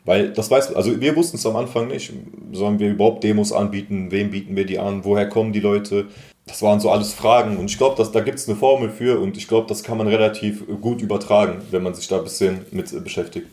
[0.05, 2.13] Weil das weiß, also wir wussten es am Anfang nicht.
[2.53, 4.11] Sollen wir überhaupt Demos anbieten?
[4.11, 5.05] Wem bieten wir die an?
[5.05, 6.07] Woher kommen die Leute?
[6.49, 9.37] Das waren so alles Fragen und ich glaube, da gibt es eine Formel für und
[9.37, 13.05] ich glaube, das kann man relativ gut übertragen, wenn man sich da ein bisschen mit
[13.05, 13.47] beschäftigt.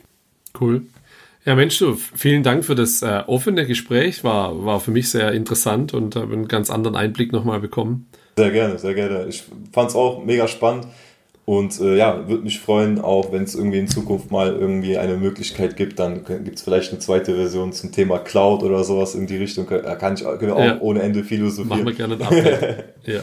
[0.60, 0.84] Cool.
[1.46, 4.24] Ja, Mensch, du, vielen Dank für das äh, offene Gespräch.
[4.24, 8.08] War, war für mich sehr interessant und habe einen ganz anderen Einblick nochmal bekommen.
[8.38, 9.28] Sehr gerne, sehr gerne.
[9.28, 10.88] Ich fand es auch mega spannend.
[11.46, 15.16] Und äh, ja, würde mich freuen, auch wenn es irgendwie in Zukunft mal irgendwie eine
[15.16, 19.28] Möglichkeit gibt, dann gibt es vielleicht eine zweite Version zum Thema Cloud oder sowas in
[19.28, 19.68] die Richtung.
[19.70, 20.82] Da kann ich können wir auch ja.
[20.82, 21.70] ohne Ende philosophieren.
[21.70, 22.86] Machen wir gerne ein Update.
[23.06, 23.22] ja.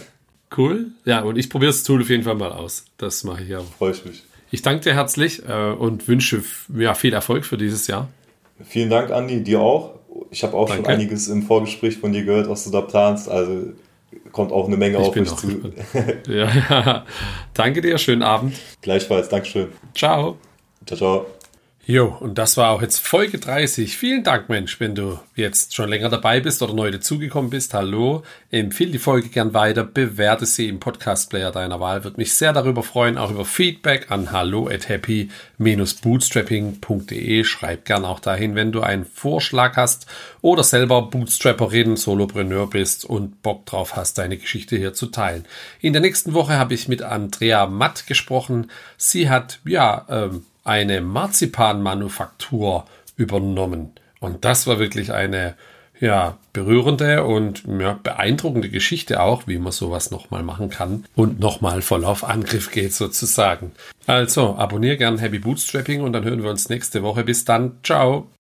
[0.57, 0.93] Cool.
[1.05, 2.85] Ja, und ich probiere das Tool auf jeden Fall mal aus.
[2.97, 3.61] Das mache ich ja.
[3.61, 4.23] Freue ich mich.
[4.53, 6.45] Ich danke dir herzlich äh, und wünsche
[6.79, 8.09] ja, viel Erfolg für dieses Jahr.
[8.63, 9.95] Vielen Dank, Andi, dir auch.
[10.31, 10.85] Ich habe auch danke.
[10.85, 13.29] schon einiges im Vorgespräch von dir gehört, was du da planst.
[13.29, 13.73] Also
[14.33, 15.73] kommt auch eine Menge ich auf mich zu.
[16.29, 17.07] ja, ja.
[17.55, 18.57] Danke dir, schönen Abend.
[18.81, 19.69] Gleichfalls, Dankeschön.
[19.95, 20.39] Ciao.
[20.87, 21.27] Ciao, ciao.
[21.85, 23.97] Jo, und das war auch jetzt Folge 30.
[23.97, 27.75] Vielen Dank, Mensch, wenn du jetzt schon länger dabei bist oder neu dazugekommen bist.
[27.75, 28.23] Hallo.
[28.53, 29.83] Empfehle die Folge gern weiter.
[29.83, 32.05] Bewerte sie im Podcast-Player deiner Wahl.
[32.05, 33.19] Würde mich sehr darüber freuen.
[33.19, 37.43] Auch über Feedback an hallo at happy-bootstrapping.de.
[37.43, 40.07] Schreib gern auch dahin, wenn du einen Vorschlag hast
[40.41, 45.47] oder selber Bootstrapperin, Solopreneur bist und Bock drauf hast, deine Geschichte hier zu teilen.
[45.81, 48.71] In der nächsten Woche habe ich mit Andrea Matt gesprochen.
[48.97, 52.85] Sie hat, ja, ähm, eine Marzipanmanufaktur
[53.17, 53.93] übernommen.
[54.21, 55.55] Und das war wirklich eine
[56.03, 61.81] ja, berührende und ja, beeindruckende Geschichte auch, wie man sowas nochmal machen kann und nochmal
[61.81, 63.71] voll auf Angriff geht sozusagen.
[64.07, 67.23] Also, abonniere gern Happy Bootstrapping und dann hören wir uns nächste Woche.
[67.23, 67.77] Bis dann.
[67.85, 68.29] Ciao.